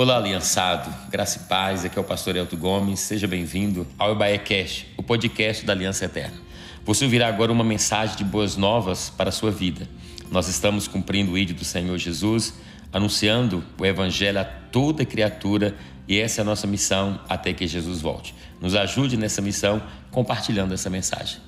Olá, 0.00 0.16
aliançado, 0.16 0.94
graça 1.10 1.40
e 1.40 1.48
paz, 1.48 1.84
aqui 1.84 1.98
é 1.98 2.00
o 2.00 2.04
pastor 2.04 2.36
Elton 2.36 2.56
Gomes, 2.56 3.00
seja 3.00 3.26
bem-vindo 3.26 3.84
ao 3.98 4.12
Ebaé 4.12 4.38
Cash, 4.38 4.86
o 4.96 5.02
podcast 5.02 5.66
da 5.66 5.72
Aliança 5.72 6.04
Eterna. 6.04 6.36
Você 6.84 7.04
ouvirá 7.04 7.26
agora 7.26 7.50
uma 7.50 7.64
mensagem 7.64 8.16
de 8.16 8.22
boas 8.22 8.56
novas 8.56 9.10
para 9.10 9.30
a 9.30 9.32
sua 9.32 9.50
vida. 9.50 9.88
Nós 10.30 10.46
estamos 10.46 10.86
cumprindo 10.86 11.32
o 11.32 11.36
ídolo 11.36 11.58
do 11.58 11.64
Senhor 11.64 11.98
Jesus, 11.98 12.54
anunciando 12.92 13.64
o 13.76 13.84
Evangelho 13.84 14.38
a 14.38 14.44
toda 14.44 15.04
criatura 15.04 15.74
e 16.06 16.16
essa 16.16 16.40
é 16.40 16.42
a 16.42 16.44
nossa 16.44 16.68
missão 16.68 17.20
até 17.28 17.52
que 17.52 17.66
Jesus 17.66 18.00
volte. 18.00 18.36
Nos 18.60 18.76
ajude 18.76 19.16
nessa 19.16 19.42
missão 19.42 19.82
compartilhando 20.12 20.74
essa 20.74 20.88
mensagem. 20.88 21.40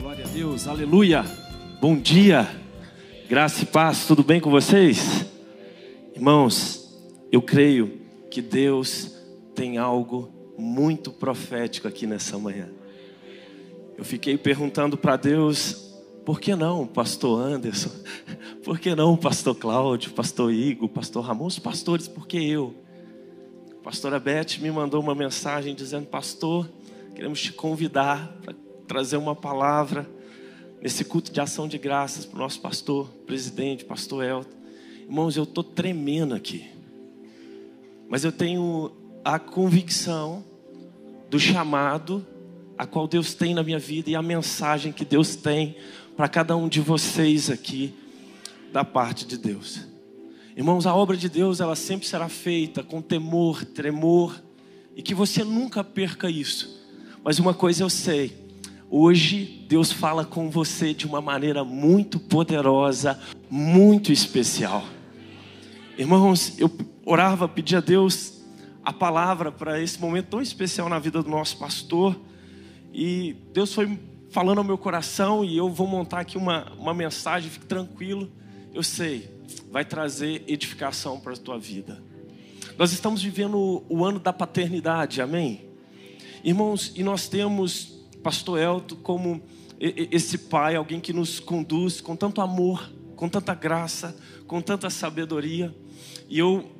Glória 0.00 0.24
a 0.24 0.28
Deus, 0.28 0.66
aleluia. 0.66 1.24
Bom 1.80 1.96
dia, 1.96 2.48
graça 3.28 3.62
e 3.62 3.66
paz, 3.66 4.04
tudo 4.04 4.24
bem 4.24 4.40
com 4.40 4.50
vocês? 4.50 5.24
Irmãos, 6.16 6.77
eu 7.30 7.42
creio 7.42 8.00
que 8.30 8.40
Deus 8.40 9.12
tem 9.54 9.76
algo 9.76 10.32
muito 10.56 11.12
profético 11.12 11.86
aqui 11.86 12.06
nessa 12.06 12.38
manhã. 12.38 12.68
Eu 13.96 14.04
fiquei 14.04 14.38
perguntando 14.38 14.96
para 14.96 15.16
Deus, 15.16 15.94
por 16.24 16.40
que 16.40 16.54
não, 16.54 16.86
pastor 16.86 17.40
Anderson? 17.40 17.90
Por 18.64 18.78
que 18.78 18.94
não, 18.94 19.16
pastor 19.16 19.54
Cláudio, 19.54 20.10
pastor 20.10 20.52
Igor, 20.52 20.90
pastor 20.90 21.24
Ramon, 21.24 21.46
os 21.46 21.58
pastores, 21.58 22.06
por 22.06 22.26
que 22.26 22.36
eu? 22.36 22.74
A 23.80 23.82
pastora 23.82 24.20
Beth 24.20 24.58
me 24.60 24.70
mandou 24.70 25.00
uma 25.00 25.14
mensagem 25.14 25.74
dizendo, 25.74 26.06
pastor, 26.06 26.68
queremos 27.14 27.40
te 27.40 27.50
convidar 27.50 28.36
para 28.42 28.54
trazer 28.86 29.16
uma 29.16 29.34
palavra 29.34 30.06
nesse 30.82 31.02
culto 31.02 31.32
de 31.32 31.40
ação 31.40 31.66
de 31.66 31.78
graças 31.78 32.26
para 32.26 32.36
o 32.36 32.40
nosso 32.40 32.60
pastor, 32.60 33.08
presidente, 33.26 33.86
pastor 33.86 34.22
Elton. 34.22 34.50
Irmãos, 35.04 35.34
eu 35.34 35.44
estou 35.44 35.64
tremendo 35.64 36.34
aqui 36.34 36.77
mas 38.08 38.24
eu 38.24 38.32
tenho 38.32 38.90
a 39.24 39.38
convicção 39.38 40.44
do 41.28 41.38
chamado 41.38 42.26
a 42.76 42.86
qual 42.86 43.06
Deus 43.08 43.34
tem 43.34 43.54
na 43.54 43.62
minha 43.62 43.78
vida 43.78 44.08
e 44.08 44.14
a 44.14 44.22
mensagem 44.22 44.92
que 44.92 45.04
Deus 45.04 45.34
tem 45.36 45.76
para 46.16 46.28
cada 46.28 46.56
um 46.56 46.68
de 46.68 46.80
vocês 46.80 47.50
aqui 47.50 47.92
da 48.72 48.84
parte 48.84 49.26
de 49.26 49.36
Deus. 49.36 49.86
Irmãos, 50.56 50.86
a 50.86 50.94
obra 50.94 51.16
de 51.16 51.28
Deus 51.28 51.60
ela 51.60 51.76
sempre 51.76 52.06
será 52.06 52.28
feita 52.28 52.82
com 52.82 53.02
temor, 53.02 53.64
tremor 53.64 54.40
e 54.96 55.02
que 55.02 55.14
você 55.14 55.44
nunca 55.44 55.84
perca 55.84 56.30
isso. 56.30 56.82
Mas 57.22 57.38
uma 57.38 57.52
coisa 57.52 57.82
eu 57.82 57.90
sei, 57.90 58.36
hoje 58.88 59.66
Deus 59.68 59.92
fala 59.92 60.24
com 60.24 60.48
você 60.48 60.94
de 60.94 61.06
uma 61.06 61.20
maneira 61.20 61.64
muito 61.64 62.18
poderosa, 62.18 63.20
muito 63.50 64.12
especial. 64.12 64.84
Irmãos, 65.96 66.58
eu 66.58 66.68
orava, 67.08 67.48
pedia 67.48 67.78
a 67.78 67.80
Deus 67.80 68.34
a 68.84 68.92
palavra 68.92 69.50
para 69.50 69.80
esse 69.80 69.98
momento 69.98 70.26
tão 70.26 70.42
especial 70.42 70.90
na 70.90 70.98
vida 70.98 71.22
do 71.22 71.30
nosso 71.30 71.56
pastor. 71.56 72.14
E 72.92 73.34
Deus 73.50 73.72
foi 73.72 73.98
falando 74.30 74.58
ao 74.58 74.64
meu 74.64 74.76
coração 74.76 75.42
e 75.42 75.56
eu 75.56 75.70
vou 75.70 75.86
montar 75.86 76.20
aqui 76.20 76.36
uma, 76.36 76.70
uma 76.74 76.92
mensagem, 76.92 77.50
fique 77.50 77.64
tranquilo. 77.64 78.30
Eu 78.74 78.82
sei, 78.82 79.30
vai 79.70 79.86
trazer 79.86 80.44
edificação 80.46 81.18
para 81.18 81.32
a 81.32 81.36
tua 81.36 81.58
vida. 81.58 82.02
Nós 82.76 82.92
estamos 82.92 83.22
vivendo 83.22 83.82
o 83.88 84.04
ano 84.04 84.18
da 84.18 84.32
paternidade, 84.32 85.22
amém? 85.22 85.62
Irmãos, 86.44 86.92
e 86.94 87.02
nós 87.02 87.26
temos 87.26 88.06
Pastor 88.22 88.58
Elton 88.58 88.96
como 88.96 89.42
esse 89.80 90.36
pai, 90.36 90.76
alguém 90.76 91.00
que 91.00 91.14
nos 91.14 91.40
conduz 91.40 92.02
com 92.02 92.14
tanto 92.14 92.42
amor, 92.42 92.92
com 93.16 93.30
tanta 93.30 93.54
graça, 93.54 94.14
com 94.46 94.60
tanta 94.60 94.90
sabedoria. 94.90 95.74
E 96.28 96.38
eu 96.38 96.77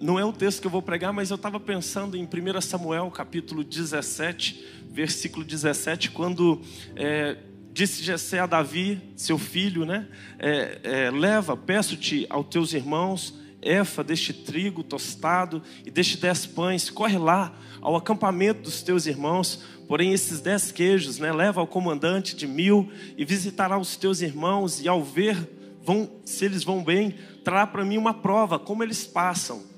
não 0.00 0.18
é 0.18 0.24
o 0.24 0.32
texto 0.32 0.62
que 0.62 0.66
eu 0.66 0.70
vou 0.70 0.80
pregar, 0.80 1.12
mas 1.12 1.30
eu 1.30 1.34
estava 1.34 1.60
pensando 1.60 2.16
em 2.16 2.24
1 2.24 2.60
Samuel, 2.62 3.10
capítulo 3.10 3.62
17, 3.62 4.66
versículo 4.90 5.44
17, 5.44 6.10
quando 6.10 6.62
é, 6.96 7.36
disse 7.70 8.02
Jessé 8.02 8.38
a 8.38 8.46
Davi, 8.46 8.98
seu 9.14 9.36
filho, 9.36 9.84
né? 9.84 10.08
É, 10.38 10.78
é, 10.82 11.10
leva, 11.10 11.54
peço-te 11.54 12.26
aos 12.30 12.46
teus 12.46 12.72
irmãos, 12.72 13.34
efa 13.60 14.02
deste 14.02 14.32
trigo 14.32 14.82
tostado 14.82 15.62
e 15.84 15.90
deste 15.90 16.16
dez 16.16 16.46
pães, 16.46 16.88
corre 16.88 17.18
lá 17.18 17.54
ao 17.82 17.94
acampamento 17.94 18.62
dos 18.62 18.80
teus 18.80 19.04
irmãos, 19.04 19.62
porém 19.86 20.14
esses 20.14 20.40
dez 20.40 20.72
queijos, 20.72 21.18
né? 21.18 21.30
Leva 21.30 21.60
ao 21.60 21.66
comandante 21.66 22.34
de 22.34 22.46
mil 22.46 22.90
e 23.18 23.24
visitará 23.24 23.78
os 23.78 23.96
teus 23.96 24.22
irmãos 24.22 24.80
e 24.80 24.88
ao 24.88 25.04
ver 25.04 25.36
vão, 25.84 26.10
se 26.24 26.46
eles 26.46 26.64
vão 26.64 26.82
bem, 26.82 27.14
trará 27.44 27.66
para 27.66 27.84
mim 27.84 27.98
uma 27.98 28.14
prova, 28.14 28.58
como 28.58 28.82
eles 28.82 29.06
passam 29.06 29.69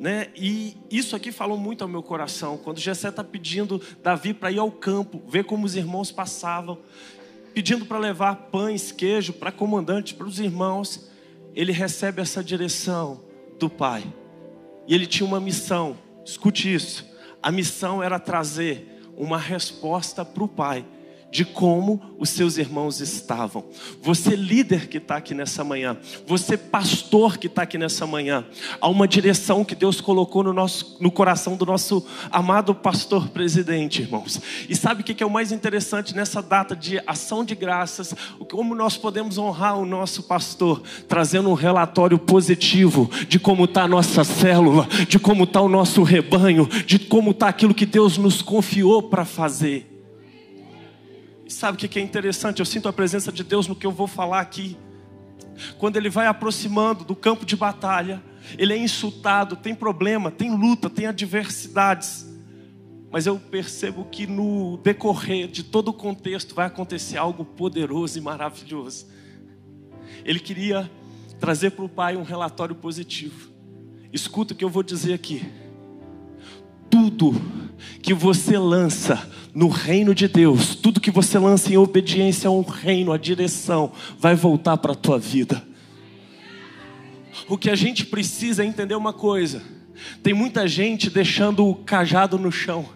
né? 0.00 0.28
E 0.34 0.78
isso 0.90 1.14
aqui 1.14 1.30
falou 1.30 1.58
muito 1.58 1.82
ao 1.82 1.88
meu 1.88 2.02
coração. 2.02 2.56
Quando 2.56 2.80
Jessé 2.80 3.10
está 3.10 3.22
pedindo 3.22 3.78
Davi 4.02 4.32
para 4.32 4.50
ir 4.50 4.58
ao 4.58 4.72
campo, 4.72 5.22
ver 5.28 5.44
como 5.44 5.66
os 5.66 5.76
irmãos 5.76 6.10
passavam, 6.10 6.78
pedindo 7.52 7.84
para 7.84 7.98
levar 7.98 8.34
pães, 8.50 8.90
queijo 8.90 9.34
para 9.34 9.52
comandante, 9.52 10.14
para 10.14 10.26
os 10.26 10.40
irmãos, 10.40 11.10
ele 11.54 11.70
recebe 11.70 12.22
essa 12.22 12.42
direção 12.42 13.20
do 13.58 13.68
pai. 13.68 14.02
E 14.88 14.94
ele 14.94 15.06
tinha 15.06 15.26
uma 15.26 15.38
missão. 15.38 15.98
Escute 16.24 16.72
isso. 16.72 17.06
A 17.42 17.52
missão 17.52 18.02
era 18.02 18.18
trazer 18.18 19.02
uma 19.14 19.36
resposta 19.36 20.24
para 20.24 20.42
o 20.42 20.48
pai 20.48 20.82
de 21.30 21.44
como 21.44 22.00
os 22.18 22.28
seus 22.30 22.58
irmãos 22.58 23.00
estavam. 23.00 23.64
Você, 24.02 24.36
líder 24.36 24.88
que 24.88 24.98
está 24.98 25.16
aqui 25.16 25.32
nessa 25.32 25.64
manhã, 25.64 25.96
você, 26.26 26.56
pastor 26.56 27.38
que 27.38 27.46
está 27.46 27.62
aqui 27.62 27.78
nessa 27.78 28.06
manhã, 28.06 28.44
há 28.80 28.88
uma 28.88 29.08
direção 29.08 29.64
que 29.64 29.74
Deus 29.74 30.00
colocou 30.00 30.42
no, 30.42 30.52
nosso, 30.52 30.98
no 31.00 31.10
coração 31.10 31.56
do 31.56 31.64
nosso 31.64 32.06
amado 32.30 32.74
pastor 32.74 33.28
presidente, 33.28 34.02
irmãos. 34.02 34.40
E 34.68 34.76
sabe 34.76 35.02
o 35.02 35.04
que 35.04 35.22
é 35.22 35.26
o 35.26 35.30
mais 35.30 35.52
interessante 35.52 36.14
nessa 36.14 36.42
data 36.42 36.74
de 36.76 37.00
ação 37.06 37.44
de 37.44 37.54
graças? 37.54 38.14
Como 38.50 38.74
nós 38.74 38.96
podemos 38.96 39.38
honrar 39.38 39.78
o 39.78 39.86
nosso 39.86 40.24
pastor, 40.24 40.82
trazendo 41.08 41.48
um 41.48 41.54
relatório 41.54 42.18
positivo 42.18 43.10
de 43.28 43.38
como 43.38 43.64
está 43.64 43.84
a 43.84 43.88
nossa 43.88 44.24
célula, 44.24 44.86
de 45.08 45.18
como 45.18 45.44
está 45.44 45.60
o 45.60 45.68
nosso 45.68 46.02
rebanho, 46.02 46.66
de 46.86 46.98
como 46.98 47.30
está 47.30 47.48
aquilo 47.48 47.74
que 47.74 47.86
Deus 47.86 48.18
nos 48.18 48.42
confiou 48.42 49.02
para 49.02 49.24
fazer. 49.24 49.89
Sabe 51.50 51.84
o 51.84 51.88
que 51.88 51.98
é 51.98 52.02
interessante? 52.02 52.60
Eu 52.60 52.64
sinto 52.64 52.88
a 52.88 52.92
presença 52.92 53.32
de 53.32 53.42
Deus 53.42 53.66
no 53.66 53.74
que 53.74 53.84
eu 53.84 53.90
vou 53.90 54.06
falar 54.06 54.38
aqui. 54.38 54.76
Quando 55.78 55.96
ele 55.96 56.08
vai 56.08 56.28
aproximando 56.28 57.04
do 57.04 57.16
campo 57.16 57.44
de 57.44 57.56
batalha, 57.56 58.22
ele 58.56 58.72
é 58.72 58.78
insultado, 58.78 59.56
tem 59.56 59.74
problema, 59.74 60.30
tem 60.30 60.56
luta, 60.56 60.88
tem 60.88 61.06
adversidades. 61.06 62.24
Mas 63.10 63.26
eu 63.26 63.36
percebo 63.36 64.04
que 64.04 64.28
no 64.28 64.76
decorrer 64.76 65.48
de 65.48 65.64
todo 65.64 65.88
o 65.88 65.92
contexto 65.92 66.54
vai 66.54 66.66
acontecer 66.66 67.18
algo 67.18 67.44
poderoso 67.44 68.16
e 68.16 68.20
maravilhoso. 68.20 69.08
Ele 70.24 70.38
queria 70.38 70.88
trazer 71.40 71.70
para 71.70 71.84
o 71.84 71.88
pai 71.88 72.16
um 72.16 72.22
relatório 72.22 72.76
positivo. 72.76 73.50
Escuta 74.12 74.54
o 74.54 74.56
que 74.56 74.64
eu 74.64 74.70
vou 74.70 74.84
dizer 74.84 75.14
aqui. 75.14 75.44
Tudo 76.88 77.32
que 78.02 78.14
você 78.14 78.58
lança 78.58 79.30
no 79.54 79.68
reino 79.68 80.14
de 80.14 80.28
Deus, 80.28 80.74
tudo 80.74 81.00
que 81.00 81.10
você 81.10 81.38
lança 81.38 81.72
em 81.72 81.76
obediência 81.76 82.48
ao 82.48 82.60
reino, 82.62 83.12
a 83.12 83.18
direção, 83.18 83.92
vai 84.18 84.34
voltar 84.34 84.76
para 84.76 84.92
a 84.92 84.96
tua 84.96 85.18
vida. 85.18 85.62
O 87.48 87.58
que 87.58 87.70
a 87.70 87.74
gente 87.74 88.06
precisa 88.06 88.62
é 88.62 88.66
entender 88.66 88.94
uma 88.94 89.12
coisa: 89.12 89.62
tem 90.22 90.32
muita 90.32 90.68
gente 90.68 91.10
deixando 91.10 91.66
o 91.66 91.74
cajado 91.74 92.38
no 92.38 92.52
chão. 92.52 92.88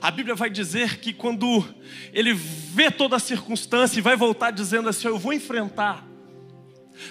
A 0.00 0.10
Bíblia 0.10 0.34
vai 0.34 0.50
dizer 0.50 0.98
que 0.98 1.12
quando 1.12 1.64
ele 2.12 2.34
vê 2.34 2.90
toda 2.90 3.16
a 3.16 3.20
circunstância 3.20 3.98
e 3.98 4.02
vai 4.02 4.16
voltar 4.16 4.50
dizendo 4.50 4.88
assim: 4.88 5.06
Eu 5.06 5.18
vou 5.18 5.32
enfrentar. 5.32 6.11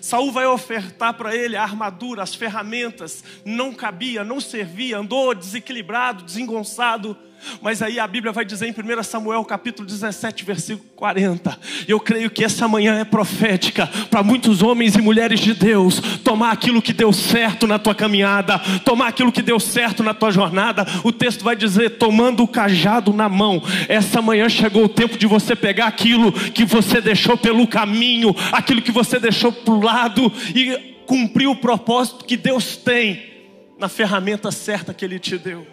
Saul 0.02 0.32
vai 0.32 0.46
ofertar 0.46 1.14
para 1.14 1.36
ele 1.36 1.56
a 1.56 1.64
armadura, 1.64 2.24
as 2.24 2.36
ferramentas, 2.36 3.24
não 3.46 3.74
cabia, 3.74 4.24
não 4.24 4.40
servia, 4.40 4.98
andou 4.98 5.34
desequilibrado, 5.34 6.24
desengonçado. 6.24 7.18
Mas 7.62 7.82
aí 7.82 8.00
a 8.00 8.08
Bíblia 8.08 8.32
vai 8.32 8.46
dizer 8.46 8.68
em 8.68 8.72
1 8.72 9.04
Samuel 9.04 9.44
capítulo 9.46 9.88
17, 9.88 10.44
versículo 10.46 10.90
40. 10.96 11.58
Eu 11.88 12.00
creio 12.00 12.30
que 12.30 12.44
essa 12.44 12.68
manhã 12.68 13.00
é 13.00 13.04
profética 13.04 13.88
para 14.10 14.24
muitos 14.24 14.62
homens 14.62 14.96
e 14.96 15.02
mulheres 15.02 15.40
de 15.40 15.54
Deus 15.54 16.00
tomar 16.24 16.52
aquilo 16.52 16.82
que 16.82 16.94
deu 16.94 17.12
certo 17.12 17.68
na 17.68 17.80
tua 17.80 17.96
caminhada, 17.96 18.60
tomar 18.86 19.08
aquilo 19.08 19.32
que 19.32 19.42
deu 19.42 19.60
certo 19.60 20.04
na 20.04 20.14
tua 20.14 20.32
jornada. 20.32 20.86
O 21.04 21.12
texto 21.12 21.44
vai 21.44 21.56
dizer: 21.56 21.98
tomando 21.98 22.44
o 22.44 22.48
cajado 22.48 23.14
na 23.14 23.28
mão. 23.28 23.62
Essa 23.88 24.22
manhã 24.22 24.48
chegou 24.50 24.86
o 24.86 24.90
tempo 24.90 25.18
de 25.18 25.28
você 25.28 25.56
pegar 25.56 25.88
aquilo 25.88 26.32
que 26.32 26.66
você 26.66 27.02
deixou 27.02 27.38
pelo 27.38 27.68
caminho, 27.68 28.36
aquilo 28.52 28.82
que 28.82 28.92
você 28.92 29.20
deixou 29.20 29.52
para 29.52 29.74
o 29.74 29.82
lado 29.82 30.32
e 30.56 30.92
cumprir 31.06 31.48
o 31.48 31.56
propósito 31.56 32.26
que 32.26 32.38
Deus 32.38 32.78
tem 32.78 33.32
na 33.78 33.90
ferramenta 33.90 34.52
certa 34.52 34.94
que 34.94 35.04
Ele 35.04 35.20
te 35.20 35.38
deu 35.38 35.66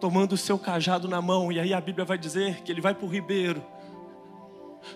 tomando 0.00 0.32
o 0.32 0.36
seu 0.36 0.58
cajado 0.58 1.08
na 1.08 1.20
mão, 1.20 1.50
e 1.50 1.58
aí 1.58 1.74
a 1.74 1.80
Bíblia 1.80 2.04
vai 2.04 2.18
dizer 2.18 2.62
que 2.62 2.70
ele 2.72 2.80
vai 2.80 2.94
para 2.94 3.06
o 3.06 3.08
ribeiro. 3.08 3.62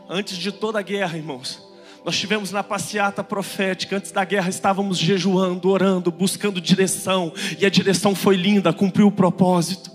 Antes 0.09 0.37
de 0.37 0.53
toda 0.53 0.79
a 0.79 0.83
guerra, 0.83 1.17
irmãos, 1.17 1.61
Nós 2.05 2.19
tivemos 2.19 2.51
na 2.51 2.65
passeata 2.65 3.23
profética, 3.23 3.97
antes 3.97 4.11
da 4.11 4.25
guerra 4.25 4.49
estávamos 4.49 4.99
jejuando, 4.99 5.69
orando, 5.69 6.11
buscando 6.11 6.61
direção, 6.61 7.33
e 7.59 7.65
a 7.65 7.71
direção 7.71 8.15
foi 8.15 8.37
linda, 8.37 8.73
cumpriu 8.73 9.07
o 9.07 9.13
propósito. 9.13 9.91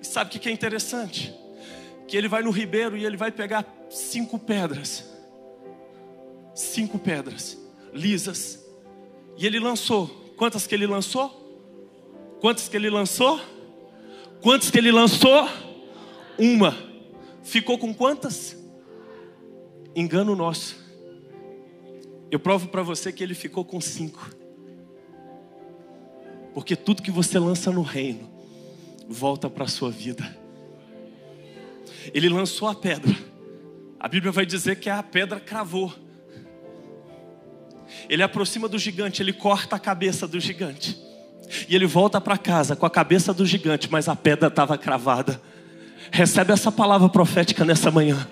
E 0.00 0.06
sabe 0.06 0.36
o 0.36 0.40
que 0.40 0.48
é 0.48 0.52
interessante? 0.52 1.34
Que 2.06 2.16
ele 2.16 2.28
vai 2.28 2.42
no 2.42 2.50
ribeiro 2.50 2.94
e 2.96 3.06
ele 3.06 3.16
vai 3.16 3.32
pegar 3.32 3.64
cinco 3.88 4.38
pedras, 4.38 5.04
cinco 6.54 6.98
pedras 6.98 7.56
lisas, 7.94 8.62
e 9.38 9.46
ele 9.46 9.58
lançou. 9.58 10.08
Quantas 10.36 10.66
que 10.66 10.74
ele 10.74 10.86
lançou? 10.86 11.41
Quantas 12.42 12.68
que 12.68 12.76
ele 12.76 12.90
lançou? 12.90 13.40
Quantas 14.40 14.68
que 14.68 14.76
ele 14.76 14.90
lançou? 14.90 15.48
Uma. 16.36 16.76
Ficou 17.44 17.78
com 17.78 17.94
quantas? 17.94 18.56
Engano 19.94 20.34
nosso. 20.34 20.76
Eu 22.32 22.40
provo 22.40 22.66
para 22.66 22.82
você 22.82 23.12
que 23.12 23.22
ele 23.22 23.36
ficou 23.36 23.64
com 23.64 23.80
cinco. 23.80 24.28
Porque 26.52 26.74
tudo 26.74 27.00
que 27.00 27.12
você 27.12 27.38
lança 27.38 27.70
no 27.70 27.82
reino 27.82 28.28
volta 29.08 29.48
para 29.48 29.62
a 29.62 29.68
sua 29.68 29.92
vida. 29.92 30.36
Ele 32.12 32.28
lançou 32.28 32.66
a 32.66 32.74
pedra. 32.74 33.16
A 34.00 34.08
Bíblia 34.08 34.32
vai 34.32 34.44
dizer 34.44 34.80
que 34.80 34.90
a 34.90 35.00
pedra 35.00 35.38
cravou. 35.38 35.94
Ele 38.08 38.24
aproxima 38.24 38.68
do 38.68 38.80
gigante, 38.80 39.22
ele 39.22 39.32
corta 39.32 39.76
a 39.76 39.78
cabeça 39.78 40.26
do 40.26 40.40
gigante. 40.40 41.11
E 41.68 41.74
ele 41.74 41.86
volta 41.86 42.20
para 42.20 42.38
casa 42.38 42.74
com 42.74 42.86
a 42.86 42.90
cabeça 42.90 43.32
do 43.34 43.44
gigante, 43.44 43.88
mas 43.90 44.08
a 44.08 44.16
pedra 44.16 44.48
estava 44.48 44.76
cravada. 44.78 45.40
Recebe 46.10 46.52
essa 46.52 46.70
palavra 46.70 47.08
profética 47.08 47.64
nessa 47.64 47.90
manhã 47.90 48.26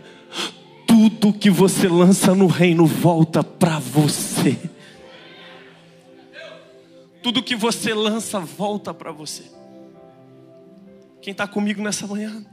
tudo 1.09 1.33
que 1.33 1.49
você 1.49 1.89
lança 1.89 2.35
no 2.35 2.47
reino 2.47 2.85
volta 2.85 3.43
para 3.43 3.79
você. 3.79 4.59
Tudo 7.23 7.43
que 7.43 7.55
você 7.55 7.95
lança 7.95 8.41
volta 8.41 8.93
para 8.93 9.13
você. 9.13 9.45
Quem 11.23 11.33
está 11.33 11.47
comigo 11.47 11.81
nessa 11.81 12.07
manhã? 12.07 12.45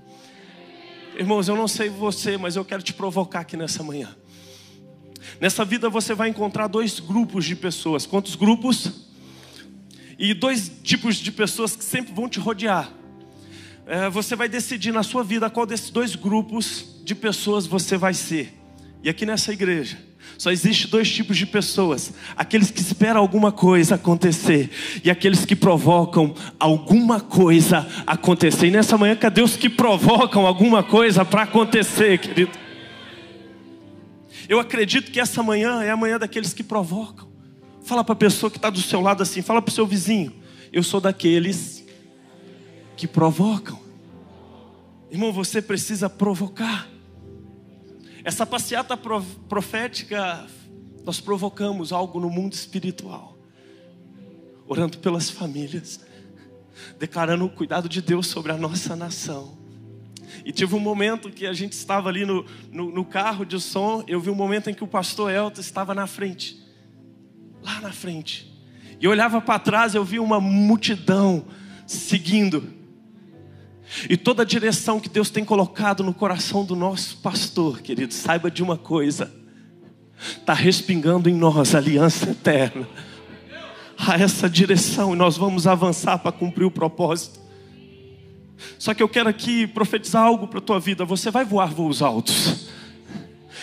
Irmãos, 1.17 1.47
eu 1.47 1.55
não 1.55 1.67
sei 1.67 1.89
você, 1.89 2.37
mas 2.37 2.55
eu 2.55 2.63
quero 2.63 2.83
te 2.83 2.93
provocar 2.93 3.39
aqui 3.39 3.57
nessa 3.57 3.81
manhã. 3.81 4.15
Nessa 5.41 5.65
vida 5.65 5.89
você 5.89 6.13
vai 6.13 6.29
encontrar 6.29 6.67
dois 6.67 6.99
grupos 6.99 7.43
de 7.43 7.55
pessoas. 7.55 8.05
Quantos 8.05 8.35
grupos? 8.35 9.06
E 10.17 10.33
dois 10.33 10.71
tipos 10.83 11.15
de 11.17 11.31
pessoas 11.31 11.75
que 11.75 11.83
sempre 11.83 12.13
vão 12.13 12.27
te 12.27 12.39
rodear. 12.39 12.91
É, 13.85 14.09
você 14.09 14.35
vai 14.35 14.49
decidir 14.49 14.91
na 14.91 15.03
sua 15.03 15.23
vida 15.23 15.49
qual 15.49 15.65
desses 15.65 15.89
dois 15.89 16.15
grupos 16.15 17.01
de 17.03 17.15
pessoas 17.15 17.65
você 17.65 17.97
vai 17.97 18.13
ser. 18.13 18.53
E 19.03 19.09
aqui 19.09 19.25
nessa 19.25 19.53
igreja, 19.53 19.97
só 20.37 20.51
existe 20.51 20.87
dois 20.87 21.09
tipos 21.09 21.37
de 21.37 21.45
pessoas: 21.45 22.13
aqueles 22.35 22.71
que 22.71 22.81
esperam 22.81 23.21
alguma 23.21 23.51
coisa 23.51 23.95
acontecer 23.95 24.69
e 25.03 25.09
aqueles 25.09 25.45
que 25.45 25.55
provocam 25.55 26.33
alguma 26.59 27.19
coisa 27.19 27.87
acontecer. 28.05 28.67
E 28.67 28.71
nessa 28.71 28.97
manhã, 28.97 29.15
cadê 29.15 29.41
os 29.41 29.55
que 29.55 29.69
provocam 29.69 30.45
alguma 30.45 30.83
coisa 30.83 31.23
para 31.23 31.43
acontecer, 31.43 32.17
querido? 32.17 32.51
Eu 34.49 34.59
acredito 34.59 35.11
que 35.11 35.19
essa 35.19 35.43
manhã 35.43 35.83
é 35.83 35.89
a 35.89 35.97
manhã 35.97 36.17
daqueles 36.17 36.53
que 36.53 36.63
provocam. 36.63 37.36
Fala 37.87 38.03
para 38.03 38.11
a 38.11 38.17
pessoa 38.17 38.51
que 38.51 38.57
está 38.57 38.69
do 38.69 38.81
seu 38.81 38.99
lado 38.99 39.23
assim, 39.23 39.41
fala 39.41 39.61
para 39.61 39.71
o 39.71 39.73
seu 39.73 39.87
vizinho: 39.87 40.33
eu 40.73 40.83
sou 40.83 40.99
daqueles 40.99 41.85
que 42.97 43.07
provocam. 43.07 43.79
Irmão, 45.09 45.31
você 45.31 45.61
precisa 45.61 46.09
provocar. 46.09 46.85
Essa 48.25 48.45
passeata 48.45 48.97
profética, 49.47 50.45
nós 51.05 51.21
provocamos 51.21 51.93
algo 51.93 52.19
no 52.19 52.29
mundo 52.29 52.51
espiritual, 52.51 53.37
orando 54.67 54.97
pelas 54.97 55.29
famílias, 55.29 56.01
declarando 56.99 57.45
o 57.45 57.49
cuidado 57.49 57.87
de 57.87 58.01
Deus 58.01 58.27
sobre 58.27 58.51
a 58.51 58.57
nossa 58.57 58.97
nação. 58.97 59.57
E 60.43 60.51
tive 60.51 60.75
um 60.75 60.79
momento 60.81 61.31
que 61.31 61.47
a 61.47 61.53
gente 61.53 61.71
estava 61.71 62.09
ali 62.09 62.25
no, 62.25 62.45
no, 62.69 62.91
no 62.91 63.05
carro 63.05 63.45
de 63.45 63.61
som, 63.61 64.03
eu 64.09 64.19
vi 64.19 64.29
um 64.29 64.35
momento 64.35 64.69
em 64.69 64.73
que 64.73 64.83
o 64.83 64.87
pastor 64.87 65.31
Elton 65.31 65.61
estava 65.61 65.95
na 65.95 66.05
frente, 66.05 66.66
lá 67.67 67.81
na 67.81 67.91
frente. 67.91 68.49
E 68.99 69.05
eu 69.05 69.11
olhava 69.11 69.41
para 69.41 69.59
trás, 69.59 69.93
eu 69.93 70.03
vi 70.03 70.19
uma 70.19 70.39
multidão 70.39 71.45
seguindo. 71.85 72.73
E 74.09 74.15
toda 74.15 74.43
a 74.43 74.45
direção 74.45 74.99
que 74.99 75.09
Deus 75.09 75.29
tem 75.29 75.43
colocado 75.43 76.03
no 76.03 76.13
coração 76.13 76.63
do 76.63 76.75
nosso 76.75 77.17
pastor, 77.17 77.81
querido, 77.81 78.13
saiba 78.13 78.49
de 78.49 78.63
uma 78.63 78.77
coisa: 78.77 79.31
está 80.17 80.53
respingando 80.53 81.29
em 81.29 81.33
nós 81.33 81.75
a 81.75 81.77
aliança 81.77 82.31
eterna. 82.31 82.87
A 83.97 84.15
essa 84.15 84.47
direção, 84.47 85.13
e 85.13 85.17
nós 85.17 85.37
vamos 85.37 85.65
avançar 85.65 86.19
para 86.19 86.31
cumprir 86.31 86.65
o 86.65 86.71
propósito. 86.71 87.39
Só 88.77 88.93
que 88.93 89.01
eu 89.01 89.09
quero 89.09 89.27
aqui 89.27 89.65
profetizar 89.65 90.23
algo 90.23 90.47
para 90.47 90.59
a 90.59 90.61
tua 90.61 90.79
vida. 90.79 91.03
Você 91.03 91.31
vai 91.31 91.43
voar 91.43 91.73
voos 91.73 92.01
altos. 92.01 92.69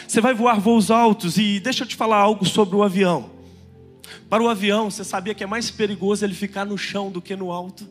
Você 0.06 0.20
vai 0.20 0.34
voar 0.34 0.58
voos 0.58 0.90
altos. 0.90 1.38
E 1.38 1.60
deixa 1.60 1.84
eu 1.84 1.88
te 1.88 1.94
falar 1.94 2.16
algo 2.16 2.44
sobre 2.44 2.74
o 2.74 2.82
avião. 2.82 3.33
Para 4.28 4.42
o 4.42 4.48
avião, 4.48 4.90
você 4.90 5.04
sabia 5.04 5.34
que 5.34 5.44
é 5.44 5.46
mais 5.46 5.70
perigoso 5.70 6.24
ele 6.24 6.34
ficar 6.34 6.64
no 6.64 6.76
chão 6.76 7.10
do 7.10 7.22
que 7.22 7.34
no 7.36 7.50
alto? 7.50 7.88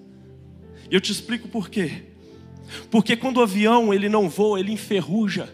E 0.89 0.95
eu 0.95 1.01
te 1.01 1.11
explico 1.11 1.47
por 1.47 1.69
quê. 1.69 2.03
Porque 2.89 3.15
quando 3.15 3.37
o 3.37 3.41
avião 3.41 3.93
ele 3.93 4.09
não 4.09 4.29
voa, 4.29 4.59
ele 4.59 4.71
enferruja. 4.71 5.53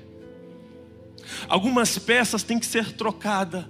Algumas 1.47 1.97
peças 1.97 2.43
têm 2.43 2.59
que 2.59 2.65
ser 2.65 2.93
trocadas. 2.93 3.65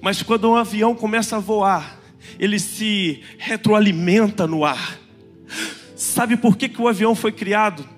Mas 0.00 0.22
quando 0.22 0.50
um 0.50 0.56
avião 0.56 0.94
começa 0.94 1.36
a 1.36 1.40
voar, 1.40 2.00
ele 2.38 2.58
se 2.58 3.22
retroalimenta 3.38 4.46
no 4.46 4.64
ar. 4.64 4.98
Sabe 5.94 6.36
por 6.36 6.56
que, 6.56 6.68
que 6.68 6.80
o 6.80 6.88
avião 6.88 7.14
foi 7.14 7.32
criado? 7.32 7.88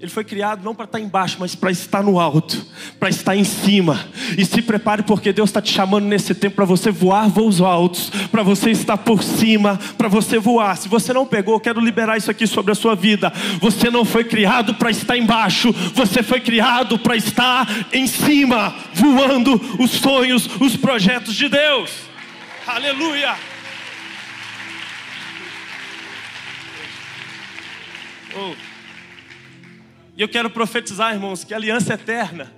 Ele 0.00 0.10
foi 0.10 0.22
criado 0.22 0.62
não 0.62 0.76
para 0.76 0.84
estar 0.84 1.00
embaixo, 1.00 1.38
mas 1.40 1.56
para 1.56 1.72
estar 1.72 2.04
no 2.04 2.20
alto, 2.20 2.64
para 3.00 3.08
estar 3.08 3.34
em 3.34 3.42
cima. 3.42 4.06
E 4.36 4.44
se 4.44 4.62
prepare, 4.62 5.02
porque 5.02 5.32
Deus 5.32 5.50
está 5.50 5.60
te 5.60 5.72
chamando 5.72 6.04
nesse 6.04 6.36
tempo 6.36 6.54
para 6.54 6.64
você 6.64 6.88
voar 6.88 7.28
voos 7.28 7.60
altos, 7.60 8.08
para 8.30 8.44
você 8.44 8.70
estar 8.70 8.96
por 8.98 9.24
cima, 9.24 9.76
para 9.96 10.06
você 10.06 10.38
voar. 10.38 10.76
Se 10.76 10.88
você 10.88 11.12
não 11.12 11.26
pegou, 11.26 11.58
quero 11.58 11.80
liberar 11.80 12.16
isso 12.16 12.30
aqui 12.30 12.46
sobre 12.46 12.70
a 12.70 12.76
sua 12.76 12.94
vida. 12.94 13.32
Você 13.60 13.90
não 13.90 14.04
foi 14.04 14.22
criado 14.22 14.72
para 14.74 14.88
estar 14.88 15.16
embaixo, 15.16 15.72
você 15.92 16.22
foi 16.22 16.40
criado 16.40 16.96
para 16.96 17.16
estar 17.16 17.66
em 17.92 18.06
cima, 18.06 18.76
voando 18.94 19.60
os 19.80 19.90
sonhos, 19.90 20.48
os 20.60 20.76
projetos 20.76 21.34
de 21.34 21.48
Deus. 21.48 21.90
Aleluia! 22.68 23.34
Oh. 28.36 28.67
E 30.18 30.22
eu 30.22 30.28
quero 30.28 30.50
profetizar, 30.50 31.14
irmãos, 31.14 31.44
que 31.44 31.54
a 31.54 31.56
aliança 31.56 31.94
eterna 31.94 32.52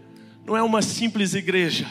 não 0.46 0.56
é 0.56 0.62
uma 0.62 0.80
simples 0.80 1.34
igreja. 1.34 1.86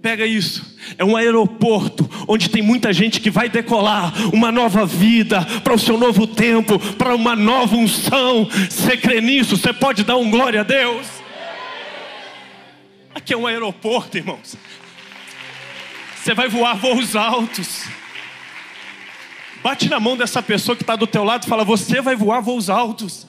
Pega 0.00 0.24
isso, 0.24 0.78
é 0.96 1.04
um 1.04 1.16
aeroporto 1.16 2.08
onde 2.28 2.48
tem 2.48 2.62
muita 2.62 2.92
gente 2.92 3.20
que 3.20 3.28
vai 3.28 3.48
decolar 3.48 4.14
uma 4.32 4.52
nova 4.52 4.86
vida 4.86 5.44
para 5.64 5.74
o 5.74 5.78
seu 5.78 5.98
novo 5.98 6.24
tempo, 6.24 6.78
para 6.94 7.16
uma 7.16 7.34
nova 7.34 7.74
unção. 7.74 8.48
Você 8.70 8.96
crê 8.96 9.20
nisso? 9.20 9.56
Você 9.56 9.72
pode 9.72 10.04
dar 10.04 10.16
um 10.16 10.30
glória 10.30 10.60
a 10.60 10.62
Deus? 10.62 11.08
Aqui 13.12 13.34
é 13.34 13.36
um 13.36 13.48
aeroporto, 13.48 14.16
irmãos. 14.16 14.56
Você 16.14 16.32
vai 16.32 16.48
voar 16.48 16.74
voos 16.76 17.16
altos. 17.16 17.86
Bate 19.64 19.88
na 19.88 19.98
mão 19.98 20.16
dessa 20.16 20.40
pessoa 20.40 20.76
que 20.76 20.84
está 20.84 20.94
do 20.94 21.08
teu 21.08 21.24
lado 21.24 21.42
e 21.44 21.48
fala: 21.48 21.64
Você 21.64 22.00
vai 22.00 22.14
voar 22.14 22.40
voos 22.40 22.70
altos. 22.70 23.27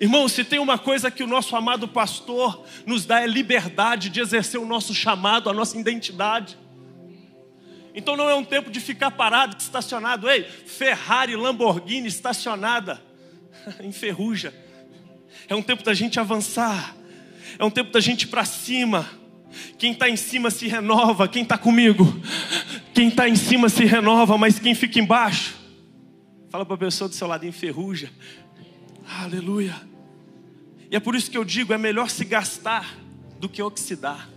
Irmão, 0.00 0.28
se 0.28 0.44
tem 0.44 0.58
uma 0.58 0.78
coisa 0.78 1.10
que 1.10 1.22
o 1.22 1.26
nosso 1.26 1.56
amado 1.56 1.88
pastor 1.88 2.64
nos 2.86 3.04
dá 3.04 3.20
é 3.20 3.26
liberdade 3.26 4.08
de 4.08 4.20
exercer 4.20 4.60
o 4.60 4.66
nosso 4.66 4.94
chamado, 4.94 5.50
a 5.50 5.52
nossa 5.52 5.76
identidade. 5.76 6.56
Então 7.94 8.16
não 8.16 8.30
é 8.30 8.34
um 8.34 8.44
tempo 8.44 8.70
de 8.70 8.78
ficar 8.78 9.10
parado, 9.10 9.56
estacionado. 9.58 10.30
Ei, 10.30 10.44
Ferrari, 10.44 11.34
Lamborghini 11.34 12.06
estacionada, 12.06 13.02
enferruja. 13.82 14.54
É 15.48 15.54
um 15.54 15.62
tempo 15.62 15.82
da 15.82 15.94
gente 15.94 16.20
avançar. 16.20 16.94
É 17.58 17.64
um 17.64 17.70
tempo 17.70 17.90
da 17.90 17.98
gente 17.98 18.22
ir 18.22 18.26
para 18.28 18.44
cima. 18.44 19.08
Quem 19.78 19.92
está 19.92 20.08
em 20.08 20.16
cima 20.16 20.48
se 20.50 20.68
renova. 20.68 21.26
Quem 21.26 21.42
está 21.42 21.58
comigo? 21.58 22.04
Quem 22.94 23.08
está 23.08 23.28
em 23.28 23.36
cima 23.36 23.68
se 23.68 23.84
renova, 23.84 24.38
mas 24.38 24.58
quem 24.60 24.74
fica 24.74 24.98
embaixo? 25.00 25.56
Fala 26.50 26.64
para 26.64 26.74
a 26.76 26.78
pessoa 26.78 27.08
do 27.08 27.14
seu 27.14 27.26
lado, 27.26 27.46
enferruja. 27.46 28.10
Aleluia. 29.08 29.87
E 30.90 30.96
é 30.96 31.00
por 31.00 31.14
isso 31.14 31.30
que 31.30 31.36
eu 31.36 31.44
digo: 31.44 31.72
é 31.72 31.78
melhor 31.78 32.10
se 32.10 32.24
gastar 32.24 32.96
do 33.38 33.48
que 33.48 33.62
oxidar. 33.62 34.28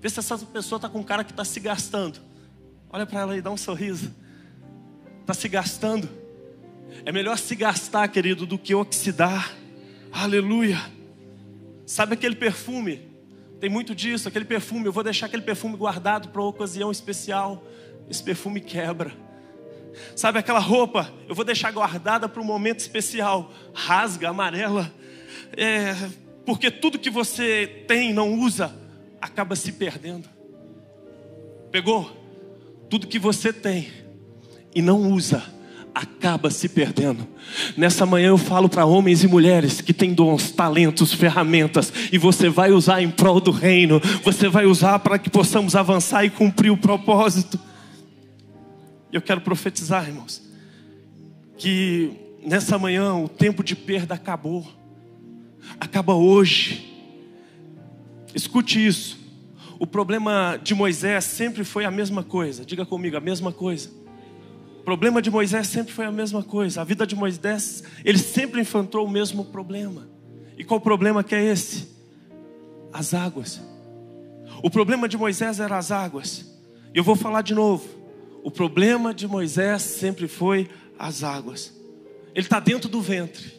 Vê 0.00 0.08
se 0.08 0.18
essa 0.20 0.38
pessoa 0.38 0.78
está 0.78 0.88
com 0.88 1.00
um 1.00 1.04
cara 1.04 1.24
que 1.24 1.32
está 1.32 1.44
se 1.44 1.58
gastando. 1.58 2.20
Olha 2.90 3.04
para 3.04 3.20
ela 3.20 3.36
e 3.36 3.42
dá 3.42 3.50
um 3.50 3.56
sorriso. 3.56 4.14
Está 5.20 5.34
se 5.34 5.48
gastando. 5.48 6.08
É 7.04 7.12
melhor 7.12 7.36
se 7.36 7.54
gastar, 7.54 8.08
querido, 8.08 8.46
do 8.46 8.58
que 8.58 8.74
oxidar. 8.74 9.54
Aleluia. 10.12 10.80
Sabe 11.84 12.14
aquele 12.14 12.36
perfume? 12.36 13.08
Tem 13.60 13.68
muito 13.68 13.94
disso, 13.94 14.28
aquele 14.28 14.44
perfume. 14.44 14.86
Eu 14.86 14.92
vou 14.92 15.02
deixar 15.02 15.26
aquele 15.26 15.42
perfume 15.42 15.76
guardado 15.76 16.28
para 16.28 16.40
uma 16.40 16.48
ocasião 16.48 16.90
especial. 16.90 17.64
Esse 18.08 18.22
perfume 18.22 18.60
quebra. 18.60 19.12
Sabe 20.14 20.38
aquela 20.38 20.60
roupa? 20.60 21.12
Eu 21.28 21.34
vou 21.34 21.44
deixar 21.44 21.72
guardada 21.72 22.28
para 22.28 22.40
um 22.40 22.44
momento 22.44 22.80
especial. 22.80 23.52
Rasga, 23.74 24.28
amarela. 24.28 24.92
É, 25.56 25.94
porque 26.44 26.70
tudo 26.70 26.98
que 26.98 27.10
você 27.10 27.84
tem 27.86 28.12
não 28.12 28.38
usa 28.38 28.74
acaba 29.20 29.54
se 29.56 29.72
perdendo. 29.72 30.28
Pegou? 31.70 32.10
Tudo 32.88 33.06
que 33.06 33.18
você 33.18 33.52
tem 33.52 33.88
e 34.74 34.80
não 34.80 35.12
usa 35.12 35.42
acaba 35.94 36.50
se 36.50 36.68
perdendo. 36.68 37.26
Nessa 37.76 38.06
manhã 38.06 38.28
eu 38.28 38.38
falo 38.38 38.68
para 38.68 38.86
homens 38.86 39.24
e 39.24 39.28
mulheres 39.28 39.80
que 39.80 39.92
têm 39.92 40.14
dons, 40.14 40.50
talentos, 40.52 41.12
ferramentas 41.12 41.92
e 42.12 42.18
você 42.18 42.48
vai 42.48 42.70
usar 42.70 43.02
em 43.02 43.10
prol 43.10 43.40
do 43.40 43.50
reino, 43.50 44.00
você 44.22 44.48
vai 44.48 44.64
usar 44.64 45.00
para 45.00 45.18
que 45.18 45.28
possamos 45.28 45.74
avançar 45.74 46.24
e 46.24 46.30
cumprir 46.30 46.70
o 46.70 46.76
propósito. 46.76 47.58
Eu 49.12 49.20
quero 49.20 49.40
profetizar, 49.40 50.06
irmãos, 50.06 50.42
que 51.56 52.12
nessa 52.44 52.78
manhã 52.78 53.14
o 53.14 53.28
tempo 53.28 53.64
de 53.64 53.74
perda 53.74 54.14
acabou. 54.14 54.66
Acaba 55.80 56.14
hoje. 56.14 56.84
Escute 58.34 58.84
isso. 58.84 59.18
O 59.78 59.86
problema 59.86 60.58
de 60.62 60.74
Moisés 60.74 61.24
sempre 61.24 61.64
foi 61.64 61.84
a 61.84 61.90
mesma 61.90 62.22
coisa. 62.22 62.64
Diga 62.64 62.84
comigo, 62.84 63.16
a 63.16 63.20
mesma 63.20 63.52
coisa 63.52 63.98
problema 64.88 65.20
de 65.20 65.30
Moisés 65.30 65.66
sempre 65.66 65.92
foi 65.92 66.06
a 66.06 66.10
mesma 66.10 66.42
coisa. 66.42 66.80
A 66.80 66.84
vida 66.84 67.06
de 67.06 67.14
Moisés, 67.14 67.84
ele 68.02 68.16
sempre 68.16 68.62
enfrentou 68.62 69.04
o 69.04 69.10
mesmo 69.10 69.44
problema. 69.44 70.08
E 70.56 70.64
qual 70.64 70.80
problema 70.80 71.22
que 71.22 71.34
é 71.34 71.44
esse? 71.44 71.90
As 72.90 73.12
águas. 73.12 73.60
O 74.62 74.70
problema 74.70 75.06
de 75.06 75.18
Moisés 75.18 75.60
era 75.60 75.76
as 75.76 75.90
águas. 75.90 76.58
E 76.94 76.96
eu 76.96 77.04
vou 77.04 77.14
falar 77.14 77.42
de 77.42 77.54
novo. 77.54 77.86
O 78.42 78.50
problema 78.50 79.12
de 79.12 79.28
Moisés 79.28 79.82
sempre 79.82 80.26
foi 80.26 80.70
as 80.98 81.22
águas. 81.22 81.78
Ele 82.34 82.46
está 82.46 82.58
dentro 82.58 82.88
do 82.88 83.02
ventre, 83.02 83.52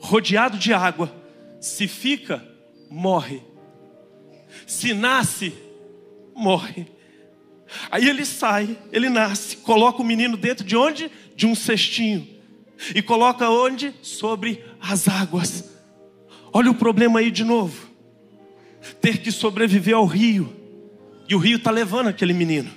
rodeado 0.00 0.56
de 0.56 0.72
água. 0.72 1.12
Se 1.60 1.88
fica, 1.88 2.46
morre. 2.90 3.42
Se 4.66 4.94
nasce, 4.94 5.52
morre. 6.34 6.86
Aí 7.90 8.08
ele 8.08 8.24
sai, 8.24 8.78
ele 8.92 9.08
nasce, 9.08 9.56
coloca 9.58 10.00
o 10.00 10.04
menino 10.04 10.36
dentro 10.36 10.64
de 10.64 10.76
onde? 10.76 11.10
De 11.36 11.46
um 11.46 11.54
cestinho. 11.54 12.26
E 12.94 13.02
coloca 13.02 13.50
onde? 13.50 13.92
Sobre 14.02 14.64
as 14.80 15.08
águas. 15.08 15.64
Olha 16.52 16.70
o 16.70 16.74
problema 16.74 17.18
aí 17.18 17.30
de 17.30 17.44
novo. 17.44 17.88
Ter 19.00 19.18
que 19.18 19.30
sobreviver 19.30 19.94
ao 19.94 20.06
rio. 20.06 20.54
E 21.28 21.34
o 21.34 21.38
rio 21.38 21.56
está 21.56 21.70
levando 21.70 22.08
aquele 22.08 22.32
menino. 22.32 22.70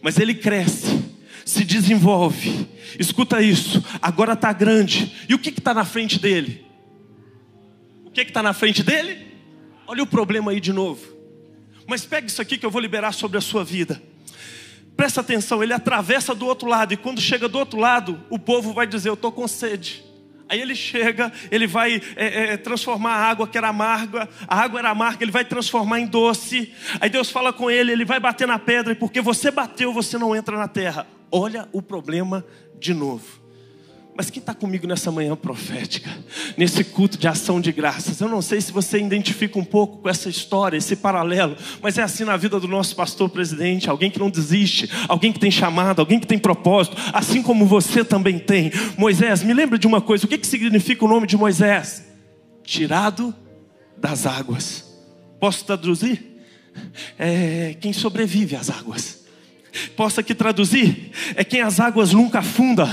Mas 0.00 0.18
ele 0.18 0.34
cresce, 0.34 1.04
se 1.44 1.64
desenvolve. 1.64 2.66
Escuta 2.98 3.40
isso. 3.40 3.84
Agora 4.00 4.32
está 4.32 4.52
grande. 4.52 5.14
E 5.28 5.34
o 5.34 5.38
que 5.38 5.50
está 5.50 5.72
na 5.72 5.84
frente 5.84 6.18
dele? 6.18 6.71
O 8.12 8.14
que 8.14 8.20
está 8.20 8.42
na 8.42 8.52
frente 8.52 8.82
dele? 8.82 9.26
Olha 9.86 10.02
o 10.02 10.06
problema 10.06 10.50
aí 10.50 10.60
de 10.60 10.70
novo. 10.70 11.00
Mas 11.86 12.04
pega 12.04 12.26
isso 12.26 12.42
aqui 12.42 12.58
que 12.58 12.66
eu 12.66 12.70
vou 12.70 12.78
liberar 12.78 13.12
sobre 13.12 13.38
a 13.38 13.40
sua 13.40 13.64
vida. 13.64 14.02
Presta 14.94 15.22
atenção, 15.22 15.62
ele 15.62 15.72
atravessa 15.72 16.34
do 16.34 16.44
outro 16.44 16.68
lado, 16.68 16.92
e 16.92 16.96
quando 16.98 17.22
chega 17.22 17.48
do 17.48 17.58
outro 17.58 17.80
lado, 17.80 18.22
o 18.28 18.38
povo 18.38 18.74
vai 18.74 18.86
dizer: 18.86 19.08
Eu 19.08 19.14
estou 19.14 19.32
com 19.32 19.48
sede. 19.48 20.04
Aí 20.46 20.60
ele 20.60 20.74
chega, 20.74 21.32
ele 21.50 21.66
vai 21.66 22.02
é, 22.14 22.52
é, 22.52 22.56
transformar 22.58 23.14
a 23.14 23.30
água 23.30 23.48
que 23.48 23.56
era 23.56 23.68
amarga, 23.68 24.28
a 24.46 24.60
água 24.60 24.78
era 24.78 24.90
amarga, 24.90 25.24
ele 25.24 25.32
vai 25.32 25.46
transformar 25.46 25.98
em 25.98 26.06
doce. 26.06 26.70
Aí 27.00 27.08
Deus 27.08 27.30
fala 27.30 27.50
com 27.50 27.70
ele, 27.70 27.92
ele 27.92 28.04
vai 28.04 28.20
bater 28.20 28.46
na 28.46 28.58
pedra, 28.58 28.92
e 28.92 28.94
porque 28.94 29.22
você 29.22 29.50
bateu, 29.50 29.90
você 29.90 30.18
não 30.18 30.36
entra 30.36 30.58
na 30.58 30.68
terra. 30.68 31.06
Olha 31.30 31.66
o 31.72 31.80
problema 31.80 32.44
de 32.78 32.92
novo. 32.92 33.41
Mas 34.14 34.28
quem 34.28 34.40
está 34.40 34.52
comigo 34.52 34.86
nessa 34.86 35.10
manhã 35.10 35.34
profética, 35.34 36.10
nesse 36.56 36.84
culto 36.84 37.16
de 37.16 37.26
ação 37.26 37.58
de 37.60 37.72
graças? 37.72 38.20
Eu 38.20 38.28
não 38.28 38.42
sei 38.42 38.60
se 38.60 38.70
você 38.70 38.98
identifica 38.98 39.58
um 39.58 39.64
pouco 39.64 39.98
com 39.98 40.08
essa 40.08 40.28
história, 40.28 40.76
esse 40.76 40.94
paralelo, 40.96 41.56
mas 41.80 41.96
é 41.96 42.02
assim 42.02 42.24
na 42.24 42.36
vida 42.36 42.60
do 42.60 42.68
nosso 42.68 42.94
pastor 42.94 43.30
presidente: 43.30 43.88
alguém 43.88 44.10
que 44.10 44.18
não 44.18 44.28
desiste, 44.28 44.90
alguém 45.08 45.32
que 45.32 45.40
tem 45.40 45.50
chamado, 45.50 46.00
alguém 46.00 46.20
que 46.20 46.26
tem 46.26 46.38
propósito, 46.38 46.94
assim 47.12 47.42
como 47.42 47.64
você 47.64 48.04
também 48.04 48.38
tem. 48.38 48.70
Moisés, 48.98 49.42
me 49.42 49.54
lembra 49.54 49.78
de 49.78 49.86
uma 49.86 50.00
coisa: 50.00 50.26
o 50.26 50.28
que, 50.28 50.36
que 50.36 50.46
significa 50.46 51.04
o 51.04 51.08
nome 51.08 51.26
de 51.26 51.36
Moisés? 51.36 52.04
Tirado 52.62 53.34
das 53.96 54.26
águas. 54.26 54.84
Posso 55.40 55.64
traduzir? 55.64 56.38
É 57.18 57.76
quem 57.80 57.92
sobrevive 57.94 58.56
às 58.56 58.68
águas. 58.68 59.21
Posso 59.96 60.20
aqui 60.20 60.34
traduzir? 60.34 61.10
É 61.34 61.42
quem 61.42 61.62
as 61.62 61.80
águas 61.80 62.12
nunca 62.12 62.40
afunda. 62.40 62.86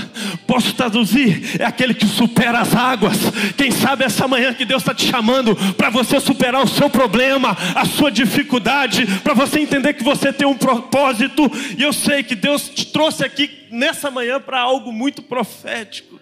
Posso 0.46 0.74
traduzir? 0.74 1.60
É 1.60 1.64
aquele 1.64 1.92
que 1.92 2.06
supera 2.06 2.60
as 2.60 2.74
águas. 2.74 3.18
Quem 3.56 3.70
sabe 3.70 4.04
essa 4.04 4.26
manhã 4.26 4.54
que 4.54 4.64
Deus 4.64 4.82
está 4.82 4.94
te 4.94 5.06
chamando 5.06 5.54
para 5.74 5.90
você 5.90 6.18
superar 6.18 6.64
o 6.64 6.68
seu 6.68 6.88
problema, 6.88 7.56
a 7.74 7.84
sua 7.84 8.10
dificuldade, 8.10 9.06
para 9.20 9.34
você 9.34 9.60
entender 9.60 9.94
que 9.94 10.02
você 10.02 10.32
tem 10.32 10.46
um 10.46 10.56
propósito. 10.56 11.50
E 11.76 11.82
eu 11.82 11.92
sei 11.92 12.22
que 12.22 12.34
Deus 12.34 12.68
te 12.68 12.86
trouxe 12.86 13.24
aqui 13.24 13.68
nessa 13.70 14.10
manhã 14.10 14.40
para 14.40 14.60
algo 14.60 14.90
muito 14.90 15.22
profético. 15.22 16.18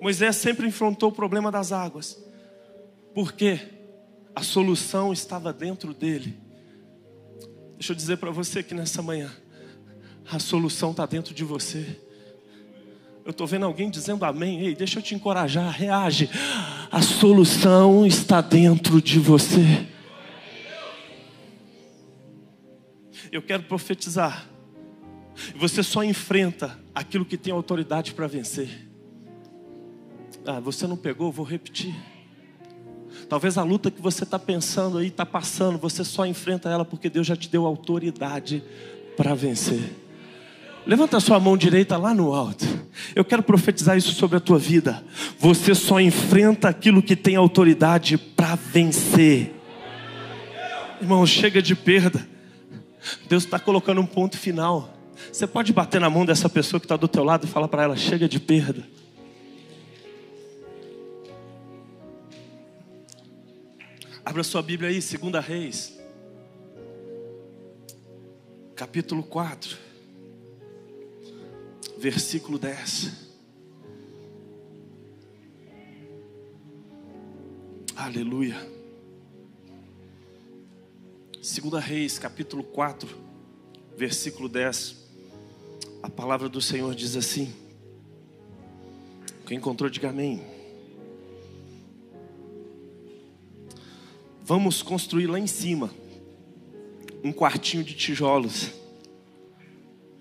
Moisés 0.00 0.36
sempre 0.36 0.66
enfrentou 0.66 1.10
o 1.10 1.12
problema 1.12 1.50
das 1.50 1.72
águas, 1.72 2.16
porque 3.14 3.60
a 4.34 4.42
solução 4.42 5.12
estava 5.12 5.52
dentro 5.52 5.92
dele. 5.92 6.49
Deixa 7.80 7.92
eu 7.92 7.96
dizer 7.96 8.18
para 8.18 8.30
você 8.30 8.62
que 8.62 8.74
nessa 8.74 9.00
manhã, 9.00 9.32
a 10.30 10.38
solução 10.38 10.90
está 10.90 11.06
dentro 11.06 11.32
de 11.32 11.42
você. 11.42 11.98
Eu 13.24 13.30
estou 13.30 13.46
vendo 13.46 13.64
alguém 13.64 13.88
dizendo 13.88 14.22
amém. 14.22 14.60
Ei, 14.60 14.74
deixa 14.74 14.98
eu 14.98 15.02
te 15.02 15.14
encorajar, 15.14 15.72
reage. 15.72 16.28
A 16.92 17.00
solução 17.00 18.06
está 18.06 18.42
dentro 18.42 19.00
de 19.00 19.18
você. 19.18 19.86
Eu 23.32 23.40
quero 23.40 23.62
profetizar. 23.62 24.46
Você 25.56 25.82
só 25.82 26.04
enfrenta 26.04 26.78
aquilo 26.94 27.24
que 27.24 27.38
tem 27.38 27.50
autoridade 27.50 28.12
para 28.12 28.26
vencer. 28.26 28.90
Ah, 30.44 30.60
você 30.60 30.86
não 30.86 30.98
pegou? 30.98 31.32
Vou 31.32 31.46
repetir. 31.46 31.96
Talvez 33.28 33.56
a 33.56 33.62
luta 33.62 33.90
que 33.90 34.00
você 34.00 34.24
está 34.24 34.38
pensando 34.38 34.98
aí, 34.98 35.08
está 35.08 35.24
passando, 35.24 35.78
você 35.78 36.04
só 36.04 36.26
enfrenta 36.26 36.68
ela 36.68 36.84
porque 36.84 37.08
Deus 37.08 37.26
já 37.26 37.36
te 37.36 37.48
deu 37.48 37.66
autoridade 37.66 38.62
para 39.16 39.34
vencer. 39.34 39.96
Levanta 40.86 41.18
a 41.18 41.20
sua 41.20 41.38
mão 41.38 41.56
direita 41.56 41.96
lá 41.96 42.14
no 42.14 42.32
alto. 42.32 42.66
Eu 43.14 43.24
quero 43.24 43.42
profetizar 43.42 43.96
isso 43.96 44.12
sobre 44.12 44.38
a 44.38 44.40
tua 44.40 44.58
vida. 44.58 45.04
Você 45.38 45.74
só 45.74 46.00
enfrenta 46.00 46.68
aquilo 46.68 47.02
que 47.02 47.14
tem 47.14 47.36
autoridade 47.36 48.16
para 48.16 48.54
vencer. 48.54 49.54
Irmão, 51.00 51.26
chega 51.26 51.60
de 51.60 51.74
perda. 51.74 52.26
Deus 53.28 53.44
está 53.44 53.58
colocando 53.58 54.00
um 54.00 54.06
ponto 54.06 54.36
final. 54.36 54.96
Você 55.30 55.46
pode 55.46 55.72
bater 55.72 56.00
na 56.00 56.10
mão 56.10 56.24
dessa 56.24 56.48
pessoa 56.48 56.80
que 56.80 56.86
está 56.86 56.96
do 56.96 57.08
teu 57.08 57.24
lado 57.24 57.44
e 57.44 57.48
falar 57.48 57.68
para 57.68 57.82
ela: 57.82 57.96
chega 57.96 58.28
de 58.28 58.40
perda. 58.40 58.82
Abra 64.30 64.44
sua 64.44 64.62
Bíblia 64.62 64.90
aí, 64.90 65.00
2 65.00 65.44
Reis, 65.44 65.98
capítulo 68.76 69.24
4, 69.24 69.76
versículo 71.98 72.56
10. 72.56 73.10
Aleluia. 77.96 78.56
2 81.32 81.84
Reis, 81.84 82.16
capítulo 82.16 82.62
4, 82.62 83.08
versículo 83.96 84.48
10. 84.48 85.08
A 86.04 86.08
palavra 86.08 86.48
do 86.48 86.62
Senhor 86.62 86.94
diz 86.94 87.16
assim: 87.16 87.52
Quem 89.44 89.56
encontrou, 89.56 89.90
diga 89.90 90.10
amém. 90.10 90.59
Vamos 94.50 94.82
construir 94.82 95.28
lá 95.28 95.38
em 95.38 95.46
cima 95.46 95.88
um 97.22 97.32
quartinho 97.32 97.84
de 97.84 97.94
tijolos 97.94 98.72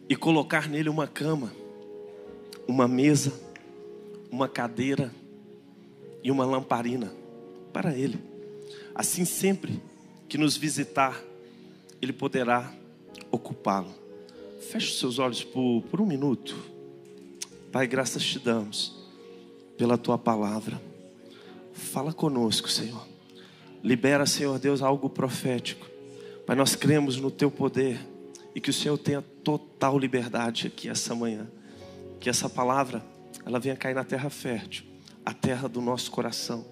e 0.08 0.16
colocar 0.16 0.70
nele 0.70 0.88
uma 0.88 1.08
cama, 1.08 1.52
uma 2.68 2.88
mesa, 2.88 3.34
uma 4.30 4.48
cadeira 4.48 5.12
e 6.24 6.30
uma 6.30 6.46
lamparina 6.46 7.12
para 7.74 7.98
ele. 7.98 8.20
Assim, 8.94 9.26
sempre 9.26 9.82
que 10.28 10.38
nos 10.38 10.56
visitar, 10.56 11.20
ele 12.00 12.14
poderá 12.14 12.72
ocupá-lo. 13.32 13.90
Feche 14.70 14.92
os 14.92 15.00
seus 15.00 15.18
olhos 15.18 15.44
por, 15.44 15.82
por 15.90 16.00
um 16.00 16.06
minuto. 16.06 16.56
Pai, 17.72 17.88
graças 17.88 18.24
te 18.24 18.38
damos 18.38 18.96
pela 19.76 19.98
tua 19.98 20.20
palavra. 20.20 20.80
fala 21.74 22.14
conosco, 22.14 22.70
Senhor. 22.70 23.10
Libera, 23.84 24.26
Senhor 24.26 24.60
Deus, 24.60 24.82
algo 24.82 25.10
profético. 25.10 25.88
Pai, 26.46 26.56
nós 26.56 26.76
cremos 26.76 27.18
no 27.18 27.32
Teu 27.32 27.50
poder 27.50 28.00
e 28.54 28.60
que 28.60 28.70
o 28.70 28.74
Senhor 28.74 28.98
tenha 28.98 29.22
total 29.22 29.98
liberdade 29.98 30.68
aqui 30.68 30.90
essa 30.90 31.16
manhã. 31.16 31.48
Que 32.20 32.30
essa 32.30 32.50
palavra, 32.50 33.04
ela 33.46 33.60
venha 33.60 33.76
cair 33.76 33.94
na 33.94 34.04
terra 34.04 34.30
fértil, 34.30 34.86
a 35.26 35.34
terra 35.34 35.70
do 35.70 35.80
nosso 35.80 36.12
coração. 36.12 36.66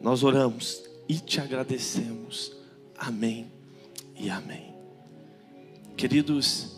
Nós 0.00 0.22
oramos 0.22 0.82
e 1.08 1.14
te 1.14 1.40
agradecemos. 1.40 2.54
Amém 2.96 3.50
e 4.16 4.30
amém. 4.30 4.74
Queridos, 5.96 6.76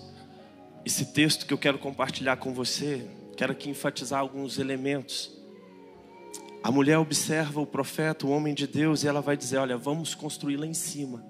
esse 0.84 1.06
texto 1.06 1.46
que 1.46 1.52
eu 1.52 1.58
quero 1.58 1.78
compartilhar 1.78 2.36
com 2.36 2.54
você, 2.54 3.06
quero 3.36 3.52
aqui 3.52 3.68
enfatizar 3.68 4.20
alguns 4.20 4.58
elementos. 4.58 5.35
A 6.66 6.70
mulher 6.72 6.98
observa 6.98 7.60
o 7.60 7.64
profeta, 7.64 8.26
o 8.26 8.30
homem 8.30 8.52
de 8.52 8.66
Deus, 8.66 9.04
e 9.04 9.06
ela 9.06 9.20
vai 9.20 9.36
dizer: 9.36 9.56
Olha, 9.56 9.78
vamos 9.78 10.16
construir 10.16 10.56
lá 10.56 10.66
em 10.66 10.74
cima 10.74 11.24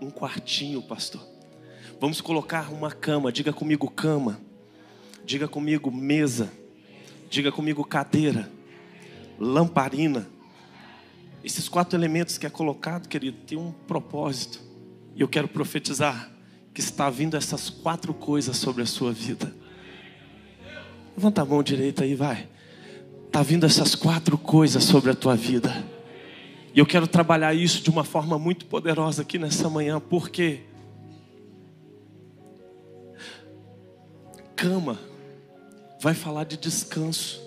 um 0.00 0.08
quartinho, 0.08 0.80
pastor. 0.80 1.20
Vamos 2.00 2.20
colocar 2.20 2.72
uma 2.72 2.88
cama, 2.88 3.32
diga 3.32 3.52
comigo 3.52 3.90
cama, 3.90 4.40
diga 5.24 5.48
comigo 5.48 5.90
mesa, 5.90 6.48
diga 7.28 7.50
comigo 7.50 7.84
cadeira, 7.84 8.48
lamparina. 9.36 10.28
Esses 11.42 11.68
quatro 11.68 11.98
elementos 11.98 12.38
que 12.38 12.46
é 12.46 12.50
colocado, 12.50 13.08
querido, 13.08 13.38
tem 13.44 13.58
um 13.58 13.72
propósito. 13.72 14.60
E 15.16 15.22
eu 15.22 15.26
quero 15.26 15.48
profetizar 15.48 16.30
que 16.72 16.80
está 16.80 17.10
vindo 17.10 17.36
essas 17.36 17.68
quatro 17.68 18.14
coisas 18.14 18.58
sobre 18.58 18.84
a 18.84 18.86
sua 18.86 19.12
vida. 19.12 19.52
Levanta 21.16 21.42
a 21.42 21.44
mão 21.44 21.64
direita 21.64 22.04
aí, 22.04 22.14
vai. 22.14 22.48
Está 23.32 23.42
vindo 23.42 23.64
essas 23.64 23.94
quatro 23.94 24.36
coisas 24.36 24.84
sobre 24.84 25.10
a 25.10 25.14
tua 25.14 25.34
vida. 25.34 25.82
E 26.74 26.78
eu 26.78 26.84
quero 26.84 27.06
trabalhar 27.06 27.54
isso 27.54 27.82
de 27.82 27.88
uma 27.88 28.04
forma 28.04 28.38
muito 28.38 28.66
poderosa 28.66 29.22
aqui 29.22 29.38
nessa 29.38 29.70
manhã, 29.70 29.98
porque 29.98 30.64
cama 34.54 34.98
vai 35.98 36.12
falar 36.12 36.44
de 36.44 36.58
descanso. 36.58 37.42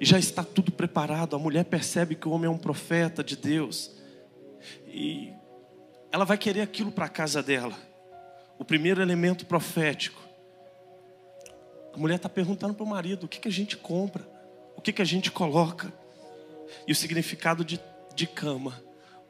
E 0.00 0.06
já 0.06 0.18
está 0.18 0.42
tudo 0.42 0.72
preparado. 0.72 1.36
A 1.36 1.38
mulher 1.38 1.66
percebe 1.66 2.14
que 2.14 2.26
o 2.26 2.30
homem 2.30 2.46
é 2.46 2.50
um 2.50 2.56
profeta 2.56 3.22
de 3.22 3.36
Deus. 3.36 3.94
E 4.86 5.34
ela 6.10 6.24
vai 6.24 6.38
querer 6.38 6.62
aquilo 6.62 6.90
para 6.90 7.04
a 7.04 7.10
casa 7.10 7.42
dela. 7.42 7.76
O 8.58 8.64
primeiro 8.64 9.02
elemento 9.02 9.44
profético. 9.44 10.30
A 11.92 11.98
mulher 11.98 12.14
está 12.14 12.28
perguntando 12.30 12.72
para 12.72 12.84
o 12.84 12.88
marido: 12.88 13.24
o 13.24 13.28
que, 13.28 13.38
que 13.38 13.48
a 13.48 13.52
gente 13.52 13.76
compra? 13.76 14.29
O 14.80 14.82
que, 14.82 14.94
que 14.94 15.02
a 15.02 15.04
gente 15.04 15.30
coloca? 15.30 15.92
E 16.88 16.92
o 16.92 16.94
significado 16.94 17.62
de, 17.62 17.78
de 18.14 18.26
cama: 18.26 18.82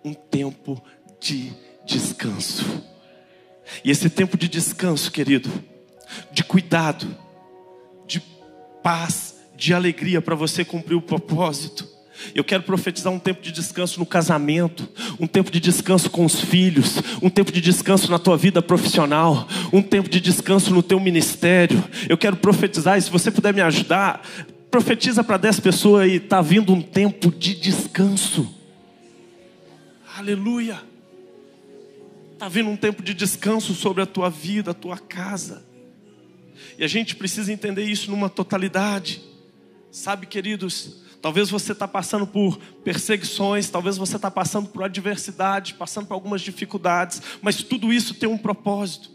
um 0.04 0.14
tempo 0.14 0.80
de 1.18 1.52
descanso. 1.84 2.84
E 3.84 3.90
esse 3.90 4.08
tempo 4.08 4.38
de 4.38 4.46
descanso, 4.46 5.10
querido, 5.10 5.50
de 6.30 6.44
cuidado, 6.44 7.04
de 8.06 8.20
paz, 8.80 9.40
de 9.56 9.74
alegria 9.74 10.22
para 10.22 10.36
você 10.36 10.64
cumprir 10.64 10.94
o 10.94 11.02
propósito 11.02 11.84
eu 12.34 12.44
quero 12.44 12.62
profetizar 12.62 13.12
um 13.12 13.18
tempo 13.18 13.42
de 13.42 13.52
descanso 13.52 13.98
no 13.98 14.06
casamento, 14.06 14.88
um 15.18 15.26
tempo 15.26 15.50
de 15.50 15.58
descanso 15.58 16.10
com 16.10 16.24
os 16.24 16.40
filhos, 16.40 16.96
um 17.22 17.30
tempo 17.30 17.50
de 17.50 17.60
descanso 17.60 18.10
na 18.10 18.18
tua 18.18 18.36
vida 18.36 18.60
profissional, 18.60 19.48
um 19.72 19.82
tempo 19.82 20.08
de 20.08 20.20
descanso 20.20 20.72
no 20.72 20.82
teu 20.82 21.00
ministério. 21.00 21.82
Eu 22.08 22.18
quero 22.18 22.36
profetizar, 22.36 22.98
e 22.98 23.02
se 23.02 23.10
você 23.10 23.30
puder 23.30 23.54
me 23.54 23.60
ajudar, 23.60 24.22
profetiza 24.70 25.24
para 25.24 25.36
dez 25.36 25.58
pessoas 25.58 26.04
aí, 26.04 26.16
está 26.16 26.40
vindo 26.40 26.72
um 26.72 26.80
tempo 26.80 27.30
de 27.30 27.54
descanso. 27.54 28.54
Aleluia. 30.16 30.80
Está 32.32 32.48
vindo 32.48 32.70
um 32.70 32.76
tempo 32.76 33.02
de 33.02 33.12
descanso 33.12 33.74
sobre 33.74 34.02
a 34.02 34.06
tua 34.06 34.30
vida, 34.30 34.70
a 34.70 34.74
tua 34.74 34.96
casa. 34.96 35.64
E 36.78 36.84
a 36.84 36.88
gente 36.88 37.16
precisa 37.16 37.52
entender 37.52 37.84
isso 37.84 38.10
numa 38.10 38.30
totalidade. 38.30 39.22
Sabe, 39.90 40.26
queridos, 40.26 41.00
Talvez 41.20 41.50
você 41.50 41.72
está 41.72 41.86
passando 41.86 42.26
por 42.26 42.56
perseguições, 42.82 43.68
talvez 43.68 43.98
você 43.98 44.16
está 44.16 44.30
passando 44.30 44.70
por 44.70 44.82
adversidade, 44.82 45.74
passando 45.74 46.06
por 46.06 46.14
algumas 46.14 46.40
dificuldades, 46.40 47.20
mas 47.42 47.62
tudo 47.62 47.92
isso 47.92 48.14
tem 48.14 48.26
um 48.26 48.38
propósito. 48.38 49.10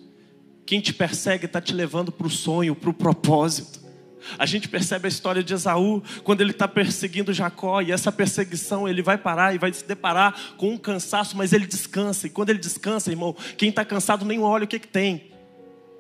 Quem 0.68 0.80
te 0.80 0.94
persegue 0.94 1.46
está 1.46 1.60
te 1.60 1.74
levando 1.74 2.12
para 2.12 2.28
o 2.28 2.30
sonho, 2.30 2.76
para 2.76 2.92
o 2.92 2.94
propósito. 2.94 3.85
A 4.38 4.46
gente 4.46 4.68
percebe 4.68 5.08
a 5.08 5.10
história 5.10 5.44
de 5.44 5.54
Esaú 5.54 6.02
quando 6.24 6.42
ele 6.42 6.52
está 6.52 6.68
perseguindo 6.68 7.34
Jacó, 7.34 7.82
e 7.82 7.92
essa 7.92 8.12
perseguição 8.12 8.88
ele 8.88 9.02
vai 9.02 9.18
parar 9.18 9.54
e 9.54 9.58
vai 9.58 9.72
se 9.72 9.86
deparar 9.86 10.56
com 10.58 10.72
um 10.72 10.78
cansaço, 10.78 11.38
mas 11.38 11.54
ele 11.54 11.66
descansa, 11.66 12.28
e 12.28 12.30
quando 12.30 12.50
ele 12.50 12.60
descansa, 12.60 13.12
irmão, 13.12 13.36
quem 13.58 13.70
está 13.70 13.86
cansado 13.86 14.26
nem 14.26 14.40
olha 14.40 14.66
o 14.66 14.68
que, 14.68 14.80
que 14.80 14.88
tem, 14.88 15.32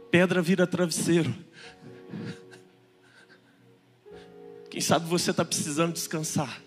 pedra 0.10 0.42
vira 0.42 0.66
travesseiro. 0.66 1.34
Quem 4.70 4.82
sabe 4.82 5.08
você 5.08 5.32
está 5.32 5.46
precisando 5.46 5.94
descansar. 5.94 6.62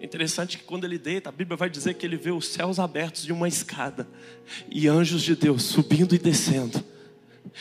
Interessante 0.00 0.58
que 0.58 0.64
quando 0.64 0.84
ele 0.84 0.98
deita, 0.98 1.30
a 1.30 1.32
Bíblia 1.32 1.56
vai 1.56 1.70
dizer 1.70 1.94
que 1.94 2.06
ele 2.06 2.16
vê 2.16 2.30
os 2.30 2.48
céus 2.48 2.78
abertos 2.78 3.24
de 3.24 3.32
uma 3.32 3.48
escada 3.48 4.06
e 4.70 4.86
anjos 4.86 5.22
de 5.22 5.34
Deus 5.34 5.62
subindo 5.62 6.14
e 6.14 6.18
descendo. 6.18 6.84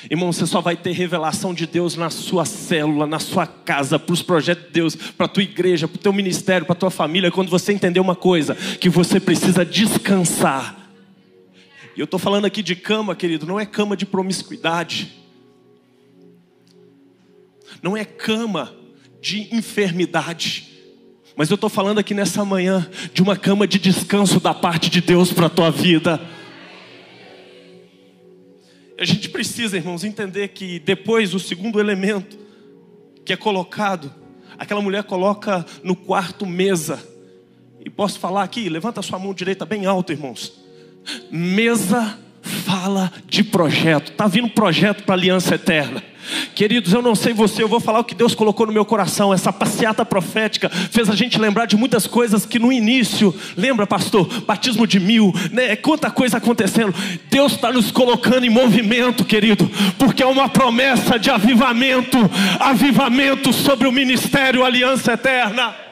Irmão, 0.09 0.31
você 0.31 0.45
só 0.45 0.61
vai 0.61 0.75
ter 0.75 0.91
revelação 0.91 1.53
de 1.53 1.65
Deus 1.65 1.95
na 1.95 2.09
sua 2.09 2.45
célula, 2.45 3.07
na 3.07 3.19
sua 3.19 3.45
casa, 3.45 3.97
para 3.97 4.13
os 4.13 4.21
projetos 4.21 4.65
de 4.65 4.71
Deus, 4.71 4.95
para 4.95 5.25
a 5.25 5.29
tua 5.29 5.43
igreja, 5.43 5.87
para 5.87 5.95
o 5.95 6.01
teu 6.01 6.13
ministério, 6.13 6.65
para 6.65 6.73
a 6.73 6.79
tua 6.79 6.91
família, 6.91 7.31
quando 7.31 7.49
você 7.49 7.71
entender 7.71 7.99
uma 7.99 8.15
coisa, 8.15 8.55
que 8.55 8.89
você 8.89 9.19
precisa 9.19 9.65
descansar. 9.65 10.89
E 11.95 11.99
eu 11.99 12.05
estou 12.05 12.19
falando 12.19 12.45
aqui 12.45 12.61
de 12.61 12.75
cama, 12.75 13.15
querido, 13.15 13.45
não 13.45 13.59
é 13.59 13.65
cama 13.65 13.95
de 13.95 14.05
promiscuidade 14.05 15.25
não 17.85 17.95
é 17.95 18.03
cama 18.03 18.75
de 19.21 19.55
enfermidade. 19.55 20.71
Mas 21.35 21.51
eu 21.51 21.55
estou 21.55 21.69
falando 21.69 21.99
aqui 21.99 22.15
nessa 22.15 22.43
manhã 22.43 22.89
de 23.13 23.21
uma 23.21 23.35
cama 23.35 23.67
de 23.67 23.77
descanso 23.77 24.39
da 24.39 24.55
parte 24.55 24.89
de 24.89 25.01
Deus 25.01 25.31
para 25.31 25.45
a 25.47 25.49
tua 25.49 25.69
vida. 25.69 26.19
A 28.97 29.05
gente 29.05 29.29
precisa, 29.29 29.75
irmãos, 29.75 30.03
entender 30.03 30.49
que 30.49 30.79
depois 30.79 31.33
o 31.33 31.39
segundo 31.39 31.79
elemento 31.79 32.37
que 33.25 33.33
é 33.33 33.35
colocado, 33.35 34.13
aquela 34.57 34.81
mulher 34.81 35.03
coloca 35.03 35.65
no 35.83 35.95
quarto 35.95 36.45
mesa. 36.45 37.03
E 37.83 37.89
posso 37.89 38.19
falar 38.19 38.43
aqui, 38.43 38.69
levanta 38.69 39.01
sua 39.01 39.19
mão 39.19 39.33
direita 39.33 39.65
bem 39.65 39.85
alto, 39.85 40.11
irmãos. 40.11 40.53
Mesa 41.29 42.17
fala 42.41 43.11
de 43.27 43.43
projeto. 43.43 44.11
Está 44.11 44.27
vindo 44.27 44.49
projeto 44.49 45.03
para 45.03 45.15
aliança 45.15 45.55
eterna. 45.55 46.01
Queridos, 46.55 46.93
eu 46.93 47.01
não 47.01 47.15
sei 47.15 47.33
você, 47.33 47.61
eu 47.61 47.67
vou 47.67 47.81
falar 47.81 47.99
o 47.99 48.03
que 48.03 48.15
Deus 48.15 48.33
colocou 48.33 48.65
no 48.65 48.71
meu 48.71 48.85
coração. 48.85 49.33
Essa 49.33 49.51
passeata 49.51 50.05
profética 50.05 50.69
fez 50.69 51.09
a 51.09 51.15
gente 51.15 51.37
lembrar 51.37 51.65
de 51.65 51.75
muitas 51.75 52.07
coisas 52.07 52.45
que 52.45 52.57
no 52.57 52.71
início, 52.71 53.35
lembra, 53.57 53.85
pastor? 53.85 54.25
Batismo 54.41 54.87
de 54.87 54.99
mil, 54.99 55.33
né? 55.51 55.75
Quanta 55.75 56.09
coisa 56.09 56.37
acontecendo. 56.37 56.95
Deus 57.29 57.53
está 57.53 57.71
nos 57.71 57.91
colocando 57.91 58.45
em 58.45 58.49
movimento, 58.49 59.25
querido, 59.25 59.69
porque 59.97 60.23
é 60.23 60.25
uma 60.25 60.47
promessa 60.47 61.19
de 61.19 61.29
avivamento 61.29 62.17
avivamento 62.59 63.51
sobre 63.51 63.87
o 63.87 63.91
ministério 63.91 64.63
Aliança 64.63 65.13
Eterna. 65.13 65.84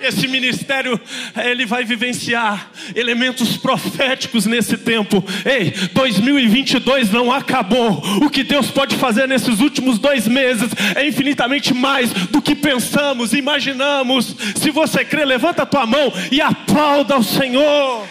Esse 0.00 0.28
ministério, 0.28 1.00
ele 1.36 1.66
vai 1.66 1.84
vivenciar 1.84 2.70
elementos 2.94 3.56
proféticos 3.56 4.46
nesse 4.46 4.76
tempo. 4.78 5.24
Ei, 5.44 5.72
2022 5.92 7.10
não 7.10 7.32
acabou. 7.32 8.02
O 8.22 8.30
que 8.30 8.44
Deus 8.44 8.70
pode 8.70 8.96
fazer 8.96 9.26
nesses 9.26 9.60
últimos 9.60 9.98
dois 9.98 10.28
meses 10.28 10.70
é 10.94 11.06
infinitamente 11.06 11.74
mais 11.74 12.12
do 12.12 12.40
que 12.40 12.54
pensamos, 12.54 13.32
imaginamos. 13.32 14.36
Se 14.56 14.70
você 14.70 15.04
crê, 15.04 15.24
levanta 15.24 15.62
a 15.62 15.66
tua 15.66 15.86
mão 15.86 16.12
e 16.30 16.40
aplauda 16.40 17.18
o 17.18 17.24
Senhor. 17.24 18.06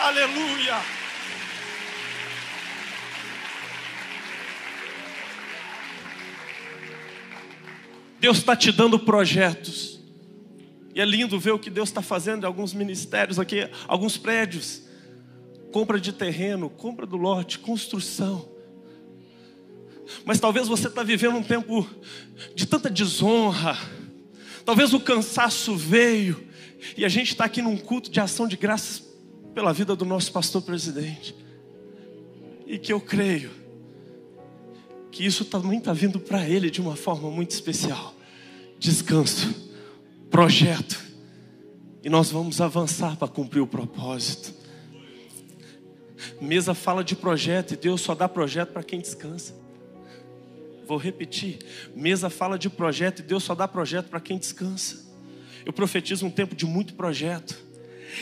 Aleluia. 0.00 0.76
Deus 8.20 8.38
está 8.38 8.56
te 8.56 8.72
dando 8.72 8.98
projetos. 8.98 9.97
E 10.98 11.00
é 11.00 11.04
lindo 11.04 11.38
ver 11.38 11.52
o 11.52 11.60
que 11.60 11.70
Deus 11.70 11.90
está 11.90 12.02
fazendo 12.02 12.42
em 12.42 12.46
alguns 12.46 12.74
ministérios 12.74 13.38
aqui, 13.38 13.70
alguns 13.86 14.16
prédios. 14.16 14.82
Compra 15.70 16.00
de 16.00 16.12
terreno, 16.12 16.68
compra 16.68 17.06
do 17.06 17.16
lote, 17.16 17.60
construção. 17.60 18.48
Mas 20.24 20.40
talvez 20.40 20.66
você 20.66 20.88
está 20.88 21.04
vivendo 21.04 21.36
um 21.36 21.42
tempo 21.44 21.88
de 22.52 22.66
tanta 22.66 22.90
desonra. 22.90 23.78
Talvez 24.64 24.92
o 24.92 24.98
cansaço 24.98 25.76
veio. 25.76 26.48
E 26.96 27.04
a 27.04 27.08
gente 27.08 27.28
está 27.28 27.44
aqui 27.44 27.62
num 27.62 27.76
culto 27.76 28.10
de 28.10 28.18
ação 28.18 28.48
de 28.48 28.56
graças 28.56 29.00
pela 29.54 29.72
vida 29.72 29.94
do 29.94 30.04
nosso 30.04 30.32
pastor 30.32 30.62
presidente. 30.62 31.32
E 32.66 32.76
que 32.76 32.92
eu 32.92 33.00
creio 33.00 33.52
que 35.12 35.24
isso 35.24 35.44
também 35.44 35.78
está 35.78 35.92
vindo 35.92 36.18
para 36.18 36.48
ele 36.48 36.68
de 36.68 36.80
uma 36.80 36.96
forma 36.96 37.30
muito 37.30 37.52
especial 37.52 38.16
descanso, 38.78 39.67
projeto. 40.30 40.98
E 42.02 42.08
nós 42.08 42.30
vamos 42.30 42.60
avançar 42.60 43.16
para 43.16 43.28
cumprir 43.28 43.60
o 43.60 43.66
propósito. 43.66 44.54
Mesa 46.40 46.74
fala 46.74 47.02
de 47.02 47.16
projeto 47.16 47.74
e 47.74 47.76
Deus 47.76 48.00
só 48.00 48.14
dá 48.14 48.28
projeto 48.28 48.72
para 48.72 48.82
quem 48.82 49.00
descansa. 49.00 49.54
Vou 50.86 50.96
repetir. 50.96 51.58
Mesa 51.94 52.30
fala 52.30 52.58
de 52.58 52.70
projeto 52.70 53.20
e 53.20 53.22
Deus 53.22 53.44
só 53.44 53.54
dá 53.54 53.68
projeto 53.68 54.08
para 54.08 54.20
quem 54.20 54.38
descansa. 54.38 55.06
Eu 55.66 55.72
profetizo 55.72 56.24
um 56.24 56.30
tempo 56.30 56.54
de 56.54 56.64
muito 56.64 56.94
projeto. 56.94 57.58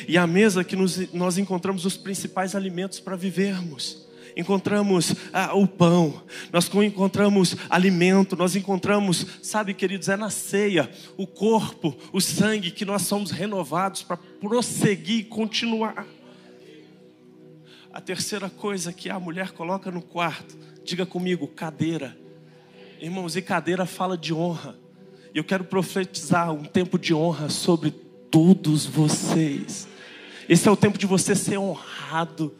E 0.08 0.18
a 0.18 0.26
mesa 0.26 0.64
que 0.64 0.74
nos, 0.74 1.12
nós 1.12 1.38
encontramos 1.38 1.84
os 1.84 1.96
principais 1.96 2.54
alimentos 2.54 2.98
para 2.98 3.14
vivermos 3.14 4.05
encontramos 4.36 5.14
ah, 5.32 5.54
o 5.54 5.66
pão, 5.66 6.22
nós 6.52 6.70
encontramos 6.74 7.56
alimento, 7.70 8.36
nós 8.36 8.54
encontramos, 8.54 9.26
sabe, 9.42 9.72
queridos, 9.72 10.10
é 10.10 10.16
na 10.16 10.28
ceia, 10.28 10.90
o 11.16 11.26
corpo, 11.26 11.96
o 12.12 12.20
sangue, 12.20 12.70
que 12.70 12.84
nós 12.84 13.02
somos 13.02 13.30
renovados 13.30 14.02
para 14.02 14.18
prosseguir 14.18 15.20
e 15.20 15.24
continuar. 15.24 16.06
A 17.90 18.00
terceira 18.00 18.50
coisa 18.50 18.92
que 18.92 19.08
a 19.08 19.18
mulher 19.18 19.52
coloca 19.52 19.90
no 19.90 20.02
quarto, 20.02 20.54
diga 20.84 21.06
comigo, 21.06 21.48
cadeira. 21.48 22.14
Irmãos, 23.00 23.36
e 23.36 23.42
cadeira 23.42 23.86
fala 23.86 24.18
de 24.18 24.34
honra. 24.34 24.76
E 25.34 25.38
eu 25.38 25.44
quero 25.44 25.64
profetizar 25.64 26.52
um 26.52 26.64
tempo 26.64 26.98
de 26.98 27.14
honra 27.14 27.48
sobre 27.48 27.90
todos 27.90 28.84
vocês. 28.84 29.88
Esse 30.46 30.68
é 30.68 30.70
o 30.70 30.76
tempo 30.76 30.98
de 30.98 31.06
você 31.06 31.34
ser 31.34 31.58
honrado 31.58 32.54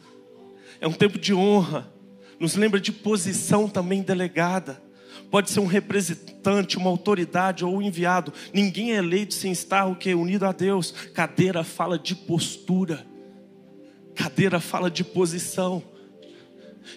é 0.79 0.87
um 0.87 0.93
tempo 0.93 1.17
de 1.17 1.33
honra. 1.33 1.91
Nos 2.39 2.55
lembra 2.55 2.79
de 2.79 2.91
posição 2.91 3.67
também 3.67 4.01
delegada. 4.01 4.81
Pode 5.29 5.49
ser 5.49 5.59
um 5.59 5.65
representante, 5.65 6.77
uma 6.77 6.89
autoridade 6.89 7.65
ou 7.65 7.77
um 7.77 7.81
enviado. 7.81 8.31
Ninguém 8.53 8.93
é 8.93 8.97
eleito 8.97 9.33
sem 9.33 9.51
estar 9.51 9.85
o 9.85 9.95
que 9.95 10.13
unido 10.13 10.45
a 10.45 10.51
Deus. 10.51 10.91
Cadeira 11.13 11.63
fala 11.63 11.97
de 11.97 12.15
postura. 12.15 13.05
Cadeira 14.15 14.59
fala 14.59 14.89
de 14.89 15.03
posição. 15.03 15.83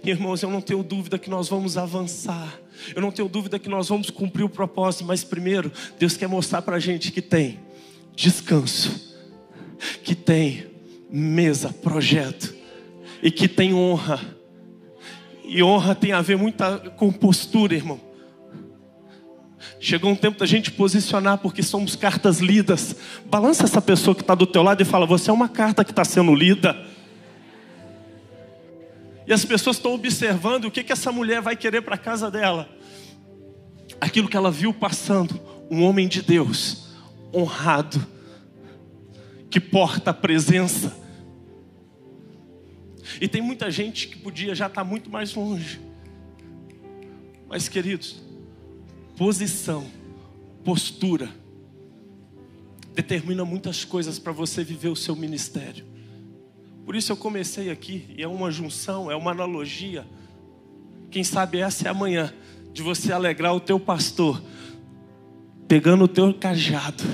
Irmãos, 0.05 0.43
eu 0.43 0.51
não 0.51 0.61
tenho 0.61 0.83
dúvida 0.83 1.19
que 1.19 1.29
nós 1.29 1.49
vamos 1.49 1.77
avançar. 1.77 2.61
Eu 2.95 3.03
não 3.03 3.11
tenho 3.11 3.29
dúvida 3.29 3.59
que 3.59 3.69
nós 3.69 3.89
vamos 3.89 4.11
cumprir 4.11 4.45
o 4.45 4.49
propósito, 4.49 5.05
mas 5.05 5.25
primeiro, 5.25 5.73
Deus 5.99 6.17
quer 6.17 6.29
mostrar 6.29 6.63
para 6.63 6.77
a 6.77 6.81
gente 6.81 7.11
que 7.11 7.21
tem 7.21 7.59
descanso, 8.15 9.19
que 10.05 10.15
tem 10.15 10.67
mesa, 11.11 11.73
projeto, 11.73 12.55
e 13.23 13.31
que 13.31 13.49
tem 13.49 13.75
honra. 13.75 14.21
E 15.45 15.63
honra 15.63 15.95
tem 15.95 16.13
a 16.13 16.21
ver 16.21 16.37
muita 16.37 16.79
com 16.97 17.11
postura, 17.13 17.75
irmão. 17.75 18.01
Chegou 19.79 20.11
um 20.11 20.17
tempo 20.17 20.39
da 20.39 20.47
gente 20.47 20.71
posicionar 20.71 21.39
porque 21.39 21.63
somos 21.63 21.97
cartas 21.97 22.39
lidas. 22.39 22.95
Balança 23.27 23.65
essa 23.65 23.81
pessoa 23.81 24.15
que 24.15 24.23
está 24.23 24.35
do 24.35 24.47
teu 24.47 24.63
lado 24.63 24.81
e 24.81 24.85
fala: 24.85 25.07
Você 25.07 25.31
é 25.31 25.33
uma 25.33 25.49
carta 25.49 25.85
que 25.85 25.91
está 25.91 26.05
sendo 26.05 26.35
lida. 26.35 26.77
E 29.27 29.33
as 29.33 29.45
pessoas 29.45 29.77
estão 29.77 29.95
observando 29.95 30.65
o 30.65 30.71
que, 30.71 30.83
que 30.83 30.93
essa 30.93 31.13
mulher 31.13 31.41
vai 31.41 31.55
querer 31.57 31.83
para 31.83 31.95
a 31.95 31.99
casa 31.99 32.31
dela. 32.31 32.69
Aquilo 34.01 34.29
que 34.29 34.37
ela 34.37 34.51
viu 34.51 34.73
passando, 34.73 35.41
um 35.71 35.85
homem 35.85 36.09
de 36.09 36.21
Deus, 36.21 36.89
honrado, 37.33 38.05
que 39.49 39.61
porta 39.61 40.11
a 40.11 40.15
presença, 40.15 40.97
e 43.21 43.27
tem 43.27 43.41
muita 43.41 43.71
gente 43.71 44.09
que 44.09 44.19
podia 44.19 44.55
já 44.55 44.67
estar 44.67 44.85
muito 44.85 45.09
mais 45.09 45.35
longe. 45.35 45.81
Mas, 47.49 47.69
queridos, 47.69 48.21
posição, 49.17 49.87
postura, 50.65 51.31
determina 52.95 53.45
muitas 53.45 53.85
coisas 53.85 54.19
para 54.19 54.33
você 54.33 54.63
viver 54.63 54.89
o 54.89 54.97
seu 54.97 55.17
ministério. 55.17 55.85
Por 56.85 56.97
isso 56.97 57.13
eu 57.13 57.17
comecei 57.17 57.71
aqui, 57.71 58.05
e 58.17 58.23
é 58.23 58.29
uma 58.29 58.51
junção, 58.51 59.11
é 59.11 59.17
uma 59.17 59.31
analogia. 59.31 60.07
Quem 61.11 61.25
sabe 61.25 61.59
essa 61.59 61.87
é 61.87 61.91
a 61.91 61.95
manhã 61.95 62.33
de 62.73 62.83
você 62.83 63.13
alegrar 63.13 63.55
o 63.55 63.61
teu 63.61 63.79
pastor, 63.81 64.43
pegando 65.67 66.05
o 66.05 66.09
teu 66.09 66.33
cajado 66.35 67.05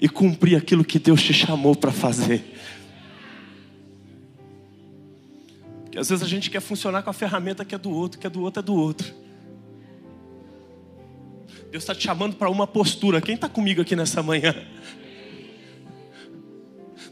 e 0.00 0.08
cumprir 0.08 0.56
aquilo 0.56 0.84
que 0.84 0.98
Deus 0.98 1.22
te 1.22 1.32
chamou 1.32 1.74
para 1.74 1.92
fazer. 1.92 2.55
E 5.96 5.98
às 5.98 6.10
vezes 6.10 6.22
a 6.22 6.28
gente 6.28 6.50
quer 6.50 6.60
funcionar 6.60 7.02
com 7.02 7.08
a 7.08 7.12
ferramenta 7.14 7.64
que 7.64 7.74
é 7.74 7.78
do 7.78 7.90
outro, 7.90 8.20
que 8.20 8.26
é 8.26 8.30
do 8.30 8.42
outro 8.42 8.60
é 8.60 8.62
do 8.62 8.74
outro. 8.74 9.14
Deus 11.70 11.84
está 11.84 11.94
te 11.94 12.02
chamando 12.02 12.36
para 12.36 12.50
uma 12.50 12.66
postura. 12.66 13.18
Quem 13.18 13.34
está 13.34 13.48
comigo 13.48 13.80
aqui 13.80 13.96
nessa 13.96 14.22
manhã? 14.22 14.54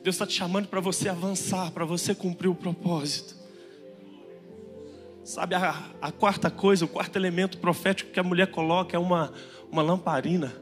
Deus 0.02 0.16
está 0.16 0.26
te 0.26 0.34
chamando 0.34 0.68
para 0.68 0.80
você 0.80 1.08
avançar, 1.08 1.70
para 1.70 1.86
você 1.86 2.14
cumprir 2.14 2.48
o 2.48 2.54
propósito. 2.54 3.34
Sabe, 5.24 5.54
a, 5.54 5.82
a, 6.02 6.12
quarta 6.12 6.50
coisa, 6.50 6.84
o 6.84 6.88
quarto 6.88 7.16
elemento 7.16 7.56
profético 7.56 8.10
que 8.10 8.20
a 8.20 8.22
mulher 8.22 8.48
coloca 8.48 8.94
é 8.94 9.00
uma, 9.00 9.32
uma 9.72 9.80
lamparina, 9.80 10.54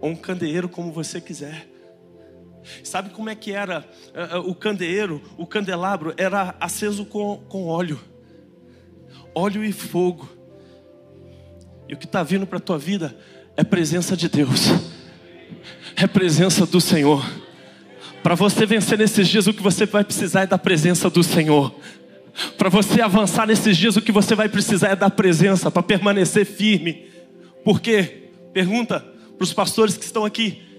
ou 0.00 0.10
um 0.10 0.16
candeeiro, 0.16 0.68
como 0.68 0.90
você 0.90 1.20
quiser. 1.20 1.68
Sabe 2.84 3.10
como 3.10 3.30
é 3.30 3.34
que 3.34 3.52
era 3.52 3.84
uh, 4.14 4.38
uh, 4.38 4.50
o 4.50 4.54
candeeiro, 4.54 5.22
o 5.36 5.46
candelabro? 5.46 6.14
Era 6.16 6.54
aceso 6.60 7.04
com, 7.04 7.38
com 7.48 7.66
óleo, 7.66 8.00
óleo 9.34 9.64
e 9.64 9.72
fogo. 9.72 10.28
E 11.88 11.94
o 11.94 11.96
que 11.96 12.04
está 12.04 12.22
vindo 12.22 12.46
para 12.46 12.58
a 12.58 12.60
tua 12.60 12.78
vida 12.78 13.16
é 13.56 13.64
presença 13.64 14.16
de 14.16 14.28
Deus, 14.28 14.68
é 15.96 16.06
presença 16.06 16.64
do 16.64 16.80
Senhor. 16.80 17.24
Para 18.22 18.34
você 18.34 18.66
vencer 18.66 18.98
nesses 18.98 19.26
dias, 19.28 19.46
o 19.46 19.54
que 19.54 19.62
você 19.62 19.86
vai 19.86 20.04
precisar 20.04 20.42
é 20.42 20.46
da 20.46 20.58
presença 20.58 21.08
do 21.08 21.22
Senhor. 21.22 21.74
Para 22.56 22.68
você 22.68 23.00
avançar 23.00 23.46
nesses 23.46 23.76
dias, 23.76 23.96
o 23.96 24.02
que 24.02 24.12
você 24.12 24.34
vai 24.34 24.48
precisar 24.48 24.88
é 24.88 24.96
da 24.96 25.10
presença 25.10 25.70
para 25.70 25.82
permanecer 25.82 26.44
firme. 26.44 27.08
Por 27.64 27.80
quê? 27.80 28.30
Pergunta 28.52 29.00
para 29.36 29.44
os 29.44 29.52
pastores 29.52 29.96
que 29.96 30.04
estão 30.04 30.24
aqui. 30.24 30.69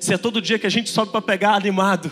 Se 0.00 0.12
é 0.12 0.18
todo 0.18 0.40
dia 0.40 0.58
que 0.58 0.66
a 0.66 0.70
gente 0.70 0.90
sobe 0.90 1.12
para 1.12 1.22
pegar 1.22 1.54
animado, 1.54 2.10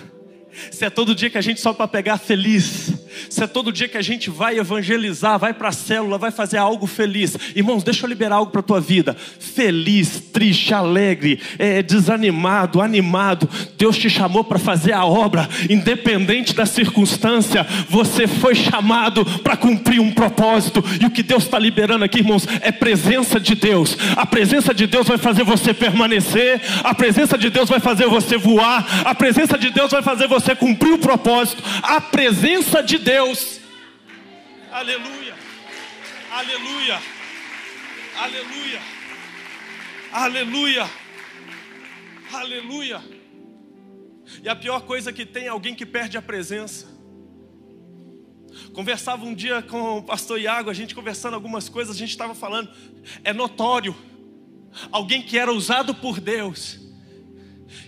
se 0.70 0.84
é 0.84 0.90
todo 0.90 1.14
dia 1.14 1.30
que 1.30 1.38
a 1.38 1.42
gente 1.42 1.60
sobe 1.60 1.76
para 1.76 1.88
pegar 1.88 2.18
feliz, 2.18 2.92
se 3.28 3.42
é 3.42 3.46
todo 3.46 3.72
dia 3.72 3.88
que 3.88 3.98
a 3.98 4.02
gente 4.02 4.30
vai 4.30 4.58
evangelizar, 4.58 5.38
vai 5.38 5.52
para 5.52 5.68
a 5.68 5.72
célula, 5.72 6.18
vai 6.18 6.30
fazer 6.30 6.58
algo 6.58 6.86
feliz. 6.86 7.36
Irmãos, 7.54 7.82
deixa 7.82 8.04
eu 8.04 8.08
liberar 8.08 8.36
algo 8.36 8.50
para 8.50 8.60
a 8.60 8.64
tua 8.64 8.80
vida. 8.80 9.16
Feliz, 9.38 10.20
triste, 10.32 10.74
alegre, 10.74 11.40
é, 11.58 11.82
desanimado, 11.82 12.80
animado. 12.80 13.48
Deus 13.78 13.96
te 13.96 14.08
chamou 14.08 14.44
para 14.44 14.58
fazer 14.58 14.92
a 14.92 15.04
obra, 15.04 15.48
independente 15.68 16.54
da 16.54 16.66
circunstância. 16.66 17.66
Você 17.88 18.26
foi 18.26 18.54
chamado 18.54 19.24
para 19.40 19.56
cumprir 19.56 20.00
um 20.00 20.12
propósito. 20.12 20.84
E 21.00 21.06
o 21.06 21.10
que 21.10 21.22
Deus 21.22 21.44
está 21.44 21.58
liberando 21.58 22.04
aqui, 22.04 22.18
irmãos, 22.18 22.46
é 22.60 22.72
presença 22.72 23.38
de 23.40 23.54
Deus. 23.54 23.96
A 24.16 24.26
presença 24.26 24.74
de 24.74 24.86
Deus 24.86 25.06
vai 25.06 25.18
fazer 25.18 25.44
você 25.44 25.72
permanecer. 25.72 26.60
A 26.82 26.94
presença 26.94 27.36
de 27.38 27.50
Deus 27.50 27.68
vai 27.68 27.80
fazer 27.80 28.06
você 28.06 28.36
voar. 28.36 29.02
A 29.04 29.14
presença 29.14 29.58
de 29.58 29.70
Deus 29.70 29.90
vai 29.90 30.02
fazer 30.02 30.26
você 30.26 30.54
cumprir 30.54 30.92
o 30.92 30.98
propósito. 30.98 31.62
A 31.82 32.00
presença 32.00 32.82
de 32.82 32.98
Deus. 33.06 33.60
Aleluia. 34.72 35.36
Aleluia. 36.28 37.00
Aleluia. 38.18 38.80
Aleluia. 40.10 40.90
Aleluia. 42.32 43.02
E 44.42 44.48
a 44.48 44.56
pior 44.56 44.80
coisa 44.80 45.12
que 45.12 45.24
tem 45.24 45.44
é 45.44 45.48
alguém 45.50 45.72
que 45.72 45.86
perde 45.86 46.18
a 46.18 46.22
presença. 46.22 46.88
Conversava 48.72 49.24
um 49.24 49.32
dia 49.32 49.62
com 49.62 49.98
o 49.98 50.02
pastor 50.02 50.40
Iago, 50.40 50.68
a 50.68 50.74
gente 50.74 50.92
conversando 50.92 51.34
algumas 51.34 51.68
coisas, 51.68 51.94
a 51.94 51.98
gente 51.98 52.10
estava 52.10 52.34
falando, 52.34 52.68
é 53.22 53.32
notório, 53.32 53.94
alguém 54.90 55.22
que 55.22 55.38
era 55.38 55.52
usado 55.52 55.94
por 55.94 56.18
Deus, 56.18 56.80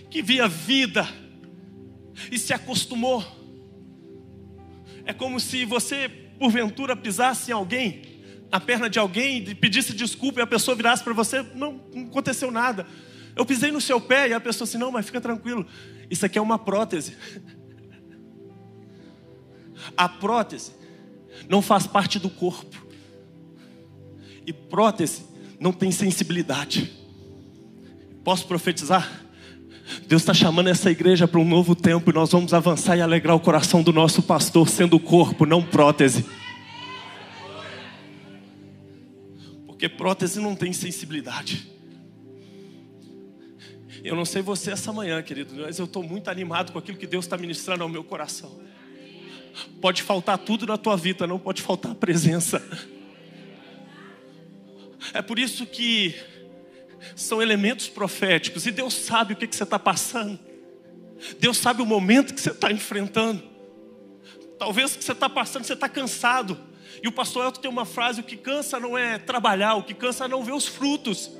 que 0.09 0.21
via 0.21 0.47
vida 0.47 1.05
e 2.31 2.39
se 2.39 2.53
acostumou 2.53 3.38
é 5.09 5.13
como 5.13 5.39
se 5.39 5.65
você, 5.65 6.07
porventura, 6.37 6.95
pisasse 6.95 7.49
em 7.49 7.53
alguém, 7.55 8.03
na 8.51 8.59
perna 8.59 8.87
de 8.87 8.99
alguém, 8.99 9.39
e 9.39 9.55
pedisse 9.55 9.91
desculpa 9.91 10.39
e 10.39 10.43
a 10.43 10.47
pessoa 10.47 10.75
virasse 10.75 11.03
para 11.03 11.13
você: 11.13 11.41
não, 11.55 11.81
não 11.91 12.03
aconteceu 12.03 12.51
nada. 12.51 12.85
Eu 13.35 13.43
pisei 13.43 13.71
no 13.71 13.81
seu 13.81 13.99
pé 13.99 14.29
e 14.29 14.33
a 14.33 14.39
pessoa 14.39 14.67
assim: 14.67 14.77
não, 14.77 14.91
mas 14.91 15.07
fica 15.07 15.19
tranquilo, 15.19 15.65
isso 16.11 16.23
aqui 16.27 16.37
é 16.37 16.41
uma 16.41 16.59
prótese. 16.59 17.17
A 19.97 20.07
prótese 20.07 20.73
não 21.49 21.59
faz 21.59 21.87
parte 21.87 22.19
do 22.19 22.29
corpo, 22.29 22.85
e 24.45 24.53
prótese 24.53 25.23
não 25.59 25.73
tem 25.73 25.91
sensibilidade. 25.91 26.93
Posso 28.23 28.45
profetizar? 28.45 29.09
Deus 30.07 30.21
está 30.21 30.33
chamando 30.33 30.67
essa 30.67 30.91
igreja 30.91 31.27
para 31.27 31.39
um 31.39 31.45
novo 31.45 31.75
tempo 31.75 32.09
e 32.09 32.13
nós 32.13 32.31
vamos 32.31 32.53
avançar 32.53 32.97
e 32.97 33.01
alegrar 33.01 33.35
o 33.35 33.39
coração 33.39 33.81
do 33.81 33.91
nosso 33.91 34.21
pastor, 34.21 34.69
sendo 34.69 34.99
corpo, 34.99 35.45
não 35.45 35.63
prótese. 35.63 36.25
Porque 39.65 39.89
prótese 39.89 40.39
não 40.39 40.55
tem 40.55 40.73
sensibilidade. 40.73 41.69
Eu 44.03 44.15
não 44.15 44.25
sei 44.25 44.41
você 44.41 44.71
essa 44.71 44.93
manhã, 44.93 45.21
querido, 45.21 45.53
mas 45.57 45.77
eu 45.77 45.85
estou 45.85 46.03
muito 46.03 46.29
animado 46.29 46.71
com 46.71 46.79
aquilo 46.79 46.97
que 46.97 47.07
Deus 47.07 47.25
está 47.25 47.37
ministrando 47.37 47.83
ao 47.83 47.89
meu 47.89 48.03
coração. 48.03 48.59
Pode 49.81 50.03
faltar 50.03 50.37
tudo 50.37 50.65
na 50.65 50.77
tua 50.77 50.95
vida, 50.95 51.27
não 51.27 51.39
pode 51.39 51.61
faltar 51.61 51.91
a 51.91 51.95
presença. 51.95 52.61
É 55.13 55.21
por 55.21 55.39
isso 55.39 55.65
que 55.65 56.15
são 57.15 57.41
elementos 57.41 57.87
proféticos 57.87 58.65
e 58.65 58.71
Deus 58.71 58.93
sabe 58.93 59.33
o 59.33 59.35
que, 59.35 59.47
que 59.47 59.55
você 59.55 59.63
está 59.63 59.79
passando. 59.79 60.39
Deus 61.39 61.57
sabe 61.57 61.81
o 61.81 61.85
momento 61.85 62.33
que 62.33 62.41
você 62.41 62.51
está 62.51 62.71
enfrentando. 62.71 63.43
Talvez 64.57 64.93
o 64.93 64.97
que 64.97 65.03
você 65.03 65.11
está 65.11 65.29
passando, 65.29 65.63
você 65.63 65.73
está 65.73 65.87
cansado. 65.89 66.57
E 67.01 67.07
o 67.07 67.11
pastor 67.11 67.45
Elton 67.45 67.61
tem 67.61 67.71
uma 67.71 67.85
frase: 67.85 68.21
o 68.21 68.23
que 68.23 68.35
cansa 68.35 68.79
não 68.79 68.97
é 68.97 69.17
trabalhar, 69.17 69.75
o 69.75 69.83
que 69.83 69.93
cansa 69.93 70.25
é 70.25 70.27
não 70.27 70.43
ver 70.43 70.53
os 70.53 70.67
frutos. 70.67 71.31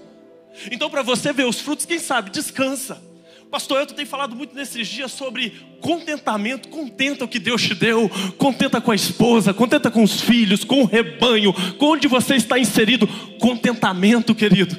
Então, 0.71 0.89
para 0.89 1.01
você 1.01 1.31
ver 1.31 1.45
os 1.45 1.59
frutos, 1.59 1.85
quem 1.85 1.99
sabe, 1.99 2.29
descansa. 2.29 3.09
Pastor 3.51 3.79
Elton 3.79 3.95
tem 3.95 4.05
falado 4.05 4.35
muito 4.35 4.55
nesses 4.55 4.87
dias 4.87 5.11
sobre 5.11 5.53
contentamento. 5.81 6.69
Contenta 6.69 7.25
o 7.25 7.27
que 7.27 7.39
Deus 7.39 7.61
te 7.61 7.73
deu, 7.73 8.09
contenta 8.37 8.79
com 8.79 8.91
a 8.91 8.95
esposa, 8.95 9.53
contenta 9.53 9.89
com 9.89 10.03
os 10.03 10.21
filhos, 10.21 10.63
com 10.63 10.83
o 10.83 10.85
rebanho, 10.85 11.51
com 11.77 11.87
onde 11.87 12.07
você 12.07 12.35
está 12.35 12.59
inserido. 12.59 13.07
Contentamento, 13.39 14.35
querido. 14.35 14.77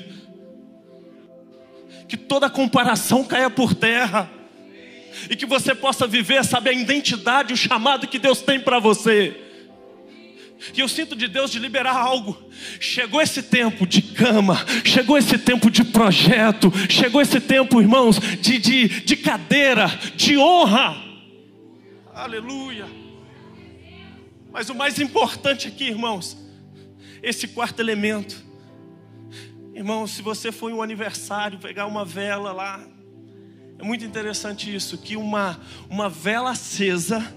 Que 2.10 2.16
toda 2.16 2.50
comparação 2.50 3.22
caia 3.22 3.48
por 3.48 3.72
terra 3.72 4.28
e 5.28 5.36
que 5.36 5.46
você 5.46 5.76
possa 5.76 6.08
viver, 6.08 6.44
sabe, 6.44 6.70
a 6.70 6.72
identidade, 6.72 7.52
o 7.52 7.56
chamado 7.56 8.08
que 8.08 8.18
Deus 8.18 8.42
tem 8.42 8.58
para 8.58 8.80
você. 8.80 9.36
E 10.74 10.80
eu 10.80 10.88
sinto 10.88 11.14
de 11.14 11.28
Deus 11.28 11.52
de 11.52 11.60
liberar 11.60 11.96
algo. 11.96 12.36
Chegou 12.80 13.22
esse 13.22 13.44
tempo 13.44 13.86
de 13.86 14.02
cama, 14.02 14.56
chegou 14.84 15.16
esse 15.16 15.38
tempo 15.38 15.70
de 15.70 15.84
projeto, 15.84 16.72
chegou 16.88 17.22
esse 17.22 17.40
tempo, 17.40 17.80
irmãos, 17.80 18.18
de, 18.18 18.58
de, 18.58 18.88
de 18.88 19.16
cadeira, 19.16 19.86
de 20.16 20.36
honra. 20.36 20.96
Aleluia. 22.12 22.86
Mas 24.52 24.68
o 24.68 24.74
mais 24.74 24.98
importante 24.98 25.68
aqui, 25.68 25.84
irmãos, 25.84 26.36
esse 27.22 27.46
quarto 27.46 27.78
elemento. 27.78 28.49
Irmãos, 29.74 30.10
se 30.10 30.22
você 30.22 30.50
em 30.50 30.72
um 30.72 30.82
aniversário, 30.82 31.58
pegar 31.58 31.86
uma 31.86 32.04
vela 32.04 32.52
lá, 32.52 32.84
é 33.78 33.84
muito 33.84 34.04
interessante 34.04 34.74
isso, 34.74 34.98
que 34.98 35.16
uma, 35.16 35.60
uma 35.88 36.08
vela 36.08 36.50
acesa 36.50 37.34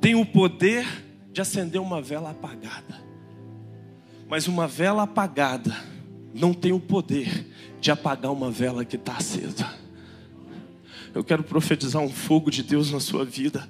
tem 0.00 0.14
o 0.14 0.26
poder 0.26 0.86
de 1.32 1.40
acender 1.40 1.80
uma 1.80 2.02
vela 2.02 2.30
apagada. 2.30 3.02
Mas 4.28 4.48
uma 4.48 4.66
vela 4.66 5.04
apagada 5.04 5.74
não 6.34 6.52
tem 6.52 6.72
o 6.72 6.80
poder 6.80 7.46
de 7.80 7.90
apagar 7.90 8.32
uma 8.32 8.50
vela 8.50 8.84
que 8.84 8.96
está 8.96 9.16
acesa. 9.16 9.72
Eu 11.14 11.24
quero 11.24 11.42
profetizar 11.42 12.02
um 12.02 12.10
fogo 12.10 12.50
de 12.50 12.62
Deus 12.62 12.90
na 12.90 13.00
sua 13.00 13.24
vida, 13.24 13.66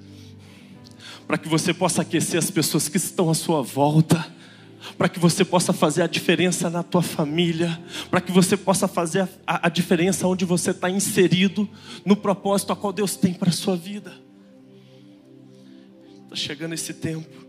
para 1.25 1.37
que 1.37 1.47
você 1.47 1.73
possa 1.73 2.01
aquecer 2.01 2.39
as 2.39 2.49
pessoas 2.49 2.89
que 2.89 2.97
estão 2.97 3.29
à 3.29 3.33
sua 3.33 3.61
volta 3.61 4.25
para 4.95 5.09
que 5.09 5.19
você 5.19 5.43
possa 5.43 5.73
fazer 5.73 6.03
a 6.03 6.07
diferença 6.07 6.69
na 6.69 6.83
tua 6.83 7.01
família, 7.01 7.81
para 8.09 8.21
que 8.21 8.31
você 8.31 8.55
possa 8.55 8.87
fazer 8.87 9.27
a, 9.45 9.67
a 9.67 9.69
diferença 9.69 10.27
onde 10.27 10.45
você 10.45 10.71
está 10.71 10.89
inserido, 10.89 11.67
no 12.05 12.15
propósito 12.15 12.73
a 12.73 12.75
qual 12.75 12.93
Deus 12.93 13.15
tem 13.15 13.33
para 13.33 13.49
a 13.49 13.53
sua 13.53 13.75
vida. 13.75 14.13
Está 16.23 16.35
chegando 16.35 16.73
esse 16.73 16.93
tempo. 16.93 17.47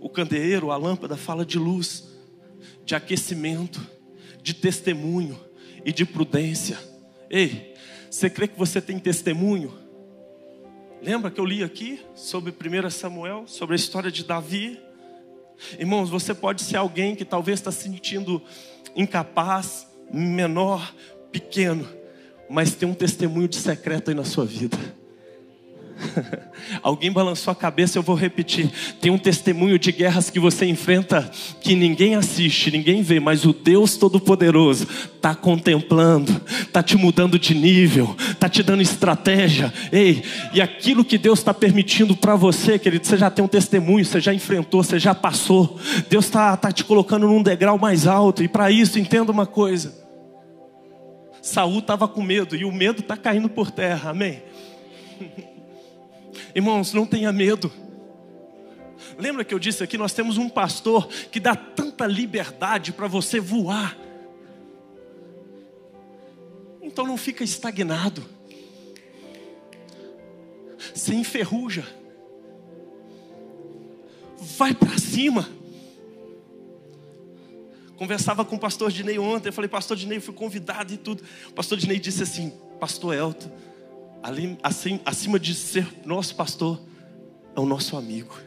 O 0.00 0.08
candeeiro, 0.08 0.70
a 0.70 0.76
lâmpada, 0.76 1.16
fala 1.16 1.44
de 1.44 1.58
luz, 1.58 2.08
de 2.84 2.94
aquecimento, 2.94 3.84
de 4.42 4.54
testemunho 4.54 5.38
e 5.84 5.92
de 5.92 6.04
prudência. 6.04 6.78
Ei, 7.28 7.74
você 8.10 8.30
crê 8.30 8.48
que 8.48 8.58
você 8.58 8.80
tem 8.80 8.98
testemunho? 8.98 9.72
Lembra 11.02 11.30
que 11.30 11.40
eu 11.40 11.44
li 11.44 11.62
aqui 11.62 12.00
sobre 12.14 12.52
1 12.52 12.90
Samuel, 12.90 13.44
sobre 13.46 13.74
a 13.74 13.76
história 13.76 14.10
de 14.10 14.24
Davi? 14.24 14.80
Irmãos, 15.78 16.10
você 16.10 16.34
pode 16.34 16.62
ser 16.62 16.76
alguém 16.76 17.14
que 17.14 17.24
talvez 17.24 17.58
está 17.58 17.70
se 17.70 17.82
sentindo 17.82 18.42
incapaz, 18.94 19.86
menor, 20.12 20.94
pequeno, 21.30 21.86
mas 22.48 22.74
tem 22.74 22.88
um 22.88 22.94
testemunho 22.94 23.48
de 23.48 23.56
secreto 23.56 24.10
aí 24.10 24.14
na 24.14 24.24
sua 24.24 24.44
vida. 24.44 24.76
Alguém 26.82 27.10
balançou 27.10 27.52
a 27.52 27.54
cabeça, 27.54 27.98
eu 27.98 28.02
vou 28.02 28.14
repetir. 28.14 28.70
Tem 29.00 29.10
um 29.10 29.18
testemunho 29.18 29.78
de 29.78 29.92
guerras 29.92 30.30
que 30.30 30.40
você 30.40 30.66
enfrenta 30.66 31.30
que 31.60 31.74
ninguém 31.74 32.14
assiste, 32.14 32.70
ninguém 32.70 33.02
vê, 33.02 33.20
mas 33.20 33.44
o 33.44 33.52
Deus 33.52 33.96
Todo-Poderoso 33.96 34.86
está 35.16 35.34
contemplando, 35.34 36.40
está 36.60 36.82
te 36.82 36.96
mudando 36.96 37.38
de 37.38 37.54
nível, 37.54 38.14
está 38.30 38.48
te 38.48 38.62
dando 38.62 38.82
estratégia. 38.82 39.72
Ei, 39.92 40.22
e 40.52 40.60
aquilo 40.60 41.04
que 41.04 41.18
Deus 41.18 41.40
está 41.40 41.52
permitindo 41.52 42.16
para 42.16 42.36
você, 42.36 42.78
querido, 42.78 43.06
você 43.06 43.16
já 43.16 43.30
tem 43.30 43.44
um 43.44 43.48
testemunho, 43.48 44.04
você 44.04 44.20
já 44.20 44.32
enfrentou, 44.32 44.82
você 44.82 44.98
já 44.98 45.14
passou. 45.14 45.78
Deus 46.08 46.26
está 46.26 46.56
tá 46.56 46.70
te 46.70 46.84
colocando 46.84 47.26
num 47.26 47.42
degrau 47.42 47.78
mais 47.78 48.06
alto, 48.06 48.42
e 48.42 48.48
para 48.48 48.70
isso, 48.70 48.98
entenda 48.98 49.32
uma 49.32 49.46
coisa. 49.46 50.06
Saul 51.40 51.78
estava 51.78 52.06
com 52.06 52.22
medo 52.22 52.54
e 52.54 52.64
o 52.64 52.72
medo 52.72 53.00
está 53.00 53.16
caindo 53.16 53.48
por 53.48 53.70
terra, 53.70 54.10
amém? 54.10 54.42
Irmãos, 56.58 56.92
não 56.92 57.06
tenha 57.06 57.32
medo. 57.32 57.70
Lembra 59.16 59.44
que 59.44 59.54
eu 59.54 59.60
disse 59.60 59.84
aqui, 59.84 59.96
nós 59.96 60.12
temos 60.12 60.38
um 60.38 60.48
pastor 60.48 61.06
que 61.30 61.38
dá 61.38 61.54
tanta 61.54 62.04
liberdade 62.04 62.92
para 62.92 63.06
você 63.06 63.38
voar. 63.38 63.96
Então 66.82 67.06
não 67.06 67.16
fica 67.16 67.44
estagnado. 67.44 68.24
Se 70.96 71.14
enferruja. 71.14 71.86
Vai 74.56 74.74
para 74.74 74.98
cima. 74.98 75.48
Conversava 77.96 78.44
com 78.44 78.56
o 78.56 78.58
pastor 78.58 78.90
Dinei 78.90 79.16
ontem, 79.16 79.50
eu 79.50 79.52
falei, 79.52 79.68
pastor 79.68 79.96
Dinei, 79.96 80.18
fui 80.18 80.34
convidado 80.34 80.92
e 80.92 80.96
tudo. 80.96 81.22
O 81.50 81.52
pastor 81.52 81.78
Dinei 81.78 82.00
disse 82.00 82.24
assim, 82.24 82.52
pastor 82.80 83.14
Elton, 83.14 83.48
acima 85.04 85.38
de 85.38 85.54
ser 85.54 85.86
nosso 86.04 86.34
pastor, 86.34 86.80
é 87.54 87.60
o 87.60 87.66
nosso 87.66 87.96
amigo. 87.96 88.38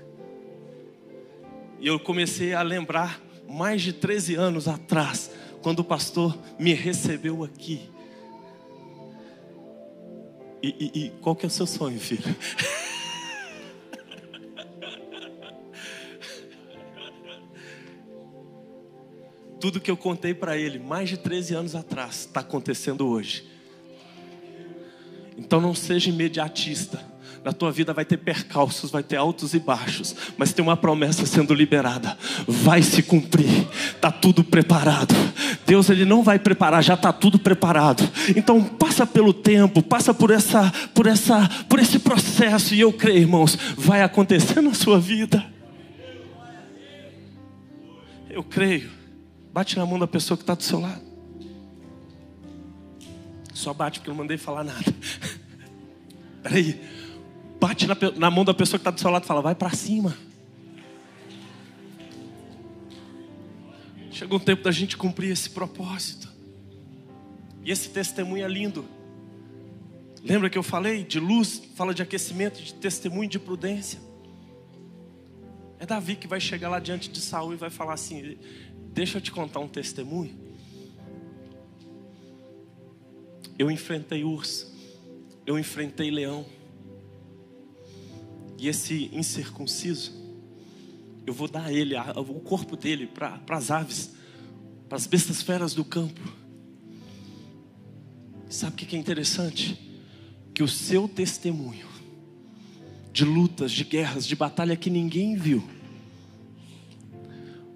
E 1.79 1.87
eu 1.87 1.99
comecei 1.99 2.53
a 2.53 2.61
lembrar, 2.61 3.19
mais 3.49 3.81
de 3.81 3.91
13 3.91 4.35
anos 4.35 4.67
atrás, 4.67 5.31
quando 5.61 5.79
o 5.79 5.83
pastor 5.83 6.37
me 6.59 6.73
recebeu 6.73 7.43
aqui. 7.43 7.89
E, 10.63 10.67
e, 10.67 11.05
e 11.05 11.09
qual 11.21 11.35
que 11.35 11.45
é 11.45 11.47
o 11.47 11.51
seu 11.51 11.65
sonho, 11.65 11.99
filho? 11.99 12.23
Tudo 19.59 19.81
que 19.81 19.91
eu 19.91 19.97
contei 19.97 20.33
para 20.33 20.57
ele 20.57 20.79
mais 20.79 21.09
de 21.09 21.17
13 21.17 21.53
anos 21.55 21.75
atrás 21.75 22.21
está 22.21 22.39
acontecendo 22.39 23.07
hoje. 23.07 23.47
Então 25.51 25.59
não 25.59 25.75
seja 25.75 26.09
imediatista. 26.09 26.97
Na 27.43 27.51
tua 27.51 27.73
vida 27.73 27.93
vai 27.93 28.05
ter 28.05 28.15
percalços, 28.15 28.89
vai 28.89 29.03
ter 29.03 29.17
altos 29.17 29.53
e 29.53 29.59
baixos, 29.59 30.15
mas 30.37 30.53
tem 30.53 30.63
uma 30.63 30.77
promessa 30.77 31.25
sendo 31.25 31.53
liberada. 31.53 32.17
Vai 32.47 32.81
se 32.81 33.03
cumprir. 33.03 33.67
Tá 33.99 34.09
tudo 34.09 34.45
preparado. 34.45 35.13
Deus 35.65 35.89
ele 35.89 36.05
não 36.05 36.23
vai 36.23 36.39
preparar, 36.39 36.81
já 36.81 36.93
está 36.93 37.11
tudo 37.11 37.37
preparado. 37.37 38.01
Então 38.33 38.63
passa 38.63 39.05
pelo 39.05 39.33
tempo, 39.33 39.83
passa 39.83 40.13
por 40.13 40.31
essa, 40.31 40.71
por 40.93 41.05
essa, 41.05 41.49
por 41.67 41.79
esse 41.79 41.99
processo 41.99 42.73
e 42.73 42.79
eu 42.79 42.93
creio, 42.93 43.17
irmãos, 43.17 43.57
vai 43.75 44.03
acontecer 44.03 44.61
na 44.61 44.73
sua 44.73 45.01
vida. 45.01 45.45
Eu 48.29 48.41
creio. 48.41 48.89
Bate 49.51 49.77
na 49.77 49.85
mão 49.85 49.99
da 49.99 50.07
pessoa 50.07 50.37
que 50.37 50.43
está 50.43 50.55
do 50.55 50.63
seu 50.63 50.79
lado. 50.79 51.11
Só 53.53 53.73
bate 53.73 53.99
porque 53.99 54.09
eu 54.09 54.13
não 54.13 54.23
mandei 54.23 54.37
falar 54.37 54.63
nada. 54.63 54.95
Peraí. 56.43 56.81
Bate 57.59 57.85
na, 57.85 57.95
na 58.17 58.31
mão 58.31 58.43
da 58.43 58.53
pessoa 58.53 58.79
que 58.79 58.81
está 58.81 58.91
do 58.91 58.99
seu 58.99 59.09
lado 59.11 59.23
e 59.23 59.27
fala: 59.27 59.41
vai 59.41 59.55
para 59.55 59.69
cima. 59.71 60.17
Chegou 64.11 64.37
o 64.37 64.41
tempo 64.41 64.63
da 64.63 64.71
gente 64.71 64.97
cumprir 64.97 65.31
esse 65.31 65.49
propósito. 65.49 66.29
E 67.63 67.71
esse 67.71 67.89
testemunho 67.89 68.43
é 68.43 68.47
lindo. 68.47 68.85
Lembra 70.23 70.49
que 70.49 70.57
eu 70.57 70.63
falei 70.63 71.03
de 71.03 71.19
luz, 71.19 71.61
fala 71.75 71.93
de 71.93 72.01
aquecimento, 72.01 72.61
de 72.61 72.73
testemunho, 72.73 73.29
de 73.29 73.39
prudência. 73.39 73.99
É 75.79 75.85
Davi 75.85 76.15
que 76.15 76.27
vai 76.27 76.39
chegar 76.39 76.69
lá 76.69 76.79
diante 76.79 77.09
de 77.09 77.19
Saul 77.19 77.53
e 77.53 77.55
vai 77.55 77.69
falar 77.69 77.93
assim: 77.93 78.37
Deixa 78.93 79.17
eu 79.17 79.21
te 79.21 79.31
contar 79.31 79.59
um 79.59 79.67
testemunho. 79.67 80.39
Eu 83.57 83.71
enfrentei 83.71 84.23
urso, 84.23 84.70
eu 85.45 85.57
enfrentei 85.57 86.11
leão. 86.11 86.45
E 88.57 88.67
esse 88.67 89.09
incircunciso, 89.11 90.13
eu 91.25 91.33
vou 91.33 91.47
dar 91.47 91.73
ele, 91.73 91.95
o 91.97 92.39
corpo 92.39 92.75
dele 92.75 93.07
para 93.07 93.39
as 93.49 93.71
aves, 93.71 94.11
para 94.87 94.97
as 94.97 95.07
bestas 95.07 95.41
feras 95.41 95.73
do 95.73 95.83
campo. 95.83 96.21
Sabe 98.49 98.73
o 98.73 98.75
que 98.75 98.95
é 98.95 98.99
interessante? 98.99 99.79
Que 100.53 100.61
o 100.61 100.67
seu 100.67 101.07
testemunho 101.07 101.87
de 103.13 103.25
lutas, 103.25 103.71
de 103.71 103.83
guerras, 103.83 104.27
de 104.27 104.35
batalha 104.35 104.75
que 104.75 104.89
ninguém 104.89 105.35
viu, 105.35 105.63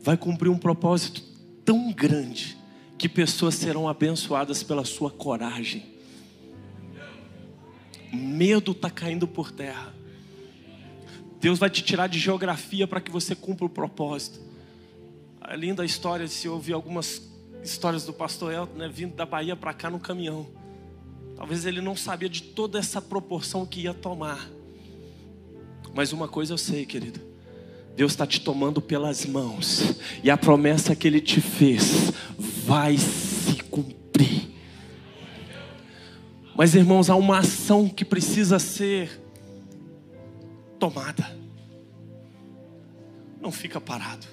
vai 0.01 0.15
cumprir 0.15 0.49
um 0.49 0.57
propósito 0.57 1.23
tão 1.63 1.91
grande 1.91 2.57
que 2.97 3.09
pessoas 3.09 3.55
serão 3.55 3.89
abençoadas 3.89 4.61
pela 4.61 4.85
sua 4.85 5.09
coragem. 5.09 5.94
Medo 8.15 8.71
está 8.71 8.89
caindo 8.89 9.27
por 9.27 9.51
terra. 9.51 9.93
Deus 11.39 11.59
vai 11.59 11.69
te 11.69 11.83
tirar 11.83 12.07
de 12.07 12.17
geografia 12.17 12.87
para 12.87 13.01
que 13.01 13.11
você 13.11 13.35
cumpra 13.35 13.65
o 13.65 13.69
propósito. 13.69 14.39
É 15.47 15.55
linda 15.55 15.83
a 15.83 15.85
história 15.85 16.27
se 16.27 16.47
ouvir 16.49 16.73
algumas 16.73 17.21
histórias 17.63 18.05
do 18.05 18.13
pastor 18.13 18.53
Elton, 18.53 18.77
né, 18.77 18.89
vindo 18.91 19.15
da 19.15 19.25
Bahia 19.25 19.55
para 19.55 19.73
cá 19.73 19.89
no 19.89 19.99
caminhão. 19.99 20.47
Talvez 21.35 21.65
ele 21.65 21.81
não 21.81 21.95
sabia 21.95 22.29
de 22.29 22.41
toda 22.41 22.79
essa 22.79 23.01
proporção 23.01 23.65
que 23.65 23.81
ia 23.81 23.93
tomar. 23.93 24.49
Mas 25.93 26.13
uma 26.13 26.27
coisa 26.27 26.53
eu 26.53 26.57
sei, 26.57 26.85
querido. 26.85 27.19
Deus 27.95 28.11
está 28.11 28.27
te 28.27 28.41
tomando 28.41 28.81
pelas 28.81 29.25
mãos. 29.25 29.95
E 30.23 30.29
a 30.29 30.37
promessa 30.37 30.95
que 30.95 31.07
Ele 31.07 31.21
te 31.21 31.39
fez 31.39 32.11
vai 32.37 32.97
se 32.97 33.34
Mas, 36.55 36.73
irmãos, 36.73 37.09
há 37.09 37.15
uma 37.15 37.39
ação 37.39 37.89
que 37.89 38.05
precisa 38.05 38.59
ser 38.59 39.21
tomada. 40.79 41.37
Não 43.41 43.51
fica 43.51 43.81
parado. 43.81 44.25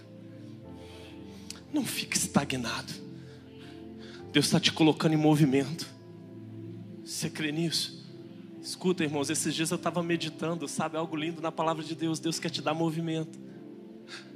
Não 1.73 1.85
fica 1.85 2.17
estagnado. 2.17 2.93
Deus 4.33 4.47
está 4.47 4.61
te 4.61 4.73
colocando 4.73 5.15
em 5.15 5.17
movimento. 5.17 5.87
Você 7.05 7.29
crê 7.29 7.51
nisso? 7.51 8.03
Escuta, 8.63 9.03
irmãos, 9.03 9.29
esses 9.29 9.53
dias 9.53 9.73
eu 9.73 9.77
estava 9.77 10.03
meditando, 10.03 10.69
sabe, 10.69 10.97
algo 10.97 11.17
lindo 11.17 11.43
na 11.43 11.51
palavra 11.51 11.83
de 11.83 11.97
Deus. 11.97 12.21
Deus 12.21 12.39
quer 12.39 12.51
te 12.51 12.63
dar 12.63 12.73
movimento. 12.73 13.39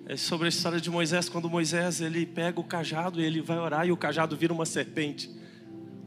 É 0.07 0.17
sobre 0.17 0.47
a 0.47 0.49
história 0.49 0.81
de 0.81 0.91
Moisés, 0.91 1.29
quando 1.29 1.49
Moisés 1.49 2.01
ele 2.01 2.27
pega 2.27 2.61
o 2.61 2.65
cajado 2.65 3.21
e 3.21 3.25
ele 3.25 3.41
vai 3.41 3.59
orar 3.59 3.87
e 3.87 3.93
o 3.93 3.97
cajado 3.97 4.37
vira 4.37 4.53
uma 4.53 4.67
serpente. 4.67 5.31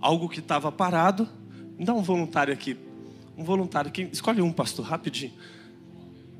Algo 0.01 0.27
que 0.27 0.39
estava 0.39 0.71
parado. 0.71 1.27
Me 1.79 1.85
dá 1.85 1.93
um 1.93 2.01
voluntário 2.03 2.53
aqui. 2.53 2.77
Um 3.37 3.43
voluntário. 3.45 3.89
Quem, 3.89 4.09
escolhe 4.11 4.41
um, 4.41 4.51
pastor, 4.51 4.85
rapidinho. 4.85 5.31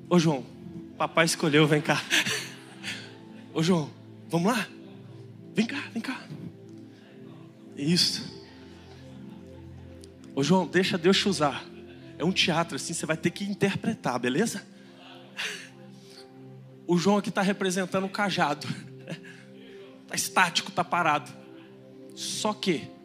Ô 0.09 0.19
João, 0.19 0.43
papai 0.97 1.23
escolheu, 1.23 1.65
vem 1.65 1.81
cá. 1.81 2.03
Ô 3.53 3.63
João, 3.63 3.89
vamos 4.27 4.51
lá? 4.51 4.67
Vem 5.55 5.65
cá, 5.65 5.81
vem 5.93 6.01
cá. 6.01 6.21
Isso. 7.77 8.43
Ô 10.35 10.43
João, 10.43 10.67
deixa 10.67 10.97
Deus 10.97 11.17
te 11.17 11.29
usar. 11.29 11.63
É 12.17 12.25
um 12.25 12.33
teatro 12.33 12.75
assim, 12.75 12.93
você 12.93 13.05
vai 13.05 13.15
ter 13.15 13.29
que 13.29 13.45
interpretar, 13.45 14.19
beleza? 14.19 14.67
O 16.85 16.97
João 16.97 17.17
aqui 17.17 17.29
está 17.29 17.41
representando 17.41 18.05
o 18.05 18.09
cajado. 18.09 18.67
Está 20.03 20.15
estático, 20.15 20.69
está 20.69 20.83
parado. 20.83 21.31
Só 22.13 22.51
que. 22.51 22.98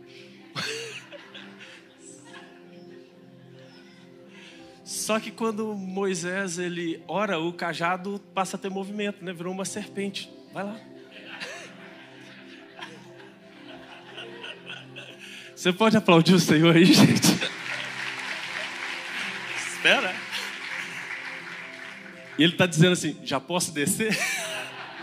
Só 5.04 5.20
que 5.20 5.30
quando 5.30 5.74
Moisés 5.74 6.58
ele 6.58 7.04
ora, 7.06 7.38
o 7.38 7.52
cajado 7.52 8.18
passa 8.32 8.56
a 8.56 8.58
ter 8.58 8.70
movimento, 8.70 9.22
né? 9.22 9.34
Virou 9.34 9.52
uma 9.52 9.66
serpente. 9.66 10.32
Vai 10.50 10.64
lá. 10.64 10.80
Você 15.54 15.74
pode 15.74 15.94
aplaudir 15.94 16.32
o 16.32 16.40
Senhor 16.40 16.74
aí, 16.74 16.86
gente? 16.88 17.28
Espera. 19.58 20.16
E 22.38 22.42
ele 22.42 22.54
está 22.54 22.64
dizendo 22.64 22.94
assim: 22.94 23.20
já 23.24 23.38
posso 23.38 23.72
descer? 23.72 24.18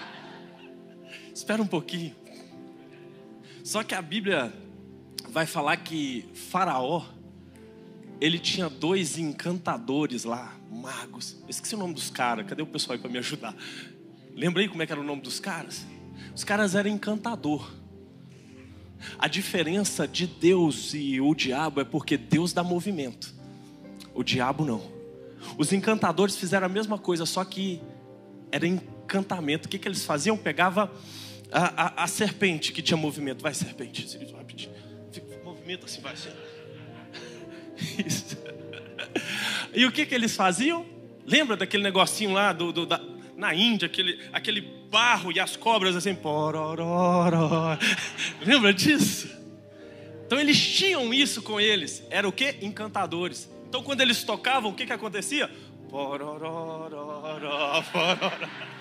Espera 1.31 1.61
um 1.61 1.67
pouquinho. 1.67 2.15
Só 3.63 3.83
que 3.83 3.93
a 3.93 4.01
Bíblia 4.01 4.51
vai 5.29 5.45
falar 5.45 5.77
que 5.77 6.27
Faraó, 6.33 7.05
ele 8.21 8.37
tinha 8.37 8.69
dois 8.69 9.17
encantadores 9.17 10.23
lá, 10.23 10.55
magos. 10.69 11.37
Eu 11.41 11.49
esqueci 11.49 11.73
o 11.73 11.77
nome 11.79 11.95
dos 11.95 12.11
caras, 12.11 12.45
cadê 12.45 12.61
o 12.61 12.67
pessoal 12.67 12.93
aí 12.93 13.01
para 13.01 13.09
me 13.09 13.17
ajudar? 13.17 13.55
Lembrei 14.35 14.67
como 14.67 14.83
é 14.83 14.85
que 14.85 14.91
era 14.91 15.01
o 15.01 15.03
nome 15.03 15.23
dos 15.23 15.39
caras? 15.39 15.83
Os 16.35 16.43
caras 16.43 16.75
eram 16.75 16.91
encantador. 16.91 17.71
A 19.17 19.27
diferença 19.27 20.07
de 20.07 20.27
Deus 20.27 20.93
e 20.93 21.19
o 21.19 21.33
diabo 21.33 21.81
é 21.81 21.83
porque 21.83 22.15
Deus 22.15 22.53
dá 22.53 22.63
movimento, 22.63 23.33
o 24.13 24.23
diabo 24.23 24.63
não. 24.63 24.91
Os 25.57 25.73
encantadores 25.73 26.35
fizeram 26.37 26.67
a 26.67 26.69
mesma 26.69 26.99
coisa, 26.99 27.25
só 27.25 27.43
que 27.43 27.81
era 28.51 28.67
encantamento. 28.67 29.65
O 29.65 29.69
que, 29.69 29.79
que 29.79 29.87
eles 29.87 30.05
faziam? 30.05 30.37
Pegava 30.37 30.91
a, 31.51 32.01
a, 32.01 32.03
a 32.03 32.07
serpente 32.07 32.71
que 32.71 32.83
tinha 32.83 32.95
movimento. 32.95 33.41
Vai, 33.41 33.55
serpente. 33.55 34.05
Movimento 35.43 35.85
assim, 35.85 35.99
vai 35.99 36.13
assim. 36.13 36.29
Isso. 38.05 38.37
E 39.73 39.85
o 39.85 39.91
que, 39.91 40.05
que 40.05 40.13
eles 40.13 40.35
faziam? 40.35 40.85
Lembra 41.25 41.55
daquele 41.55 41.83
negocinho 41.83 42.33
lá 42.33 42.53
do, 42.53 42.71
do 42.71 42.85
da, 42.85 43.01
na 43.35 43.53
Índia, 43.55 43.85
aquele, 43.85 44.19
aquele 44.31 44.61
barro 44.61 45.31
e 45.31 45.39
as 45.39 45.55
cobras 45.55 45.95
assim, 45.95 46.13
porororó. 46.13 47.77
Lembra 48.45 48.73
disso? 48.73 49.29
Então 50.25 50.39
eles 50.39 50.59
tinham 50.59 51.13
isso 51.13 51.41
com 51.41 51.59
eles. 51.59 52.03
Era 52.09 52.27
o 52.27 52.31
que? 52.31 52.57
Encantadores. 52.61 53.49
Então 53.67 53.83
quando 53.83 54.01
eles 54.01 54.23
tocavam, 54.23 54.71
o 54.71 54.73
que, 54.73 54.85
que 54.85 54.93
acontecia? 54.93 55.49
Porororó, 55.89 56.89
pororó. 56.89 57.83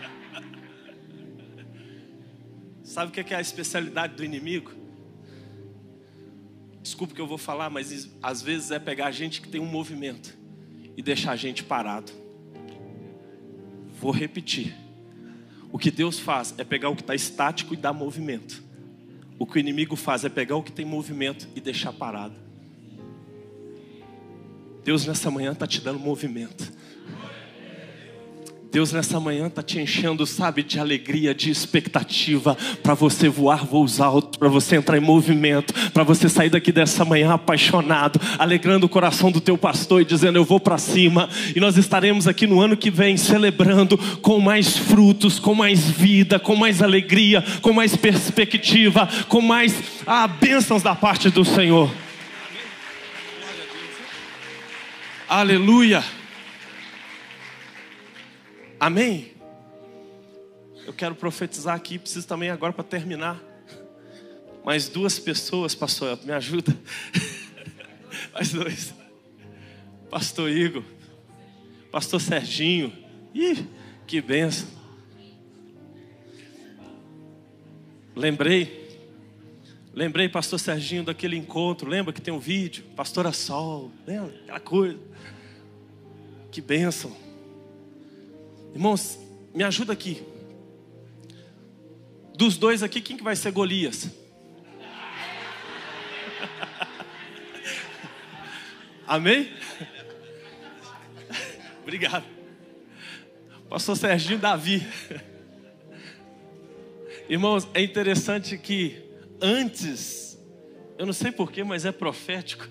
Sabe 2.83 3.11
o 3.11 3.25
que 3.25 3.33
é 3.33 3.37
a 3.37 3.41
especialidade 3.41 4.15
do 4.15 4.25
inimigo? 4.25 4.80
Desculpa 6.83 7.15
que 7.15 7.21
eu 7.21 7.27
vou 7.27 7.39
falar, 7.39 7.69
mas 7.69 8.09
às 8.23 8.41
vezes 8.41 8.71
é 8.71 8.79
pegar 8.79 9.07
a 9.07 9.11
gente 9.11 9.41
que 9.41 9.49
tem 9.49 9.61
um 9.61 9.67
movimento 9.67 10.37
e 10.97 11.03
deixar 11.03 11.33
a 11.33 11.37
gente 11.37 11.63
parado. 11.63 12.13
Vou 14.01 14.11
repetir. 14.11 14.75
O 15.73 15.79
que 15.79 15.91
Deus 15.91 16.19
faz 16.19 16.55
é 16.59 16.65
pegar 16.65 16.89
o 16.89 16.97
que 16.97 17.03
está 17.03 17.15
estático 17.15 17.75
e 17.75 17.77
dar 17.77 17.93
movimento. 17.93 18.63
O 19.39 19.47
que 19.47 19.57
o 19.57 19.61
inimigo 19.61 19.95
faz 19.95 20.25
é 20.25 20.29
pegar 20.29 20.57
o 20.57 20.63
que 20.63 20.73
tem 20.73 20.85
movimento 20.85 21.49
e 21.55 21.61
deixar 21.61 21.93
parado. 21.93 22.35
Deus 24.85 25.07
nessa 25.07 25.31
manhã 25.31 25.53
está 25.53 25.67
te 25.67 25.81
dando 25.81 25.99
movimento. 25.99 26.73
Deus 28.73 28.93
nessa 28.93 29.19
manhã 29.19 29.49
está 29.49 29.65
te 29.65 29.81
enchendo, 29.81 30.25
sabe, 30.25 30.63
de 30.63 30.79
alegria, 30.79 31.35
de 31.35 31.51
expectativa, 31.51 32.57
para 32.81 32.95
você 32.95 33.29
voar 33.29 33.67
voos 33.67 34.01
altos, 34.01 34.39
para 34.39 34.49
você 34.49 34.77
entrar 34.77 34.97
em 34.97 35.01
movimento, 35.01 35.75
para 35.91 36.05
você 36.05 36.29
sair 36.29 36.51
daqui 36.51 36.71
dessa 36.71 37.05
manhã 37.05 37.33
apaixonado, 37.33 38.21
alegrando 38.39 38.87
o 38.87 38.89
coração 38.89 39.33
do 39.33 39.41
teu 39.41 39.59
pastor 39.59 40.03
e 40.03 40.05
dizendo: 40.05 40.39
Eu 40.39 40.45
vou 40.45 40.61
para 40.61 40.79
cima. 40.79 41.29
E 41.55 41.59
nós 41.59 41.77
estaremos 41.77 42.29
aqui 42.29 42.47
no 42.47 42.61
ano 42.61 42.77
que 42.77 42.93
vem 42.93 43.17
celebrando 43.17 43.99
com 44.23 44.39
mais 44.39 44.77
frutos, 44.77 45.41
com 45.41 45.53
mais 45.53 45.91
vida, 45.91 46.39
com 46.39 46.55
mais 46.55 46.81
alegria, 46.81 47.43
com 47.61 47.73
mais 47.73 47.97
perspectiva, 47.97 49.09
com 49.27 49.41
mais 49.41 49.75
ah, 50.07 50.29
bênçãos 50.29 50.83
da 50.83 50.95
parte 50.95 51.29
do 51.29 51.45
Senhor. 51.45 51.91
Aleluia. 55.29 56.20
Amém? 58.81 59.35
Eu 60.87 60.95
quero 60.95 61.15
profetizar 61.15 61.77
aqui, 61.77 61.99
preciso 61.99 62.27
também 62.27 62.49
agora 62.49 62.73
para 62.73 62.83
terminar. 62.83 63.39
Mais 64.65 64.89
duas 64.89 65.19
pessoas, 65.19 65.75
pastor, 65.75 66.19
me 66.25 66.33
ajuda. 66.33 66.75
Mais 68.33 68.51
dois. 68.53 68.95
Pastor 70.11 70.51
Igor, 70.51 70.83
pastor 71.93 72.23
Serginho. 72.23 72.91
Ih, 73.35 73.67
que 74.07 74.21
benção. 74.23 74.67
Lembrei, 78.17 78.89
lembrei, 79.93 80.29
pastor 80.29 80.59
Serginho, 80.59 81.05
daquele 81.05 81.37
encontro. 81.37 81.89
Lembra 81.89 82.15
que 82.15 82.21
tem 82.21 82.33
um 82.33 82.41
vídeo? 82.41 82.85
Pastora 82.97 83.31
Sol, 83.31 83.93
lembra? 84.07 84.35
Aquela 84.43 84.61
coisa. 84.61 84.99
Que 86.51 86.63
bênção. 86.63 87.30
Irmãos, 88.75 89.19
me 89.55 89.63
ajuda 89.65 89.93
aqui. 89.93 90.23
Dos 92.37 92.57
dois 92.57 92.83
aqui, 92.83 93.01
quem 93.01 93.17
que 93.17 93.23
vai 93.23 93.37
ser 93.37 93.53
Golias? 93.53 94.09
Amém? 99.07 99.53
Obrigado. 101.83 102.25
Pastor 103.69 103.97
Serginho 103.97 104.39
Davi. 104.39 104.87
Irmãos, 107.29 107.69
é 107.75 107.83
interessante 107.83 108.57
que 108.57 109.05
antes 109.41 110.39
Eu 110.99 111.07
não 111.07 111.13
sei 111.15 111.33
porquê, 111.33 111.65
mas 111.65 111.87
é 111.87 111.93
profético. 111.93 112.69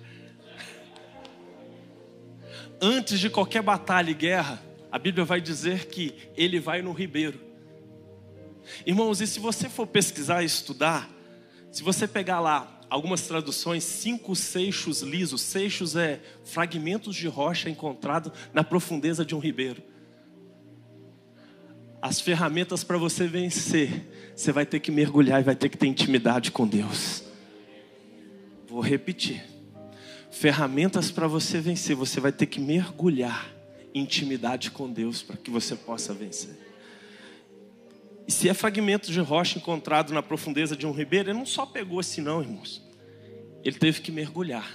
Antes 2.80 3.18
de 3.18 3.28
qualquer 3.28 3.60
batalha 3.60 4.10
e 4.10 4.14
guerra, 4.14 4.62
a 4.90 4.98
Bíblia 4.98 5.24
vai 5.24 5.40
dizer 5.40 5.86
que 5.86 6.14
ele 6.36 6.58
vai 6.58 6.82
no 6.82 6.92
ribeiro. 6.92 7.40
Irmãos, 8.84 9.20
e 9.20 9.26
se 9.26 9.38
você 9.38 9.68
for 9.68 9.86
pesquisar 9.86 10.42
e 10.42 10.46
estudar, 10.46 11.08
se 11.70 11.82
você 11.82 12.06
pegar 12.06 12.40
lá 12.40 12.80
algumas 12.88 13.22
traduções, 13.22 13.84
cinco 13.84 14.34
seixos 14.34 15.02
lisos, 15.02 15.40
seixos 15.40 15.94
é 15.94 16.20
fragmentos 16.44 17.14
de 17.14 17.28
rocha 17.28 17.70
encontrados 17.70 18.32
na 18.52 18.64
profundeza 18.64 19.24
de 19.24 19.34
um 19.34 19.38
ribeiro. 19.38 19.82
As 22.02 22.20
ferramentas 22.20 22.82
para 22.82 22.98
você 22.98 23.26
vencer, 23.26 24.32
você 24.34 24.50
vai 24.50 24.66
ter 24.66 24.80
que 24.80 24.90
mergulhar 24.90 25.40
e 25.40 25.44
vai 25.44 25.54
ter 25.54 25.68
que 25.68 25.76
ter 25.76 25.86
intimidade 25.86 26.50
com 26.50 26.66
Deus. 26.66 27.22
Vou 28.66 28.80
repetir. 28.80 29.44
Ferramentas 30.30 31.10
para 31.10 31.28
você 31.28 31.60
vencer, 31.60 31.94
você 31.94 32.18
vai 32.18 32.32
ter 32.32 32.46
que 32.46 32.58
mergulhar 32.58 33.59
intimidade 33.94 34.70
com 34.70 34.90
Deus 34.90 35.22
para 35.22 35.36
que 35.36 35.50
você 35.50 35.74
possa 35.74 36.14
vencer. 36.14 36.56
E 38.26 38.32
se 38.32 38.48
é 38.48 38.54
fragmento 38.54 39.10
de 39.10 39.20
rocha 39.20 39.58
encontrado 39.58 40.12
na 40.12 40.22
profundeza 40.22 40.76
de 40.76 40.86
um 40.86 40.92
ribeiro, 40.92 41.30
ele 41.30 41.38
não 41.38 41.46
só 41.46 41.66
pegou 41.66 41.98
assim, 41.98 42.20
não, 42.20 42.40
irmãos. 42.40 42.82
Ele 43.64 43.76
teve 43.76 44.00
que 44.00 44.12
mergulhar. 44.12 44.70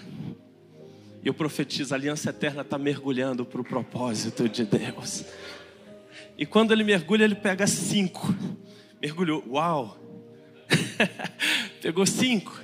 E 1.24 1.28
eu 1.28 1.34
profetizo: 1.34 1.93
a 1.93 1.97
aliança 1.97 2.30
eterna 2.30 2.61
está 2.61 2.78
mergulhando 2.78 3.45
para 3.45 3.61
o 3.61 3.63
propósito 3.63 4.47
de 4.47 4.66
Deus. 4.66 5.26
E 6.38 6.45
quando 6.45 6.72
ele 6.72 6.84
mergulha, 6.84 7.24
ele 7.24 7.36
pega 7.36 7.66
cinco. 7.66 8.36
Mergulhou, 9.01 9.43
uau! 9.47 9.97
Pegou 11.82 12.05
cinco. 12.05 12.59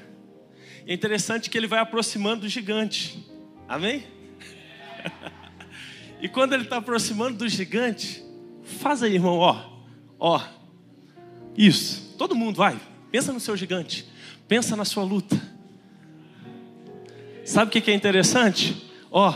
É 0.86 0.94
interessante 0.94 1.50
que 1.50 1.58
ele 1.58 1.68
vai 1.68 1.80
aproximando 1.80 2.42
do 2.42 2.50
gigante. 2.50 3.26
Amém? 3.68 4.04
e 6.22 6.30
quando 6.30 6.54
ele 6.54 6.64
está 6.64 6.78
aproximando 6.78 7.40
do 7.40 7.50
gigante, 7.50 8.24
faz 8.64 9.02
aí, 9.02 9.16
irmão, 9.16 9.38
ó, 9.38 9.66
ó. 10.20 10.42
Isso. 11.58 12.14
Todo 12.18 12.36
mundo 12.36 12.58
vai. 12.58 12.80
Pensa 13.12 13.34
no 13.34 13.40
seu 13.40 13.58
gigante. 13.58 14.08
Pensa 14.48 14.76
na 14.76 14.86
sua 14.86 15.04
luta. 15.04 15.42
Sabe 17.44 17.70
o 17.70 17.82
que 17.82 17.90
é 17.92 17.94
interessante? 17.94 18.90
Ó, 19.10 19.32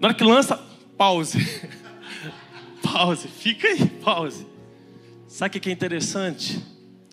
na 0.00 0.08
hora 0.08 0.14
que 0.14 0.24
lança, 0.24 0.56
pause. 0.96 1.38
pause. 2.82 3.28
Fica 3.28 3.68
aí, 3.68 3.86
pause. 3.86 4.46
Sabe 5.28 5.58
o 5.58 5.60
que 5.60 5.68
é 5.68 5.72
interessante? 5.72 6.60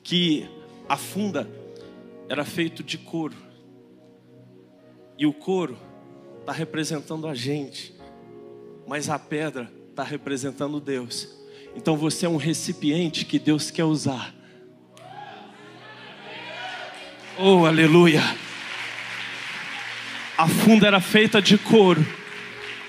Que 0.02 0.50
a 0.88 0.96
funda 0.96 1.50
era 2.30 2.46
feito 2.46 2.84
de 2.84 2.98
couro. 2.98 3.36
E 5.18 5.26
o 5.26 5.34
couro 5.34 5.78
está 6.40 6.52
representando 6.52 7.28
a 7.28 7.36
gente, 7.36 7.94
mas 8.92 9.10
a 9.10 9.18
pedra 9.18 9.72
está 9.90 10.04
representando 10.04 10.78
Deus. 10.78 11.30
Então 11.78 11.96
você 11.96 12.26
é 12.26 12.30
um 12.30 12.36
recipiente 12.36 13.24
que 13.24 13.40
Deus 13.40 13.72
quer 13.72 13.86
usar. 13.86 14.36
Oh, 17.40 17.66
aleluia! 17.66 18.22
A 20.38 20.46
funda 20.46 20.88
era 20.88 21.00
feita 21.00 21.42
de 21.42 21.58
couro. 21.58 22.06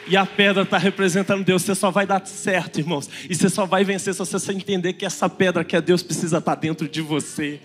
E 0.09 0.17
a 0.17 0.27
pedra 0.27 0.65
está 0.65 0.77
representando 0.77 1.45
Deus. 1.45 1.63
Você 1.63 1.77
só 1.77 1.93
vai 1.93 2.05
dar 2.05 2.27
certo, 2.27 2.81
irmãos. 2.81 3.09
E 3.31 3.37
você 3.37 3.49
só 3.49 3.65
vai 3.65 3.85
vencer 3.85 4.13
se 4.13 4.25
você 4.25 4.53
entender 4.53 4.95
que 4.95 5.07
essa 5.07 5.29
pedra 5.29 5.63
que 5.63 5.77
é 5.77 5.81
Deus 5.81 6.03
precisa 6.03 6.39
estar 6.39 6.57
tá 6.57 6.61
dentro 6.61 6.89
de 6.89 7.01
você. 7.01 7.61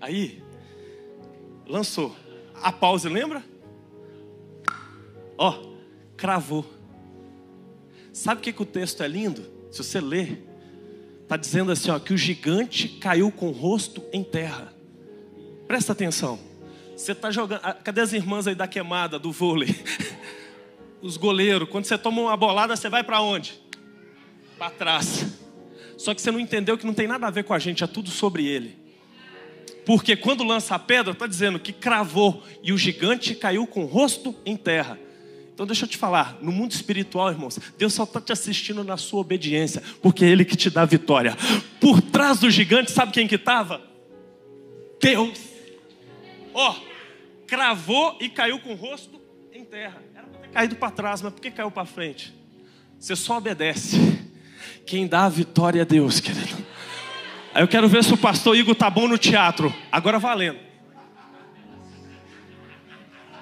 Aí, 0.00 0.42
lançou. 1.64 2.16
A 2.60 2.72
pausa, 2.72 3.08
lembra? 3.08 3.40
Ó, 5.38 5.77
cravou. 6.18 6.66
Sabe 8.12 8.40
o 8.40 8.44
que, 8.44 8.52
que 8.52 8.62
o 8.62 8.66
texto 8.66 9.02
é 9.02 9.08
lindo? 9.08 9.46
Se 9.70 9.82
você 9.82 10.00
ler, 10.00 10.44
está 11.22 11.36
dizendo 11.36 11.72
assim: 11.72 11.90
ó, 11.90 11.98
que 11.98 12.12
o 12.12 12.18
gigante 12.18 12.88
caiu 12.88 13.30
com 13.30 13.48
o 13.48 13.52
rosto 13.52 14.04
em 14.12 14.22
terra. 14.22 14.74
Presta 15.66 15.92
atenção. 15.92 16.38
Você 16.96 17.12
está 17.12 17.30
jogando. 17.30 17.60
Ah, 17.62 17.72
cadê 17.72 18.00
as 18.00 18.12
irmãs 18.12 18.46
aí 18.46 18.54
da 18.54 18.66
queimada, 18.66 19.18
do 19.18 19.30
vôlei? 19.30 19.74
Os 21.00 21.16
goleiros. 21.16 21.68
Quando 21.68 21.84
você 21.84 21.96
toma 21.96 22.20
uma 22.20 22.36
bolada, 22.36 22.74
você 22.74 22.88
vai 22.88 23.04
para 23.04 23.22
onde? 23.22 23.60
Para 24.58 24.70
trás. 24.70 25.24
Só 25.96 26.12
que 26.12 26.20
você 26.20 26.32
não 26.32 26.40
entendeu 26.40 26.76
que 26.76 26.86
não 26.86 26.94
tem 26.94 27.06
nada 27.06 27.28
a 27.28 27.30
ver 27.30 27.44
com 27.44 27.54
a 27.54 27.58
gente, 27.58 27.84
é 27.84 27.86
tudo 27.86 28.10
sobre 28.10 28.46
ele. 28.46 28.76
Porque 29.86 30.16
quando 30.16 30.42
lança 30.42 30.74
a 30.74 30.78
pedra, 30.78 31.12
está 31.12 31.26
dizendo 31.26 31.58
que 31.58 31.72
cravou 31.72 32.42
e 32.62 32.72
o 32.72 32.78
gigante 32.78 33.34
caiu 33.34 33.66
com 33.66 33.84
o 33.84 33.86
rosto 33.86 34.34
em 34.44 34.56
terra. 34.56 34.98
Então 35.58 35.66
deixa 35.66 35.86
eu 35.86 35.88
te 35.88 35.96
falar, 35.96 36.38
no 36.40 36.52
mundo 36.52 36.70
espiritual, 36.70 37.32
irmãos, 37.32 37.58
Deus 37.76 37.92
só 37.92 38.04
está 38.04 38.20
te 38.20 38.30
assistindo 38.30 38.84
na 38.84 38.96
sua 38.96 39.22
obediência, 39.22 39.82
porque 40.00 40.24
é 40.24 40.28
Ele 40.28 40.44
que 40.44 40.54
te 40.54 40.70
dá 40.70 40.82
a 40.82 40.84
vitória. 40.84 41.36
Por 41.80 42.00
trás 42.00 42.38
do 42.38 42.48
gigante, 42.48 42.92
sabe 42.92 43.10
quem 43.10 43.26
que 43.26 43.34
estava? 43.34 43.82
Deus. 45.00 45.36
Ó, 46.54 46.70
oh, 46.70 46.76
cravou 47.44 48.16
e 48.20 48.28
caiu 48.28 48.60
com 48.60 48.70
o 48.70 48.76
rosto 48.76 49.20
em 49.52 49.64
terra. 49.64 50.00
Era 50.14 50.28
para 50.28 50.40
ter 50.42 50.48
caído 50.50 50.76
para 50.76 50.90
trás, 50.92 51.22
mas 51.22 51.32
por 51.32 51.40
que 51.40 51.50
caiu 51.50 51.72
para 51.72 51.84
frente? 51.84 52.32
Você 52.96 53.16
só 53.16 53.38
obedece. 53.38 53.98
Quem 54.86 55.08
dá 55.08 55.24
a 55.24 55.28
vitória 55.28 55.82
é 55.82 55.84
Deus, 55.84 56.20
querido. 56.20 56.56
Aí 57.52 57.64
eu 57.64 57.68
quero 57.68 57.88
ver 57.88 58.04
se 58.04 58.14
o 58.14 58.16
pastor 58.16 58.56
Igor 58.56 58.76
tá 58.76 58.88
bom 58.88 59.08
no 59.08 59.18
teatro. 59.18 59.74
Agora 59.90 60.20
valendo. 60.20 60.60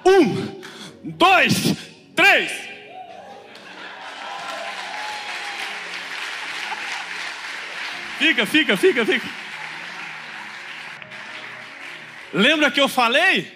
Um, 0.03 0.57
dois, 1.03 1.86
três. 2.17 2.51
Fica, 8.17 8.45
fica, 8.47 8.75
fica, 8.75 9.05
fica. 9.05 9.27
Lembra 12.33 12.71
que 12.71 12.81
eu 12.81 12.89
falei? 12.89 13.55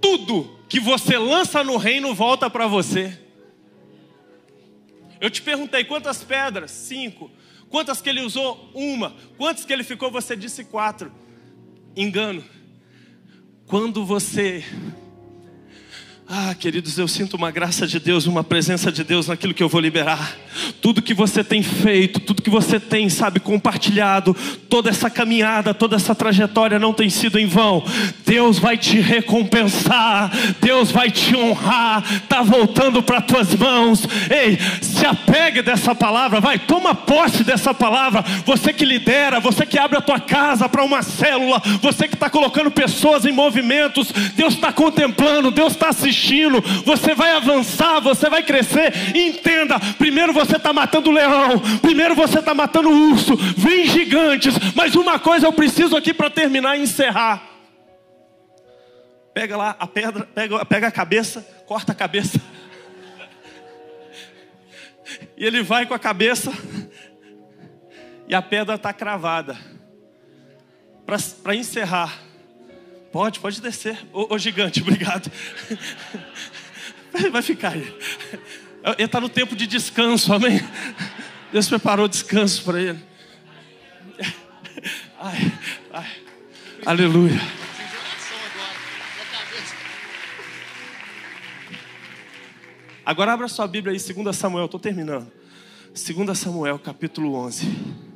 Tudo 0.00 0.60
que 0.68 0.78
você 0.78 1.16
lança 1.16 1.64
no 1.64 1.78
reino 1.78 2.14
volta 2.14 2.50
para 2.50 2.66
você. 2.66 3.18
Eu 5.18 5.30
te 5.30 5.40
perguntei 5.40 5.82
quantas 5.84 6.22
pedras? 6.22 6.70
Cinco. 6.70 7.30
Quantas 7.70 8.02
que 8.02 8.08
ele 8.08 8.20
usou? 8.20 8.70
Uma. 8.74 9.16
Quantas 9.38 9.64
que 9.64 9.72
ele 9.72 9.84
ficou? 9.84 10.10
Você 10.10 10.36
disse 10.36 10.64
quatro. 10.64 11.10
Engano. 11.96 12.44
Quando 13.66 14.04
você 14.04 14.64
ah, 16.32 16.54
queridos, 16.54 16.96
eu 16.96 17.08
sinto 17.08 17.34
uma 17.34 17.50
graça 17.50 17.88
de 17.88 17.98
Deus, 17.98 18.24
uma 18.24 18.44
presença 18.44 18.92
de 18.92 19.02
Deus 19.02 19.26
naquilo 19.26 19.52
que 19.52 19.64
eu 19.64 19.68
vou 19.68 19.80
liberar. 19.80 20.36
Tudo 20.80 21.02
que 21.02 21.12
você 21.12 21.42
tem 21.42 21.60
feito, 21.60 22.20
tudo 22.20 22.40
que 22.40 22.48
você 22.48 22.78
tem, 22.78 23.08
sabe, 23.08 23.40
compartilhado, 23.40 24.32
toda 24.68 24.88
essa 24.88 25.10
caminhada, 25.10 25.74
toda 25.74 25.96
essa 25.96 26.14
trajetória 26.14 26.78
não 26.78 26.92
tem 26.92 27.10
sido 27.10 27.36
em 27.36 27.46
vão. 27.46 27.84
Deus 28.24 28.60
vai 28.60 28.78
te 28.78 29.00
recompensar, 29.00 30.30
Deus 30.60 30.92
vai 30.92 31.10
te 31.10 31.34
honrar, 31.34 32.04
tá 32.28 32.42
voltando 32.42 33.02
para 33.02 33.20
tuas 33.20 33.52
mãos. 33.52 34.06
Ei, 34.30 34.56
se 34.80 35.04
apegue 35.04 35.62
dessa 35.62 35.96
palavra, 35.96 36.40
vai, 36.40 36.60
toma 36.60 36.94
posse 36.94 37.42
dessa 37.42 37.74
palavra. 37.74 38.24
Você 38.46 38.72
que 38.72 38.84
lidera, 38.84 39.40
você 39.40 39.66
que 39.66 39.76
abre 39.76 39.98
a 39.98 40.02
tua 40.02 40.20
casa 40.20 40.68
para 40.68 40.84
uma 40.84 41.02
célula, 41.02 41.60
você 41.82 42.06
que 42.06 42.14
está 42.14 42.30
colocando 42.30 42.70
pessoas 42.70 43.24
em 43.24 43.32
movimentos, 43.32 44.12
Deus 44.36 44.54
está 44.54 44.72
contemplando, 44.72 45.50
Deus 45.50 45.72
está 45.72 45.88
assistindo 45.88 46.19
destino, 46.20 46.60
você 46.84 47.14
vai 47.14 47.32
avançar, 47.32 48.00
você 48.00 48.28
vai 48.28 48.42
crescer. 48.42 49.16
Entenda: 49.16 49.80
primeiro 49.98 50.32
você 50.32 50.56
está 50.56 50.72
matando 50.72 51.08
o 51.08 51.12
leão, 51.12 51.58
primeiro 51.80 52.14
você 52.14 52.38
está 52.38 52.54
matando 52.54 52.90
o 52.90 53.10
urso, 53.10 53.36
vem 53.56 53.86
gigantes, 53.86 54.54
mas 54.74 54.94
uma 54.94 55.18
coisa 55.18 55.46
eu 55.46 55.52
preciso 55.52 55.96
aqui 55.96 56.12
para 56.12 56.28
terminar 56.28 56.76
e 56.76 56.82
encerrar. 56.82 57.48
Pega 59.32 59.56
lá 59.56 59.76
a 59.78 59.86
pedra, 59.86 60.26
pega, 60.26 60.64
pega 60.66 60.86
a 60.88 60.92
cabeça, 60.92 61.40
corta 61.66 61.92
a 61.92 61.94
cabeça. 61.94 62.40
E 65.36 65.44
ele 65.44 65.62
vai 65.62 65.86
com 65.86 65.94
a 65.94 65.98
cabeça, 65.98 66.52
e 68.28 68.34
a 68.34 68.42
pedra 68.42 68.74
está 68.74 68.92
cravada. 68.92 69.56
Para 71.42 71.56
encerrar, 71.56 72.29
Pode, 73.12 73.40
pode 73.40 73.60
descer. 73.60 73.98
Ô, 74.12 74.34
ô 74.34 74.38
gigante, 74.38 74.80
obrigado. 74.82 75.30
Vai 77.32 77.42
ficar 77.42 77.72
aí. 77.72 77.94
Ele 78.96 79.04
está 79.04 79.20
no 79.20 79.28
tempo 79.28 79.56
de 79.56 79.66
descanso, 79.66 80.32
amém? 80.32 80.60
Deus 81.52 81.68
preparou 81.68 82.06
descanso 82.06 82.62
para 82.62 82.80
ele. 82.80 83.04
Ai, 85.18 85.52
ai. 85.92 86.10
Aleluia. 86.86 87.38
Agora 93.04 93.32
abra 93.32 93.48
sua 93.48 93.66
Bíblia 93.66 93.92
aí, 93.92 94.14
2 94.14 94.36
Samuel, 94.36 94.66
estou 94.66 94.78
terminando. 94.78 95.30
2 95.88 96.38
Samuel, 96.38 96.78
capítulo 96.78 97.34
11. 97.34 98.09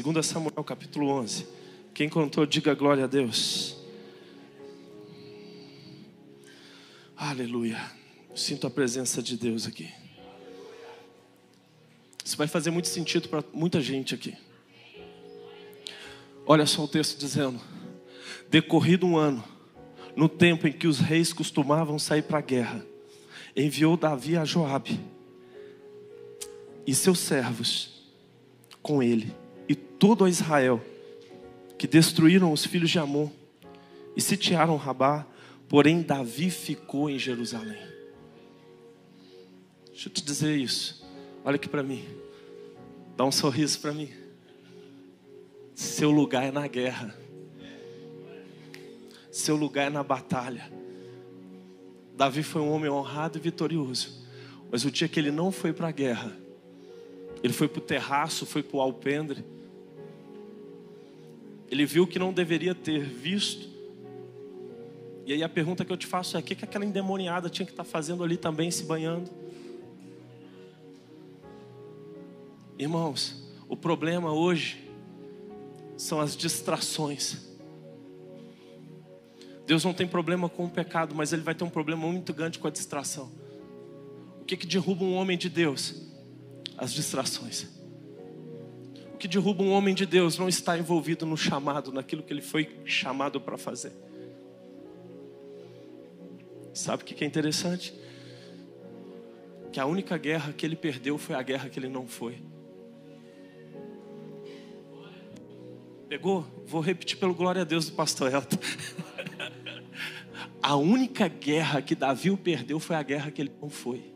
2 0.00 0.24
Samuel 0.24 0.62
capítulo 0.62 1.08
11. 1.08 1.44
Quem 1.92 2.08
contou, 2.08 2.46
diga 2.46 2.72
glória 2.72 3.02
a 3.02 3.06
Deus. 3.08 3.76
Aleluia. 7.16 7.80
Sinto 8.32 8.68
a 8.68 8.70
presença 8.70 9.20
de 9.20 9.36
Deus 9.36 9.66
aqui. 9.66 9.90
Isso 12.24 12.36
vai 12.36 12.46
fazer 12.46 12.70
muito 12.70 12.86
sentido 12.86 13.28
para 13.28 13.42
muita 13.52 13.80
gente 13.80 14.14
aqui. 14.14 14.36
Olha 16.46 16.64
só 16.64 16.84
o 16.84 16.88
texto 16.88 17.18
dizendo: 17.18 17.60
Decorrido 18.48 19.04
um 19.04 19.16
ano, 19.16 19.42
no 20.14 20.28
tempo 20.28 20.68
em 20.68 20.72
que 20.72 20.86
os 20.86 21.00
reis 21.00 21.32
costumavam 21.32 21.98
sair 21.98 22.22
para 22.22 22.38
a 22.38 22.42
guerra, 22.42 22.86
enviou 23.56 23.96
Davi 23.96 24.36
a 24.36 24.44
Joabe 24.44 25.00
e 26.86 26.94
seus 26.94 27.18
servos 27.18 28.06
com 28.80 29.02
ele 29.02 29.34
todo 29.98 30.24
a 30.24 30.28
Israel, 30.30 30.82
que 31.76 31.86
destruíram 31.86 32.52
os 32.52 32.64
filhos 32.64 32.90
de 32.90 32.98
Amon 32.98 33.30
e 34.16 34.20
sitiaram 34.20 34.76
Rabá, 34.76 35.26
porém 35.68 36.02
Davi 36.02 36.50
ficou 36.50 37.08
em 37.08 37.18
Jerusalém. 37.18 37.78
Deixa 39.86 40.08
eu 40.08 40.12
te 40.12 40.22
dizer 40.22 40.56
isso. 40.56 41.04
Olha 41.44 41.56
aqui 41.56 41.68
para 41.68 41.82
mim. 41.82 42.04
Dá 43.16 43.24
um 43.24 43.32
sorriso 43.32 43.80
para 43.80 43.92
mim. 43.92 44.10
Seu 45.74 46.10
lugar 46.10 46.44
é 46.44 46.50
na 46.52 46.66
guerra. 46.66 47.16
Seu 49.30 49.56
lugar 49.56 49.86
é 49.86 49.90
na 49.90 50.02
batalha. 50.02 50.70
Davi 52.16 52.42
foi 52.42 52.62
um 52.62 52.70
homem 52.70 52.90
honrado 52.90 53.38
e 53.38 53.40
vitorioso. 53.40 54.24
Mas 54.70 54.84
o 54.84 54.90
dia 54.90 55.08
que 55.08 55.18
ele 55.18 55.30
não 55.30 55.50
foi 55.50 55.72
para 55.72 55.88
a 55.88 55.92
guerra, 55.92 56.36
ele 57.42 57.52
foi 57.52 57.68
para 57.68 57.78
o 57.78 57.84
terraço, 57.84 58.44
foi 58.44 58.62
para 58.62 58.76
o 58.76 58.80
alpendre. 58.80 59.44
Ele 61.70 61.84
viu 61.84 62.06
que 62.06 62.18
não 62.18 62.32
deveria 62.32 62.74
ter 62.74 63.04
visto. 63.04 63.68
E 65.26 65.32
aí 65.32 65.42
a 65.42 65.48
pergunta 65.48 65.84
que 65.84 65.92
eu 65.92 65.96
te 65.96 66.06
faço 66.06 66.36
é: 66.36 66.40
o 66.40 66.42
que, 66.42 66.54
que 66.54 66.64
aquela 66.64 66.84
endemoniada 66.84 67.50
tinha 67.50 67.66
que 67.66 67.72
estar 67.72 67.84
tá 67.84 67.90
fazendo 67.90 68.24
ali 68.24 68.36
também, 68.36 68.70
se 68.70 68.84
banhando? 68.84 69.30
Irmãos, 72.78 73.42
o 73.68 73.76
problema 73.76 74.32
hoje 74.32 74.88
são 75.96 76.20
as 76.20 76.36
distrações. 76.36 77.48
Deus 79.66 79.84
não 79.84 79.92
tem 79.92 80.06
problema 80.06 80.48
com 80.48 80.64
o 80.64 80.70
pecado, 80.70 81.14
mas 81.14 81.32
Ele 81.32 81.42
vai 81.42 81.54
ter 81.54 81.64
um 81.64 81.68
problema 81.68 82.06
muito 82.06 82.32
grande 82.32 82.58
com 82.58 82.66
a 82.66 82.70
distração. 82.70 83.30
O 84.40 84.44
que, 84.44 84.56
que 84.56 84.66
derruba 84.66 85.04
um 85.04 85.14
homem 85.14 85.36
de 85.36 85.50
Deus? 85.50 86.06
As 86.78 86.94
distrações. 86.94 87.77
Que 89.18 89.26
derruba 89.26 89.62
um 89.62 89.72
homem 89.72 89.94
de 89.94 90.06
Deus 90.06 90.38
não 90.38 90.48
está 90.48 90.78
envolvido 90.78 91.26
no 91.26 91.36
chamado, 91.36 91.92
naquilo 91.92 92.22
que 92.22 92.32
ele 92.32 92.42
foi 92.42 92.80
chamado 92.84 93.40
para 93.40 93.58
fazer. 93.58 93.92
Sabe 96.72 97.02
o 97.02 97.06
que 97.06 97.24
é 97.24 97.26
interessante? 97.26 97.92
Que 99.72 99.80
a 99.80 99.86
única 99.86 100.16
guerra 100.16 100.52
que 100.52 100.64
ele 100.64 100.76
perdeu 100.76 101.18
foi 101.18 101.34
a 101.34 101.42
guerra 101.42 101.68
que 101.68 101.78
ele 101.78 101.88
não 101.88 102.06
foi. 102.06 102.40
Pegou? 106.08 106.46
Vou 106.64 106.80
repetir 106.80 107.18
pelo 107.18 107.34
glória 107.34 107.62
a 107.62 107.64
Deus 107.64 107.86
do 107.86 107.92
pastor 107.96 108.32
Elton. 108.32 108.56
a 110.62 110.76
única 110.76 111.26
guerra 111.26 111.82
que 111.82 111.94
Davi 111.94 112.34
perdeu 112.36 112.78
foi 112.78 112.94
a 112.94 113.02
guerra 113.02 113.30
que 113.32 113.42
ele 113.42 113.52
não 113.60 113.68
foi. 113.68 114.14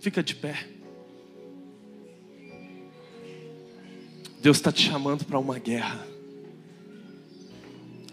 Fica 0.00 0.22
de 0.22 0.34
pé. 0.34 0.77
Deus 4.40 4.58
está 4.58 4.70
te 4.70 4.88
chamando 4.88 5.24
para 5.24 5.38
uma 5.38 5.58
guerra. 5.58 6.06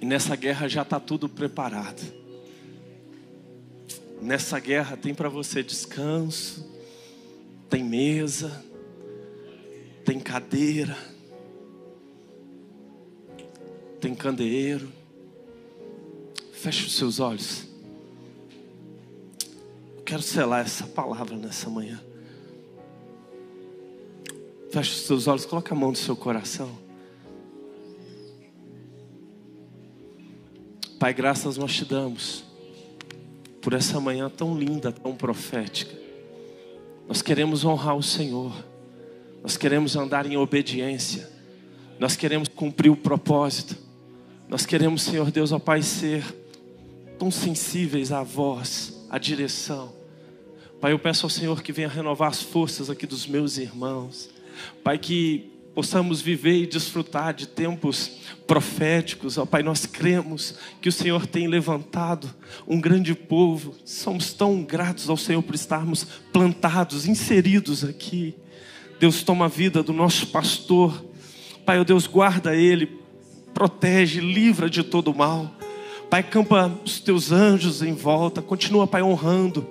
E 0.02 0.06
nessa 0.06 0.36
guerra 0.36 0.68
já 0.68 0.82
está 0.82 1.00
tudo 1.00 1.30
preparado. 1.30 2.02
Nessa 4.22 4.60
guerra 4.60 4.98
tem 4.98 5.14
para 5.14 5.30
você 5.30 5.62
descanso, 5.62 6.66
tem 7.70 7.84
mesa, 7.84 8.64
tem 10.04 10.20
cadeira, 10.20 10.98
tem 14.02 14.16
candeeiro. 14.16 14.92
Feche 16.54 16.88
os 16.88 16.96
seus 16.96 17.20
olhos. 17.20 17.66
quero 20.04 20.22
selar 20.22 20.66
essa 20.66 20.88
palavra 20.88 21.36
nessa 21.38 21.70
manhã. 21.70 22.02
Feche 24.76 24.92
os 24.92 25.02
seus 25.04 25.26
olhos, 25.26 25.46
coloque 25.46 25.72
a 25.72 25.76
mão 25.76 25.92
no 25.92 25.96
seu 25.96 26.18
coração. 26.18 26.70
Pai, 31.00 31.14
graças 31.14 31.56
nós 31.56 31.74
te 31.74 31.86
damos 31.86 32.44
por 33.62 33.72
essa 33.72 34.02
manhã 34.02 34.30
tão 34.30 34.54
linda, 34.60 34.92
tão 34.92 35.16
profética. 35.16 35.98
Nós 37.08 37.22
queremos 37.22 37.64
honrar 37.64 37.96
o 37.96 38.04
Senhor. 38.04 38.52
Nós 39.42 39.56
queremos 39.56 39.96
andar 39.96 40.26
em 40.26 40.36
obediência. 40.36 41.32
Nós 41.98 42.18
queremos 42.18 42.50
cumprir 42.50 42.90
o 42.90 42.98
propósito. 42.98 43.78
Nós 44.50 44.66
queremos, 44.66 45.04
Senhor 45.04 45.32
Deus, 45.32 45.54
ó 45.54 45.58
Pai, 45.58 45.82
ser 45.84 46.22
tão 47.18 47.32
sensíveis 47.32 48.12
à 48.12 48.24
voz, 48.24 49.06
à 49.10 49.18
direção. 49.18 49.94
Pai, 50.82 50.92
eu 50.92 51.00
peço 51.00 51.26
ao 51.26 51.30
Senhor 51.30 51.64
que 51.64 51.72
venha 51.72 51.88
renovar 51.88 52.28
as 52.28 52.42
forças 52.42 52.90
aqui 52.90 53.08
dos 53.08 53.26
meus 53.26 53.58
irmãos. 53.58 54.35
Pai, 54.84 54.98
que 54.98 55.52
possamos 55.76 56.22
viver 56.22 56.64
e 56.64 56.66
desfrutar 56.66 57.34
de 57.34 57.48
tempos 57.48 58.20
proféticos. 58.48 59.38
Ó 59.38 59.46
Pai, 59.46 59.62
nós 59.62 59.86
cremos 59.86 60.56
que 60.82 60.88
o 60.88 60.92
Senhor 60.92 61.28
tem 61.28 61.48
levantado 61.48 62.34
um 62.66 62.80
grande 62.80 63.14
povo. 63.14 63.76
Somos 63.84 64.32
tão 64.32 64.64
gratos 64.64 65.10
ao 65.10 65.18
Senhor 65.18 65.42
por 65.42 65.54
estarmos 65.54 66.06
plantados, 66.32 67.06
inseridos 67.06 67.84
aqui. 67.84 68.36
Deus 69.00 69.22
toma 69.22 69.46
a 69.46 69.50
vida 69.50 69.84
do 69.84 69.92
nosso 69.92 70.28
pastor. 70.28 71.06
Pai, 71.66 71.78
oh 71.80 71.84
Deus, 71.84 72.08
guarda 72.08 72.56
ele, 72.56 72.88
protege, 73.54 74.22
livra 74.22 74.70
de 74.70 74.82
todo 74.82 75.14
mal. 75.14 75.54
Pai, 76.10 76.24
campa 76.24 76.72
os 76.84 77.00
teus 77.00 77.32
anjos 77.32 77.82
em 77.82 77.94
volta, 77.94 78.42
continua, 78.42 78.88
Pai, 78.88 79.02
honrando. 79.02 79.68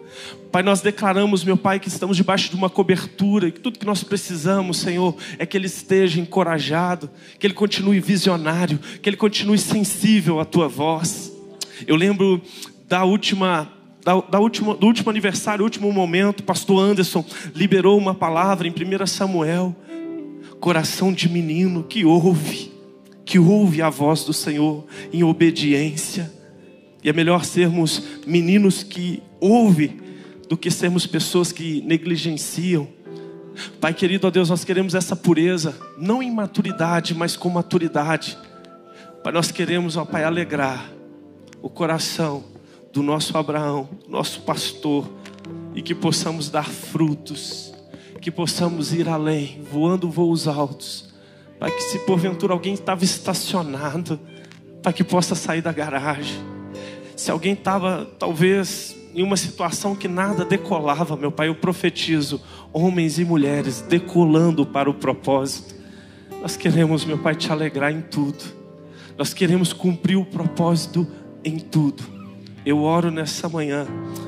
Pai, 0.51 0.62
nós 0.62 0.80
declaramos, 0.80 1.43
meu 1.43 1.57
Pai, 1.57 1.80
que 1.80 1.89
estamos 1.89 2.16
debaixo 2.16 2.51
de 2.51 2.57
uma 2.57 2.70
cobertura, 2.70 3.49
e 3.49 3.53
que 3.53 3.61
tudo 3.61 3.78
que 3.78 3.87
nós 3.87 4.03
precisamos, 4.05 4.78
Senhor, 4.78 5.16
é 5.39 5.47
que 5.47 5.57
ele 5.57 5.66
esteja 5.66 6.20
encorajado, 6.20 7.11
que 7.39 7.47
ele 7.47 7.55
continue 7.55 8.01
visionário, 8.01 8.78
que 9.01 9.09
ele 9.09 9.16
continue 9.16 9.59
sensível 9.59 10.41
à 10.41 10.45
tua 10.45 10.68
voz. 10.68 11.32
Eu 11.87 11.97
lembro 11.97 12.41
da 12.89 13.05
última 13.05 13.70
da, 14.05 14.20
da 14.20 14.39
última, 14.39 14.74
do 14.74 14.87
último 14.87 15.09
aniversário, 15.09 15.64
último 15.64 15.91
momento, 15.91 16.43
pastor 16.43 16.78
Anderson 16.78 17.24
liberou 17.55 17.97
uma 17.97 18.14
palavra 18.14 18.68
em 18.68 18.70
1 18.70 19.07
Samuel. 19.07 19.74
Coração 20.61 21.12
de 21.12 21.28
menino 21.28 21.82
que 21.82 22.05
ouve, 22.05 22.74
que 23.25 23.39
ouve 23.39 23.81
a 23.81 23.89
voz 23.89 24.25
do 24.25 24.33
Senhor 24.33 24.85
em 25.12 25.22
obediência. 25.25 26.33
E 27.03 27.09
é 27.09 27.12
melhor 27.12 27.45
sermos 27.45 28.03
meninos 28.27 28.83
que 28.83 29.22
ouvem 29.41 30.01
do 30.49 30.57
que 30.57 30.70
sermos 30.70 31.07
pessoas 31.07 31.53
que 31.53 31.81
negligenciam. 31.83 32.89
Pai 33.81 33.95
querido, 33.95 34.27
ó 34.27 34.31
Deus, 34.31 34.51
nós 34.51 34.64
queremos 34.64 34.95
essa 34.95 35.14
pureza, 35.14 35.77
não 35.97 36.22
em 36.22 36.31
maturidade, 36.31 37.14
mas 37.14 37.37
com 37.37 37.49
maturidade. 37.49 38.37
Pai, 39.22 39.33
nós 39.33 39.51
queremos, 39.51 39.97
ó 39.97 40.05
Pai, 40.05 40.25
alegrar 40.25 40.91
o 41.62 41.70
coração 41.70 42.45
do 42.93 43.03
nosso 43.03 43.37
Abraão, 43.39 43.89
nosso 44.09 44.43
pastor, 44.43 45.11
e 45.75 45.83
que 45.83 45.95
possamos 45.95 46.51
dar 46.51 46.68
frutos, 46.68 47.75
que 48.20 48.31
possamos 48.31 48.93
ir 48.93 49.09
além, 49.09 49.61
voando 49.70 50.11
voos 50.11 50.47
altos, 50.47 51.14
para 51.59 51.70
que 51.70 51.82
se 51.82 51.98
porventura 52.00 52.52
alguém 52.52 52.74
estava 52.74 53.05
estacionado, 53.05 54.18
para 54.82 54.92
que 54.92 55.05
possa 55.05 55.34
sair 55.34 55.62
da 55.62 55.72
garagem. 55.72 56.36
Se 57.16 57.30
alguém 57.30 57.52
estava 57.52 58.07
talvez 58.18 58.96
em 59.14 59.22
uma 59.22 59.36
situação 59.36 59.94
que 59.94 60.09
nada 60.09 60.44
decolava, 60.44 61.16
meu 61.16 61.30
Pai, 61.30 61.48
eu 61.48 61.55
profetizo, 61.55 62.40
homens 62.72 63.18
e 63.18 63.24
mulheres 63.24 63.80
decolando 63.80 64.66
para 64.66 64.90
o 64.90 64.94
propósito. 64.94 65.74
Nós 66.42 66.57
queremos, 66.57 67.05
meu 67.05 67.18
Pai, 67.18 67.34
te 67.36 67.50
alegrar 67.50 67.92
em 67.92 68.02
tudo. 68.02 68.44
Nós 69.16 69.32
queremos 69.32 69.72
cumprir 69.72 70.16
o 70.16 70.24
propósito 70.24 71.07
em 71.44 71.59
tudo. 71.59 72.02
Eu 72.66 72.82
oro 72.82 73.11
nessa 73.11 73.48
manhã 73.48 73.86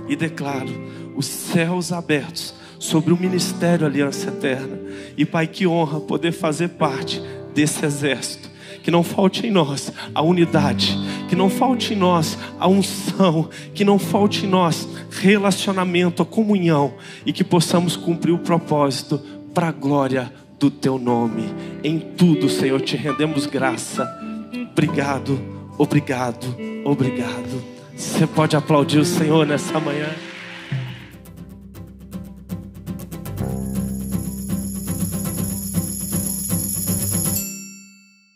e 0.08 0.14
declaro 0.14 0.70
os 1.16 1.26
céus 1.26 1.90
abertos 1.92 2.54
sobre 2.78 3.12
o 3.12 3.16
ministério 3.16 3.86
Aliança 3.86 4.28
Eterna. 4.28 4.78
E 5.16 5.24
Pai, 5.24 5.46
que 5.46 5.66
honra 5.66 6.00
poder 6.00 6.32
fazer 6.32 6.68
parte 6.70 7.22
desse 7.54 7.84
exército. 7.84 8.50
Que 8.82 8.90
não 8.90 9.02
falte 9.02 9.46
em 9.46 9.50
nós 9.50 9.92
a 10.14 10.22
unidade, 10.22 10.96
que 11.28 11.34
não 11.34 11.50
falte 11.50 11.92
em 11.92 11.96
nós 11.96 12.38
a 12.58 12.68
unção, 12.68 13.48
que 13.74 13.84
não 13.84 13.98
falte 13.98 14.46
em 14.46 14.48
nós 14.48 14.86
relacionamento, 15.10 16.22
a 16.22 16.26
comunhão 16.26 16.94
e 17.24 17.32
que 17.32 17.42
possamos 17.42 17.96
cumprir 17.96 18.32
o 18.32 18.38
propósito 18.38 19.20
para 19.52 19.68
a 19.68 19.72
glória 19.72 20.32
do 20.58 20.70
teu 20.70 20.98
nome. 20.98 21.52
Em 21.82 21.98
tudo, 21.98 22.48
Senhor, 22.48 22.80
te 22.80 22.96
rendemos 22.96 23.46
graça. 23.46 24.06
Obrigado, 24.70 25.40
obrigado, 25.78 26.46
obrigado. 26.84 27.64
Você 27.96 28.26
pode 28.26 28.54
aplaudir 28.54 28.98
o 28.98 29.04
Senhor 29.04 29.46
nessa 29.46 29.80
manhã. 29.80 30.10